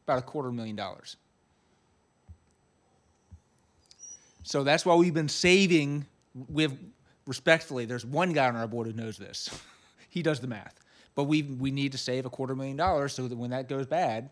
About 0.07 0.19
a 0.19 0.23
quarter 0.23 0.53
million 0.53 0.77
dollars. 0.77 1.17
So 4.43 4.63
that's 4.63 4.85
why 4.85 4.95
we've 4.95 5.15
been 5.15 5.31
saving. 5.31 6.05
With 6.51 6.79
respectfully, 7.27 7.85
there's 7.85 8.05
one 8.05 8.33
guy 8.33 8.49
on 8.49 8.57
our 8.57 8.67
board 8.67 8.87
who 8.87 8.93
knows 8.93 9.17
this. 9.19 9.51
he 10.09 10.23
does 10.23 10.41
the 10.41 10.47
math. 10.47 10.81
But 11.15 11.25
we 11.25 11.43
we 11.43 11.71
need 11.71 11.93
to 11.93 11.99
save 11.99 12.27
a 12.27 12.31
quarter 12.31 12.55
million 12.55 12.77
dollars 12.77 13.15
so 13.15 13.27
that 13.27 13.37
when 13.37 13.51
that 13.51 13.69
goes 13.69 13.87
bad, 13.87 14.31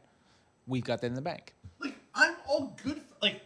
we've 0.67 0.85
got 0.85 1.01
that 1.01 1.07
in 1.07 1.15
the 1.15 1.23
bank. 1.23 1.55
Like 1.79 1.95
I'm 2.15 2.35
all 2.47 2.79
good. 2.83 2.97
For, 2.97 3.15
like 3.23 3.41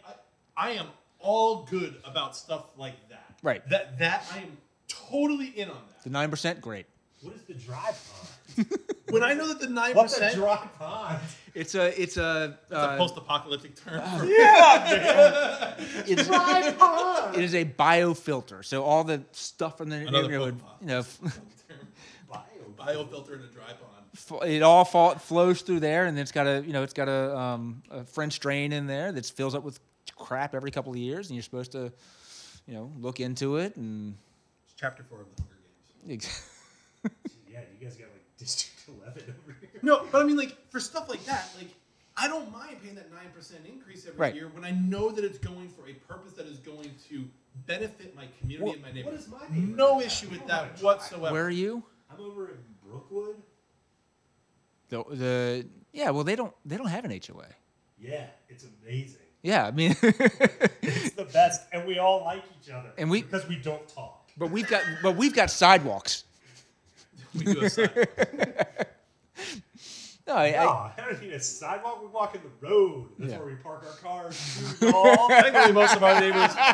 I, 0.57 0.69
I 0.69 0.71
am 0.71 0.87
all 1.19 1.63
good 1.63 1.95
about 2.03 2.35
stuff 2.35 2.65
like 2.77 3.09
that. 3.09 3.39
Right. 3.41 3.67
That 3.69 3.97
that 3.99 4.25
I 4.33 4.39
am 4.39 4.57
totally 4.89 5.47
in 5.47 5.69
on 5.69 5.77
that. 5.89 6.03
The 6.03 6.09
nine 6.09 6.29
percent, 6.29 6.59
great. 6.59 6.85
what 7.21 7.33
is 7.33 7.43
the 7.43 7.53
drive 7.53 7.97
pond? 8.57 8.67
When 9.09 9.23
I 9.23 9.33
know 9.33 9.47
that 9.47 9.59
the 9.59 9.67
nine 9.69 9.93
What's 9.95 10.15
a 10.17 10.19
percent 10.19 10.35
dry 10.35 10.67
pond? 10.77 11.19
It's 11.55 11.75
a 11.75 12.01
it's 12.01 12.17
a 12.17 12.57
It's 12.63 12.71
a 12.71 12.75
uh, 12.77 12.97
post-apocalyptic 12.97 13.75
term. 13.75 14.01
for- 14.01 14.25
it's, 16.07 16.27
Dry 16.27 16.73
pond. 16.77 17.35
it 17.35 17.43
is 17.43 17.55
a 17.55 17.65
biofilter. 17.65 18.63
So 18.63 18.83
all 18.83 19.03
the 19.03 19.21
stuff 19.31 19.77
from 19.77 19.89
the 19.89 19.97
Another 19.97 20.23
neighborhood, 20.29 20.59
Pokemon. 20.59 20.81
you 20.81 20.87
know, 20.87 21.03
Bio. 22.29 22.43
Biofilter 22.79 23.33
in 23.35 23.41
a 23.41 23.47
dry 23.47 23.65
pond. 23.67 24.05
f- 24.15 24.47
it 24.49 24.61
all 24.61 24.85
fall, 24.85 25.15
flows 25.15 25.61
through 25.61 25.79
there, 25.81 26.05
and 26.05 26.17
it's 26.19 26.31
got 26.31 26.45
a 26.47 26.63
you 26.65 26.71
know 26.73 26.83
it's 26.83 26.93
got 26.93 27.07
a, 27.09 27.37
um, 27.37 27.81
a 27.91 28.03
French 28.05 28.39
drain 28.39 28.71
in 28.71 28.87
there 28.87 29.11
that 29.11 29.25
fills 29.25 29.55
up 29.55 29.63
with 29.63 29.79
crap 30.17 30.53
every 30.55 30.71
couple 30.71 30.91
of 30.91 30.97
years, 30.97 31.27
and 31.29 31.35
you're 31.35 31.43
supposed 31.43 31.71
to, 31.73 31.91
you 32.67 32.73
know, 32.75 32.91
look 32.99 33.19
into 33.19 33.57
it 33.57 33.75
and. 33.75 34.15
It's 34.65 34.73
chapter 34.79 35.03
four 35.03 35.21
of 35.21 35.25
the 35.35 35.41
Hunger 35.41 35.55
Games. 36.07 36.41
Yeah, 37.51 37.61
you 37.79 37.85
guys 37.87 37.95
got 37.97 38.08
like 39.03 39.13
District 39.15 39.39
11 39.39 39.41
over 39.43 39.57
here. 39.59 39.69
No, 39.81 40.05
but 40.11 40.21
I 40.21 40.25
mean, 40.25 40.37
like 40.37 40.57
for 40.71 40.79
stuff 40.79 41.09
like 41.09 41.23
that, 41.25 41.49
like 41.57 41.69
I 42.17 42.27
don't 42.27 42.51
mind 42.51 42.77
paying 42.83 42.95
that 42.95 43.11
nine 43.11 43.29
percent 43.33 43.61
increase 43.67 44.05
every 44.07 44.17
Right. 44.19 44.35
year 44.35 44.49
when 44.53 44.65
I 44.65 44.71
know 44.71 45.09
that 45.11 45.23
it's 45.23 45.37
going 45.39 45.69
for 45.69 45.87
a 45.87 45.93
purpose 45.93 46.33
that 46.33 46.45
is 46.47 46.57
going 46.59 46.91
to 47.09 47.25
benefit 47.65 48.15
my 48.15 48.27
community 48.39 48.65
Well, 48.65 48.73
and 48.73 48.81
my 48.81 48.87
What 48.89 48.95
neighborhood. 48.95 49.19
is 49.19 49.27
my 49.29 49.37
neighborhood? 49.49 49.77
No 49.77 49.99
at? 49.99 50.05
issue 50.05 50.29
with 50.29 50.45
that 50.47 50.81
whatsoever. 50.81 51.31
Where 51.33 51.45
are 51.45 51.49
you? 51.49 51.83
I'm 52.11 52.19
over 52.19 52.47
in 52.49 52.57
Brookwood. 52.85 53.35
The, 54.89 55.03
the 55.11 55.67
yeah, 55.93 56.09
well 56.09 56.23
they 56.23 56.35
don't 56.35 56.53
they 56.65 56.77
don't 56.77 56.87
have 56.87 57.05
an 57.05 57.11
HOA. 57.11 57.45
Yeah, 57.99 58.25
it's 58.47 58.65
amazing. 58.83 59.17
Yeah, 59.41 59.65
I 59.67 59.71
mean, 59.71 59.91
It's 60.81 61.11
the 61.15 61.23
best, 61.31 61.61
and 61.71 61.87
we 61.87 61.97
all 61.99 62.25
like 62.25 62.43
each 62.61 62.69
other. 62.71 62.91
And 62.97 63.09
we- 63.09 63.21
because 63.21 63.47
we 63.47 63.55
don't 63.55 63.87
talk. 63.87 64.29
but 64.37 64.51
we've 64.51 64.67
got 64.67 64.83
but 65.03 65.15
we've 65.15 65.33
got 65.33 65.49
sidewalks. 65.51 66.23
We 67.35 67.45
do 67.45 67.61
a 67.61 67.69
side. 67.69 68.07
No, 70.27 70.35
I, 70.35 70.51
No, 70.51 70.57
I, 70.57 70.93
I 70.97 71.01
don't 71.05 71.21
need 71.21 71.33
a 71.33 71.39
sidewalk. 71.39 72.01
We 72.01 72.07
walk 72.07 72.35
in 72.35 72.41
the 72.41 72.67
road. 72.67 73.09
That's 73.17 73.31
Yeah. 73.31 73.39
where 73.39 73.47
we 73.47 73.55
park 73.55 73.83
our 73.87 73.95
cars. 73.97 74.35
food, 74.39 74.93
all. 74.93 75.27
Technically, 75.27 75.73
most 75.73 75.95
of 75.95 76.03
our 76.03 76.19
neighbors. 76.19 76.55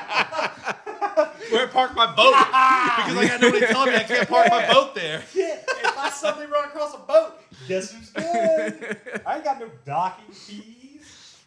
Where 1.51 1.63
I 1.63 1.67
park 1.71 1.95
my 1.95 2.07
boat 2.07 2.33
because 2.33 3.17
I 3.17 3.27
got 3.29 3.39
nobody 3.41 3.65
telling 3.67 3.91
me 3.91 3.95
I 3.95 4.03
can't 4.03 4.27
park 4.27 4.49
my 4.49 4.67
boat 4.73 4.95
there. 4.95 5.23
Yeah, 5.33 5.59
if 5.83 5.97
I 5.97 6.09
suddenly 6.09 6.47
run 6.47 6.65
across 6.65 6.93
a 6.93 6.97
boat, 6.97 7.35
guess 7.67 7.91
who's 7.93 8.09
good? 8.09 8.99
I 9.25 9.35
ain't 9.35 9.43
got 9.45 9.59
no 9.61 9.69
docking 9.85 10.33
fees. 10.33 11.37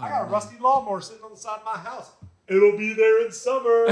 I 0.00 0.08
got 0.10 0.22
a 0.22 0.26
oh, 0.26 0.30
rusty 0.30 0.56
lawnmower 0.60 1.00
sitting 1.00 1.24
on 1.24 1.30
the 1.30 1.36
side 1.36 1.58
of 1.60 1.64
my 1.64 1.78
house. 1.78 2.10
It'll 2.46 2.76
be 2.78 2.92
there 2.92 3.24
in 3.24 3.32
summer. 3.32 3.86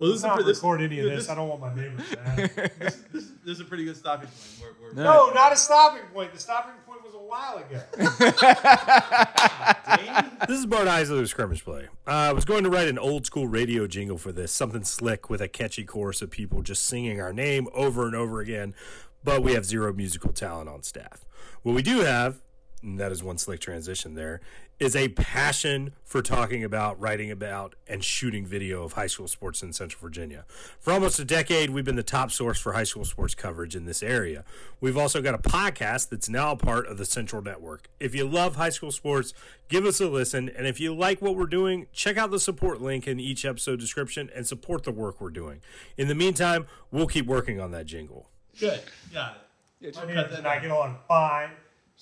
Well, 0.00 0.10
Let's 0.10 0.22
not 0.22 0.42
record 0.42 0.80
any 0.80 0.98
of 1.00 1.10
this. 1.10 1.28
I 1.28 1.34
don't 1.34 1.48
want 1.48 1.60
my 1.60 1.74
neighbors 1.74 2.00
mad. 2.24 2.50
This, 2.80 2.96
this, 3.12 3.24
this 3.44 3.56
is 3.56 3.60
a 3.60 3.64
pretty 3.64 3.84
good 3.84 3.96
stopping 3.98 4.28
point. 4.28 4.72
We're, 4.80 4.88
we're, 4.88 4.94
No. 4.94 5.26
No, 5.28 5.32
not 5.34 5.52
a 5.52 5.56
stopping 5.56 6.02
point. 6.14 6.32
The 6.32 6.40
stopping 6.40 6.72
point 6.86 7.04
was 7.04 7.12
a 7.14 7.18
while 7.18 7.58
ago. 7.58 7.80
This 10.48 10.58
is 10.58 10.64
Bart 10.66 10.88
Isley 10.88 11.20
of 11.20 11.28
Scrimmage 11.28 11.64
Play. 11.64 11.88
Uh, 12.06 12.10
I 12.10 12.32
was 12.32 12.44
going 12.46 12.64
to 12.64 12.70
write 12.70 12.88
an 12.88 12.98
old 12.98 13.26
school 13.26 13.46
radio 13.46 13.86
jingle 13.86 14.16
for 14.16 14.32
this, 14.32 14.50
something 14.52 14.84
slick 14.84 15.28
with 15.28 15.42
a 15.42 15.48
catchy 15.48 15.84
chorus 15.84 16.22
of 16.22 16.30
people 16.30 16.62
just 16.62 16.84
singing 16.84 17.20
our 17.20 17.32
name 17.32 17.68
over 17.74 18.06
and 18.06 18.16
over 18.16 18.40
again, 18.40 18.74
but 19.22 19.42
we 19.42 19.52
have 19.52 19.66
zero 19.66 19.92
musical 19.92 20.32
talent 20.32 20.68
on 20.68 20.82
staff. 20.82 21.26
What 21.62 21.74
we 21.74 21.82
do 21.82 22.00
have, 22.00 22.40
and 22.82 22.98
that 22.98 23.12
is 23.12 23.22
one 23.22 23.36
slick 23.36 23.60
transition 23.60 24.14
there, 24.14 24.40
is 24.80 24.96
a 24.96 25.08
passion 25.08 25.92
for 26.04 26.22
talking 26.22 26.64
about, 26.64 26.98
writing 26.98 27.30
about, 27.30 27.74
and 27.86 28.02
shooting 28.02 28.46
video 28.46 28.82
of 28.82 28.94
high 28.94 29.06
school 29.06 29.28
sports 29.28 29.62
in 29.62 29.74
Central 29.74 30.00
Virginia. 30.00 30.46
For 30.80 30.90
almost 30.90 31.18
a 31.18 31.24
decade, 31.24 31.68
we've 31.68 31.84
been 31.84 31.96
the 31.96 32.02
top 32.02 32.30
source 32.30 32.58
for 32.58 32.72
high 32.72 32.84
school 32.84 33.04
sports 33.04 33.34
coverage 33.34 33.76
in 33.76 33.84
this 33.84 34.02
area. 34.02 34.42
We've 34.80 34.96
also 34.96 35.20
got 35.20 35.34
a 35.34 35.38
podcast 35.38 36.08
that's 36.08 36.30
now 36.30 36.52
a 36.52 36.56
part 36.56 36.86
of 36.86 36.96
the 36.96 37.04
Central 37.04 37.42
Network. 37.42 37.90
If 38.00 38.14
you 38.14 38.26
love 38.26 38.56
high 38.56 38.70
school 38.70 38.90
sports, 38.90 39.34
give 39.68 39.84
us 39.84 40.00
a 40.00 40.08
listen. 40.08 40.48
And 40.48 40.66
if 40.66 40.80
you 40.80 40.94
like 40.94 41.20
what 41.20 41.36
we're 41.36 41.44
doing, 41.44 41.86
check 41.92 42.16
out 42.16 42.30
the 42.30 42.40
support 42.40 42.80
link 42.80 43.06
in 43.06 43.20
each 43.20 43.44
episode 43.44 43.80
description 43.80 44.30
and 44.34 44.46
support 44.46 44.84
the 44.84 44.92
work 44.92 45.20
we're 45.20 45.28
doing. 45.28 45.60
In 45.98 46.08
the 46.08 46.14
meantime, 46.14 46.66
we'll 46.90 47.06
keep 47.06 47.26
working 47.26 47.60
on 47.60 47.70
that 47.72 47.84
jingle. 47.84 48.30
good. 48.58 48.80
Got 49.12 49.46
it. 49.82 49.94
My 49.94 50.06
neighbors 50.06 50.38
and 50.38 50.46
I 50.46 50.58
get 50.58 50.70
on 50.70 50.96
fine, 51.06 51.50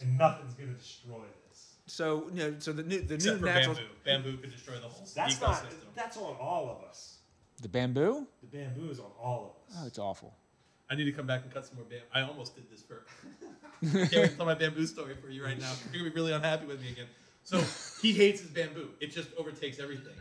and 0.00 0.16
nothing's 0.16 0.54
going 0.54 0.72
to 0.72 0.78
destroy 0.78 1.18
this. 1.18 1.37
So 1.88 2.28
you 2.32 2.38
know, 2.38 2.54
so 2.58 2.72
the 2.72 2.82
new 2.82 3.00
the 3.00 3.14
Except 3.14 3.36
new 3.36 3.40
for 3.40 3.46
natural 3.46 3.74
bamboo. 3.74 3.88
Bamboo 4.04 4.36
could 4.38 4.50
destroy 4.52 4.74
the 4.74 4.88
whole 4.88 5.06
That's 5.14 5.34
ecosystem. 5.36 5.40
not. 5.40 5.94
That's 5.94 6.16
on 6.16 6.36
all 6.40 6.70
of 6.70 6.88
us. 6.88 7.18
the 7.62 7.68
bamboo. 7.68 8.26
The 8.42 8.58
bamboo 8.58 8.90
is 8.90 9.00
on 9.00 9.10
all 9.20 9.56
of 9.68 9.72
us. 9.72 9.80
Oh, 9.82 9.86
it's 9.86 9.98
awful. 9.98 10.34
I 10.90 10.94
need 10.94 11.04
to 11.04 11.12
come 11.12 11.26
back 11.26 11.42
and 11.42 11.52
cut 11.52 11.66
some 11.66 11.76
more 11.76 11.84
bamboo. 11.84 12.04
I 12.14 12.22
almost 12.22 12.54
did 12.54 12.70
this 12.70 12.82
for. 12.82 13.04
Can't 13.92 14.12
wait 14.12 14.30
to 14.30 14.36
tell 14.36 14.46
my 14.46 14.54
bamboo 14.54 14.86
story 14.86 15.14
for 15.20 15.28
you 15.28 15.44
right 15.44 15.58
now. 15.58 15.72
You're 15.92 16.02
gonna 16.02 16.10
be 16.10 16.16
really 16.16 16.32
unhappy 16.32 16.66
with 16.66 16.80
me 16.80 16.90
again. 16.90 17.06
So 17.44 17.62
he 18.02 18.12
hates 18.12 18.42
his 18.42 18.50
bamboo. 18.50 18.90
It 19.00 19.10
just 19.10 19.30
overtakes 19.38 19.80
everything. 19.80 20.12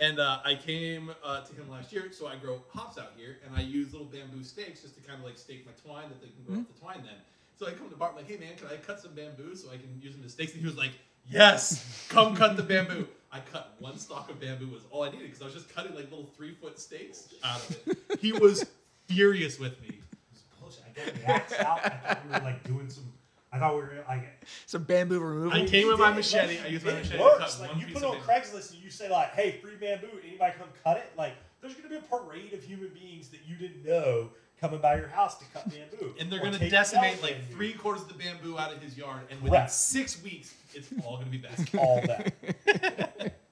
And 0.00 0.20
uh, 0.20 0.38
I 0.44 0.54
came 0.54 1.10
uh, 1.24 1.40
to 1.40 1.52
him 1.54 1.68
last 1.68 1.92
year, 1.92 2.12
so 2.12 2.28
I 2.28 2.36
grow 2.36 2.60
hops 2.72 2.96
out 2.96 3.12
here, 3.16 3.38
and 3.44 3.56
I 3.56 3.62
use 3.62 3.90
little 3.92 4.06
bamboo 4.06 4.44
stakes 4.44 4.82
just 4.82 4.94
to 4.94 5.00
kind 5.00 5.18
of 5.18 5.24
like 5.24 5.36
stake 5.36 5.66
my 5.66 5.72
twine 5.84 6.08
that 6.10 6.20
they 6.20 6.28
can 6.28 6.44
grow 6.46 6.60
up 6.60 6.72
the 6.72 6.80
twine 6.80 7.02
then. 7.02 7.18
So 7.58 7.66
I 7.66 7.72
come 7.72 7.88
to 7.88 7.96
Bart 7.96 8.12
I'm 8.12 8.18
like, 8.18 8.30
hey 8.30 8.36
man, 8.36 8.54
can 8.56 8.68
I 8.68 8.76
cut 8.76 9.00
some 9.00 9.14
bamboo 9.14 9.56
so 9.56 9.68
I 9.70 9.78
can 9.78 9.98
use 10.00 10.14
them 10.14 10.24
as 10.24 10.32
stakes? 10.32 10.52
And 10.52 10.60
he 10.60 10.66
was 10.66 10.76
like, 10.76 10.92
yes, 11.30 12.06
come 12.08 12.34
cut 12.36 12.56
the 12.56 12.62
bamboo. 12.62 13.06
I 13.32 13.40
cut 13.40 13.74
one 13.80 13.98
stalk 13.98 14.30
of 14.30 14.40
bamboo 14.40 14.68
was 14.68 14.82
all 14.90 15.02
I 15.02 15.10
needed 15.10 15.24
because 15.26 15.42
I 15.42 15.44
was 15.46 15.54
just 15.54 15.74
cutting 15.74 15.94
like 15.94 16.04
little 16.10 16.30
three 16.36 16.54
foot 16.54 16.78
stakes 16.80 17.28
out 17.44 17.58
of 17.68 17.78
it. 17.86 17.98
He 18.20 18.32
was 18.32 18.64
furious 19.08 19.58
with 19.58 19.80
me. 19.82 19.98
It's 20.32 20.42
bullshit. 20.60 20.82
I 20.86 21.04
got 21.04 21.14
the 21.14 21.30
axe 21.30 21.52
out. 21.54 21.84
I 21.84 21.88
thought 21.90 22.24
we 22.26 22.32
were 22.32 22.44
like 22.44 22.64
doing 22.64 22.88
some. 22.88 23.04
I 23.52 23.58
thought 23.58 23.74
we 23.74 23.80
were 23.82 24.04
like. 24.08 24.46
Some 24.66 24.84
bamboo 24.84 25.20
removal. 25.20 25.52
I 25.62 25.66
came 25.66 25.88
with 25.88 25.98
my 25.98 26.12
It- 26.12 26.16
machete. 26.16 26.58
I 26.60 26.68
used 26.68 26.84
my 26.86 26.92
it 26.92 26.94
machete 26.98 27.16
to 27.18 27.22
works. 27.22 27.54
cut 27.56 27.60
Like 27.60 27.70
one 27.72 27.80
you 27.80 27.86
piece 27.86 27.94
put 27.94 28.04
of 28.04 28.10
on 28.10 28.16
bamboo. 28.26 28.32
Craigslist 28.32 28.72
and 28.74 28.82
you 28.82 28.90
say 28.90 29.10
like, 29.10 29.32
"Hey, 29.34 29.58
free 29.62 29.76
bamboo." 29.76 30.08
Anybody 30.26 30.54
come 30.58 30.68
cut 30.82 30.96
it? 30.98 31.12
Like, 31.18 31.34
there's 31.60 31.74
gonna 31.74 31.88
be 31.88 31.96
a 31.96 32.00
parade 32.00 32.52
of 32.54 32.62
human 32.62 32.88
beings 32.88 33.28
that 33.30 33.40
you 33.46 33.56
didn't 33.56 33.84
know 33.84 34.30
coming 34.60 34.80
by 34.80 34.96
your 34.96 35.08
house 35.08 35.36
to 35.38 35.44
cut 35.52 35.68
bamboo. 35.68 36.14
and 36.18 36.32
they're 36.32 36.38
Or 36.38 36.42
going 36.44 36.54
to 36.54 36.58
take 36.58 36.70
decimate 36.70 37.20
like 37.22 37.34
bamboo. 37.36 37.54
three 37.54 37.72
quarters 37.74 38.00
of 38.04 38.08
the 38.08 38.14
bamboo 38.14 38.56
out 38.58 38.72
of 38.72 38.80
his 38.80 38.96
yard, 38.96 39.20
and 39.30 39.38
within 39.42 39.60
Right. 39.60 39.70
six 39.70 40.22
weeks, 40.22 40.54
it's 40.76 40.92
all 41.04 41.16
going 41.16 41.26
to 41.26 41.30
be 41.30 41.38
back. 41.38 41.58
all 41.78 42.00
that. 42.02 43.34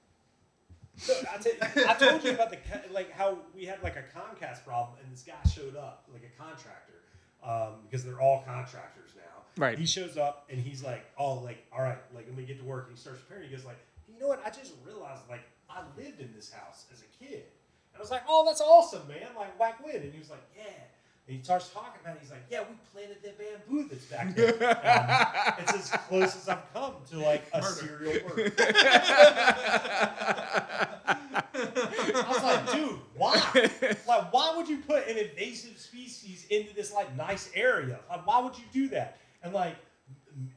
So 0.97 1.13
I, 1.29 1.37
tell 1.37 1.51
you, 1.51 1.89
I 1.89 1.93
told 1.93 2.23
you 2.23 2.31
about 2.31 2.51
the 2.51 2.57
like 2.91 3.11
how 3.11 3.37
we 3.53 3.65
had 3.65 3.83
like 3.83 3.97
a 3.97 4.17
Comcast 4.17 4.63
problem, 4.65 4.97
and 5.03 5.11
this 5.11 5.23
guy 5.23 5.33
showed 5.49 5.75
up 5.75 6.07
like 6.13 6.23
a 6.23 6.41
contractor 6.41 7.01
um, 7.43 7.81
because 7.83 8.05
they're 8.05 8.21
all 8.21 8.43
contractors 8.47 9.11
now. 9.15 9.43
Right. 9.57 9.77
He 9.77 9.85
shows 9.85 10.17
up 10.17 10.45
and 10.49 10.59
he's 10.59 10.83
like, 10.83 11.05
"Oh, 11.17 11.35
like 11.35 11.65
all 11.73 11.81
right, 11.81 11.97
like 12.13 12.27
let 12.27 12.37
me 12.37 12.43
get 12.43 12.59
to 12.59 12.65
work." 12.65 12.87
And 12.87 12.95
he 12.95 13.01
starts 13.01 13.19
repairing. 13.21 13.49
He 13.49 13.55
goes 13.55 13.65
like, 13.65 13.79
"You 14.07 14.17
know 14.19 14.27
what? 14.27 14.41
I 14.45 14.49
just 14.49 14.73
realized 14.85 15.23
like 15.29 15.43
I 15.69 15.81
lived 15.97 16.21
in 16.21 16.33
this 16.33 16.49
house 16.51 16.85
as 16.93 17.01
a 17.01 17.23
kid." 17.23 17.43
And 17.93 17.97
I 17.97 17.99
was 17.99 18.11
like, 18.11 18.23
"Oh, 18.27 18.45
that's 18.45 18.61
awesome, 18.61 19.05
man! 19.07 19.27
Like 19.35 19.59
back 19.59 19.83
when?" 19.85 19.97
And 19.97 20.13
he 20.13 20.19
was 20.19 20.29
like, 20.29 20.43
"Yeah." 20.55 20.63
And 21.27 21.37
he 21.37 21.43
starts 21.43 21.69
talking 21.69 21.99
about 22.03 22.17
it. 22.17 22.21
He's 22.21 22.29
like, 22.31 22.45
"Yeah, 22.51 22.61
we 22.69 22.75
planted 22.93 23.17
the 23.23 23.31
bamboo 23.31 23.87
that's 23.89 24.05
back 24.05 24.35
there." 24.35 24.53
Um, 24.85 25.53
it's 25.59 25.73
as 25.73 25.89
close 26.07 26.35
as 26.35 26.47
I've 26.49 26.71
come 26.73 26.93
to 27.11 27.17
like 27.19 27.45
a 27.53 27.61
Murder. 27.61 27.73
serial 27.75 28.29
murder. 28.29 28.53
I 31.07 32.25
was 32.27 32.43
like, 32.43 32.71
dude, 32.71 32.99
why? 33.15 33.69
Like, 34.07 34.33
why 34.33 34.53
would 34.55 34.67
you 34.69 34.77
put 34.79 35.07
an 35.07 35.17
invasive 35.17 35.77
species 35.79 36.45
into 36.49 36.73
this 36.75 36.93
like 36.93 37.15
nice 37.15 37.49
area? 37.55 37.99
Like, 38.09 38.25
why 38.27 38.41
would 38.41 38.57
you 38.57 38.65
do 38.71 38.87
that? 38.89 39.17
And 39.43 39.53
like, 39.53 39.75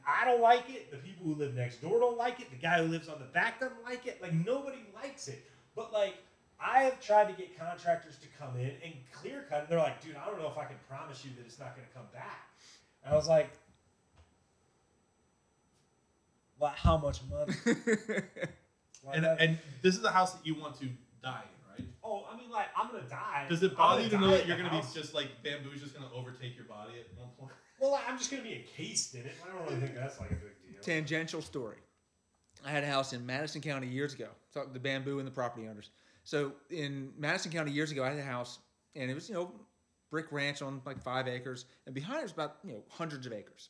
I 0.07 0.25
don't 0.25 0.41
like 0.41 0.69
it. 0.69 0.91
The 0.91 0.97
people 0.97 1.25
who 1.25 1.35
live 1.35 1.55
next 1.55 1.77
door 1.81 1.99
don't 1.99 2.17
like 2.17 2.39
it. 2.41 2.49
The 2.51 2.57
guy 2.57 2.81
who 2.83 2.87
lives 2.89 3.07
on 3.07 3.19
the 3.19 3.25
back 3.25 3.59
doesn't 3.59 3.83
like 3.83 4.05
it. 4.05 4.21
Like, 4.21 4.33
nobody 4.33 4.79
likes 4.93 5.27
it. 5.27 5.43
But 5.75 5.91
like, 5.93 6.15
I 6.61 6.83
have 6.83 6.99
tried 7.01 7.27
to 7.27 7.33
get 7.33 7.57
contractors 7.57 8.17
to 8.17 8.27
come 8.39 8.55
in 8.57 8.71
and 8.83 8.93
clear 9.13 9.45
cut. 9.49 9.59
And 9.61 9.69
they're 9.69 9.79
like, 9.79 10.01
dude, 10.03 10.15
I 10.15 10.25
don't 10.25 10.39
know 10.39 10.49
if 10.49 10.57
I 10.57 10.65
can 10.65 10.75
promise 10.89 11.23
you 11.23 11.31
that 11.37 11.45
it's 11.45 11.57
not 11.59 11.75
going 11.75 11.87
to 11.87 11.93
come 11.93 12.05
back. 12.13 12.49
And 13.03 13.13
I 13.13 13.15
was 13.17 13.27
like, 13.27 13.49
Like 16.59 16.75
how 16.75 16.97
much 16.97 17.21
money? 17.29 17.53
Like 19.05 19.15
And 19.15 19.23
that- 19.25 19.39
and 19.39 19.57
this 19.81 19.95
is 19.97 20.03
a 20.03 20.11
house 20.11 20.33
that 20.33 20.45
you 20.45 20.55
want 20.55 20.77
to 20.81 20.85
die 21.23 21.43
in, 21.43 21.85
right? 21.85 21.89
oh, 22.03 22.25
I 22.29 22.35
mean, 22.35 22.49
like 22.49 22.65
I'm 22.77 22.91
gonna 22.91 23.07
die. 23.07 23.45
Does 23.47 23.63
it 23.63 23.77
bother 23.77 24.01
you 24.03 24.09
to 24.09 24.17
know 24.17 24.31
that 24.31 24.45
you're 24.45 24.57
gonna 24.57 24.69
be 24.69 24.81
just 24.93 25.13
like 25.13 25.27
bamboo's 25.41 25.79
just 25.79 25.93
gonna 25.95 26.11
overtake 26.13 26.57
your 26.57 26.65
body 26.65 26.93
at 26.99 27.17
one 27.17 27.29
point? 27.39 27.51
Well, 27.79 27.91
like, 27.91 28.01
I'm 28.09 28.17
just 28.17 28.29
gonna 28.29 28.43
be 28.43 28.55
encased 28.55 29.15
in 29.15 29.21
it. 29.21 29.31
I 29.41 29.55
don't 29.55 29.65
really 29.65 29.79
think 29.79 29.95
that's 29.95 30.19
like 30.19 30.31
a 30.31 30.35
big 30.35 30.51
deal. 30.69 30.81
Tangential 30.81 31.41
story. 31.41 31.77
I 32.65 32.71
had 32.71 32.83
a 32.83 32.87
house 32.87 33.13
in 33.13 33.25
Madison 33.25 33.61
County 33.61 33.87
years 33.87 34.13
ago. 34.13 34.27
Talk 34.53 34.73
the 34.73 34.79
bamboo 34.81 35.19
and 35.19 35.25
the 35.25 35.31
property 35.31 35.65
owners. 35.65 35.89
So 36.23 36.53
in 36.69 37.11
Madison 37.17 37.51
County 37.51 37.71
years 37.71 37.91
ago, 37.91 38.03
I 38.03 38.09
had 38.09 38.19
a 38.19 38.23
house, 38.23 38.59
and 38.95 39.09
it 39.09 39.13
was 39.13 39.29
you 39.29 39.35
know 39.35 39.51
brick 40.11 40.31
ranch 40.31 40.61
on 40.61 40.81
like 40.85 40.99
five 41.01 41.27
acres, 41.27 41.65
and 41.85 41.93
behind 41.95 42.19
it 42.19 42.23
was 42.23 42.31
about 42.31 42.57
you 42.63 42.73
know 42.73 42.83
hundreds 42.89 43.25
of 43.25 43.33
acres. 43.33 43.69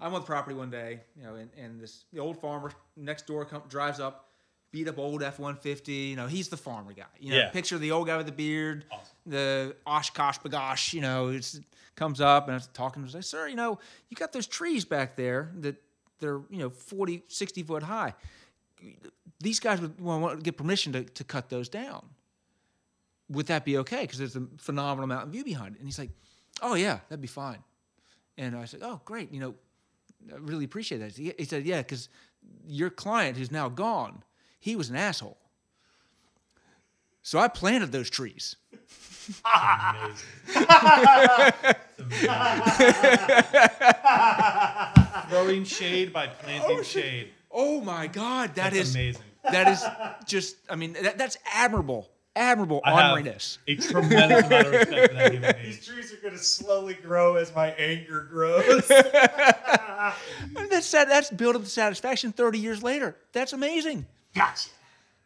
I'm 0.00 0.12
on 0.12 0.20
the 0.20 0.26
property 0.26 0.56
one 0.56 0.70
day, 0.70 1.00
you 1.16 1.22
know, 1.22 1.36
and, 1.36 1.50
and 1.56 1.80
this 1.80 2.04
the 2.12 2.18
old 2.20 2.40
farmer 2.40 2.72
next 2.96 3.26
door 3.26 3.44
come, 3.44 3.62
drives 3.68 4.00
up, 4.00 4.28
beat 4.72 4.88
up 4.88 4.98
old 4.98 5.22
F 5.22 5.38
one 5.38 5.56
fifty. 5.56 5.92
You 5.92 6.16
know, 6.16 6.26
he's 6.26 6.48
the 6.48 6.56
farmer 6.56 6.92
guy. 6.92 7.04
You 7.20 7.30
know, 7.30 7.36
Yeah. 7.38 7.50
picture 7.50 7.78
the 7.78 7.92
old 7.92 8.06
guy 8.08 8.16
with 8.16 8.26
the 8.26 8.32
beard, 8.32 8.86
Awesome. 8.90 9.14
the 9.26 9.76
OshKosh 9.86 10.42
B'gosh. 10.42 10.92
You 10.92 11.00
know, 11.00 11.28
it's, 11.28 11.60
comes 11.94 12.20
up 12.20 12.44
and 12.48 12.54
I 12.54 12.56
was 12.56 12.66
talking 12.74 13.04
to 13.04 13.08
him. 13.08 13.16
I 13.16 13.20
say, 13.20 13.26
sir, 13.26 13.46
you 13.46 13.54
know, 13.54 13.78
you 14.08 14.16
got 14.16 14.32
those 14.32 14.48
trees 14.48 14.84
back 14.84 15.14
there 15.14 15.52
that 15.60 15.76
they're 16.18 16.40
you 16.50 16.58
know 16.58 16.70
40, 16.70 17.22
60 17.28 17.62
foot 17.62 17.84
high. 17.84 18.14
These 19.40 19.60
guys 19.60 19.80
would 19.80 20.00
want 20.00 20.38
to 20.38 20.42
get 20.42 20.56
permission 20.56 20.92
to, 20.92 21.04
to 21.04 21.24
cut 21.24 21.48
those 21.48 21.68
down. 21.68 22.04
Would 23.30 23.46
that 23.46 23.64
be 23.64 23.78
okay? 23.78 24.02
Because 24.02 24.18
there's 24.18 24.36
a 24.36 24.46
phenomenal 24.58 25.06
mountain 25.06 25.32
view 25.32 25.44
behind 25.44 25.74
it. 25.74 25.78
And 25.78 25.88
he's 25.88 25.98
like, 25.98 26.10
oh 26.62 26.74
yeah, 26.74 27.00
that'd 27.08 27.20
be 27.20 27.26
fine. 27.26 27.58
And 28.36 28.56
I 28.56 28.64
said, 28.64 28.80
oh 28.82 29.00
great, 29.04 29.32
you 29.32 29.40
know, 29.40 29.54
I 30.32 30.36
really 30.38 30.64
appreciate 30.64 30.98
that. 30.98 31.16
He 31.16 31.44
said, 31.44 31.64
yeah, 31.64 31.78
because 31.78 32.08
your 32.66 32.90
client 32.90 33.36
who's 33.36 33.50
now 33.50 33.68
gone, 33.68 34.22
he 34.60 34.76
was 34.76 34.90
an 34.90 34.96
asshole. 34.96 35.38
So 37.22 37.38
I 37.38 37.48
planted 37.48 37.90
those 37.90 38.10
trees. 38.10 38.56
Amazing. 39.44 40.14
Throwing 45.30 45.64
shade 45.64 46.12
by 46.12 46.26
planting 46.26 46.78
oh, 46.78 46.82
shade. 46.82 47.30
Oh 47.56 47.80
my 47.80 48.08
God, 48.08 48.56
that 48.56 48.72
That's 48.72 48.88
is 48.88 48.94
amazing. 48.94 49.22
that 49.50 49.68
is 49.68 49.84
just. 50.26 50.56
I 50.68 50.74
mean, 50.76 50.94
that, 50.94 51.16
that's 51.16 51.36
admirable, 51.52 52.10
admirable 52.34 52.80
I 52.84 52.90
have 53.00 53.16
a 53.16 53.76
tremendous 53.76 54.46
amount 54.46 54.66
of 54.66 54.72
respect 54.72 55.08
for 55.10 55.14
that 55.14 55.32
human 55.32 55.52
being. 55.56 55.64
These 55.66 55.86
trees 55.86 56.12
are 56.12 56.16
gonna 56.16 56.36
slowly 56.38 56.94
grow 56.94 57.36
as 57.36 57.54
my 57.54 57.68
anger 57.72 58.26
grows. 58.28 58.90
I 58.90 60.14
mean, 60.54 60.68
that's 60.68 60.86
sad. 60.86 61.08
That's 61.08 61.30
built 61.30 61.54
up 61.56 61.62
the 61.62 61.68
satisfaction. 61.68 62.32
Thirty 62.32 62.58
years 62.58 62.82
later, 62.82 63.16
that's 63.32 63.52
amazing. 63.52 64.06
gotcha. 64.34 64.70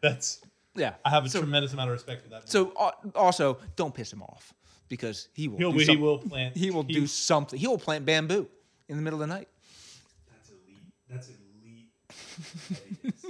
That's 0.02 0.40
Yeah, 0.74 0.94
I 1.04 1.10
have 1.10 1.24
a 1.24 1.28
so, 1.30 1.38
tremendous 1.40 1.72
amount 1.72 1.88
of 1.90 1.94
respect 1.94 2.22
for 2.22 2.28
that. 2.28 2.40
man. 2.40 2.46
So 2.46 2.72
uh, 2.78 2.90
also, 3.14 3.58
don't 3.74 3.94
piss 3.94 4.12
him 4.12 4.22
off 4.22 4.52
because 4.88 5.28
he 5.32 5.48
will. 5.48 5.58
he'll, 5.58 5.72
do 5.72 5.78
he 5.78 5.84
some- 5.86 6.00
will 6.00 6.18
plant. 6.18 6.56
He 6.56 6.70
will 6.70 6.82
do 6.84 7.06
something. 7.06 7.58
He 7.58 7.66
will 7.66 7.78
plant 7.78 8.04
bamboo 8.04 8.46
in 8.88 8.96
the 8.96 9.02
middle 9.02 9.20
of 9.22 9.28
the 9.28 9.34
night. 9.34 9.48
That's 10.30 10.50
elite. 10.50 10.76
That's 11.08 11.28
elite. 11.28 11.37
Pettiness. 12.68 13.24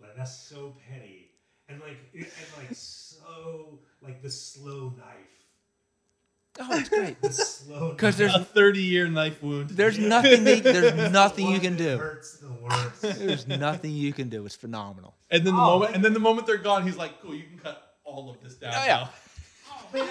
like 0.00 0.16
that's 0.16 0.36
so 0.36 0.74
petty, 0.88 1.30
and 1.68 1.80
like 1.80 1.96
and 2.14 2.26
like 2.58 2.68
so 2.74 3.78
like 4.02 4.22
the 4.22 4.30
slow 4.30 4.92
knife. 4.96 5.16
Oh, 6.58 6.78
it's 6.78 6.88
great. 6.88 7.20
The 7.22 7.32
slow 7.32 7.90
Because 7.96 8.16
there's 8.16 8.34
a 8.34 8.44
30 8.44 8.82
year 8.82 9.06
knife 9.08 9.40
wound. 9.42 9.70
there's 9.70 9.98
nothing 9.98 10.42
they, 10.44 10.58
there's 10.60 10.92
The 10.96 11.08
nothing 11.08 11.46
you 11.48 11.60
can 11.60 11.76
that 11.76 11.82
do. 11.84 11.96
Hurts 11.96 12.38
the 12.38 12.50
worst. 12.52 13.02
There's 13.20 13.46
nothing 13.46 13.92
you 13.92 14.12
can 14.12 14.28
do. 14.28 14.44
It's 14.44 14.56
phenomenal. 14.56 15.14
and 15.30 15.46
then 15.46 15.54
the 15.54 15.60
Oh, 15.60 15.64
moment, 15.78 15.94
and 15.94 16.04
then 16.04 16.12
the 16.12 16.18
moment 16.20 16.46
they're 16.48 16.56
gone, 16.58 16.82
he's 16.82 16.96
like, 16.96 17.22
"Cool, 17.22 17.34
you 17.36 17.44
can 17.44 17.58
cut 17.58 17.94
all 18.04 18.30
of 18.30 18.42
this 18.42 18.56
down." 18.56 18.72
Oh, 18.76 18.84
yeah. 18.84 18.96
now." 18.96 19.10
Oh, 19.70 19.86
man, 19.94 20.08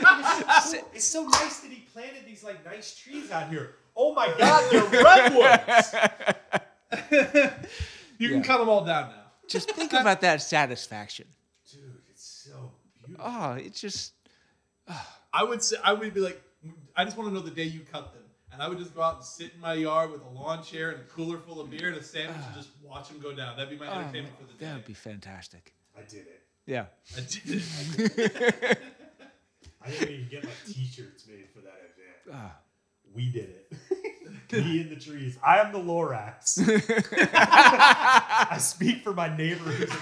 it's, 0.47 0.71
so, 0.71 0.77
it's 0.93 1.05
so 1.05 1.23
nice 1.27 1.59
that 1.59 1.71
he 1.71 1.81
planted 1.93 2.25
these 2.25 2.43
like 2.43 2.63
nice 2.65 2.95
trees 2.97 3.29
out 3.31 3.49
here. 3.49 3.75
Oh 3.95 4.13
my 4.15 4.33
God, 4.37 4.71
they're 4.71 5.03
redwoods, 5.03 5.93
You 8.19 8.29
can 8.29 8.43
cut 8.43 8.59
them 8.59 8.69
all 8.69 8.85
down 8.85 9.09
now. 9.09 9.15
Just 9.47 9.71
think 9.75 9.93
about 9.93 10.21
that 10.21 10.41
satisfaction. 10.41 11.25
dude. 11.71 11.81
It's 12.09 12.23
so 12.23 12.71
beautiful. 13.03 13.31
Oh, 13.33 13.53
it's 13.53 13.81
just 13.81 14.13
I 15.33 15.43
would 15.43 15.63
say 15.63 15.77
I 15.83 15.93
would 15.93 16.13
be 16.13 16.19
like, 16.19 16.41
I 16.95 17.05
just 17.05 17.17
want 17.17 17.29
to 17.29 17.33
know 17.33 17.41
the 17.41 17.51
day 17.51 17.63
you 17.63 17.81
cut 17.91 18.13
them, 18.13 18.23
and 18.51 18.61
I 18.61 18.67
would 18.67 18.77
just 18.77 18.95
go 18.95 19.01
out 19.01 19.15
and 19.15 19.23
sit 19.23 19.53
in 19.53 19.59
my 19.59 19.73
yard 19.73 20.11
with 20.11 20.21
a 20.21 20.29
lawn 20.29 20.63
chair 20.63 20.91
and 20.91 21.01
a 21.01 21.03
cooler 21.03 21.37
full 21.37 21.61
of 21.61 21.69
beer 21.69 21.89
and 21.89 21.97
a 21.97 22.03
sandwich 22.03 22.37
and 22.45 22.55
just 22.55 22.69
watch 22.83 23.09
them 23.09 23.19
go 23.19 23.33
down. 23.33 23.57
That'd 23.57 23.69
be 23.69 23.83
my 23.83 23.91
oh, 23.91 23.99
entertainment 23.99 24.35
for 24.37 24.45
the 24.45 24.53
day. 24.53 24.65
that 24.65 24.75
would 24.75 24.85
be 24.85 24.93
fantastic. 24.93 25.73
I 25.97 26.01
did 26.01 26.21
it. 26.27 26.41
Yeah. 26.65 26.85
I 27.15 27.21
did 27.21 27.41
it. 27.45 28.79
I 29.81 29.89
didn't 29.91 30.09
even 30.09 30.27
get 30.29 30.43
like 30.43 30.53
T-shirts 30.67 31.25
made 31.27 31.47
for 31.53 31.61
that 31.61 31.79
event. 31.95 32.33
Ah. 32.33 32.55
We 33.15 33.29
did 33.29 33.49
it. 33.49 33.73
Me 34.51 34.81
in 34.81 34.89
the 34.89 34.95
trees. 34.95 35.37
I 35.45 35.59
am 35.59 35.71
the 35.71 35.77
Lorax. 35.79 36.57
I 37.33 38.57
speak 38.59 39.03
for 39.03 39.13
my 39.13 39.35
neighbor 39.35 39.63
who's 39.65 39.91
a 39.91 39.95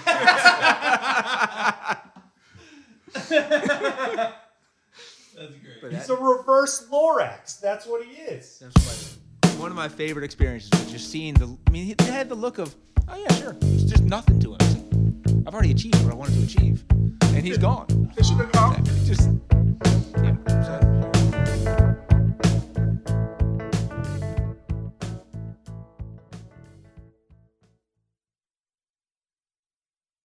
That's 5.36 5.54
great. 5.62 5.80
But 5.82 5.92
He's 5.92 6.06
that- 6.06 6.14
a 6.14 6.16
reverse 6.16 6.86
Lorax. 6.90 7.60
That's 7.60 7.86
what 7.86 8.04
he 8.04 8.12
is. 8.22 8.58
That's 8.60 8.74
my, 9.42 9.50
one 9.60 9.70
of 9.70 9.76
my 9.76 9.88
favorite 9.88 10.24
experiences 10.24 10.70
was 10.72 10.90
just 10.90 11.10
seeing 11.10 11.34
the. 11.34 11.56
I 11.66 11.70
mean, 11.70 11.84
he 12.00 12.10
had 12.10 12.28
the 12.28 12.34
look 12.34 12.58
of, 12.58 12.74
oh 13.08 13.16
yeah, 13.16 13.32
sure. 13.34 13.56
It's 13.62 13.84
just 13.84 14.02
nothing 14.04 14.40
to 14.40 14.52
him. 14.52 14.58
It's 14.60 14.74
like, 14.74 15.46
I've 15.46 15.54
already 15.54 15.70
achieved 15.72 16.02
what 16.04 16.12
I 16.12 16.16
wanted 16.16 16.34
to 16.36 16.42
achieve, 16.44 16.84
and 16.90 17.44
he's 17.46 17.58
gone. 17.58 17.86
Fishing 18.16 18.40
and 18.40 18.86
Just 19.06 19.28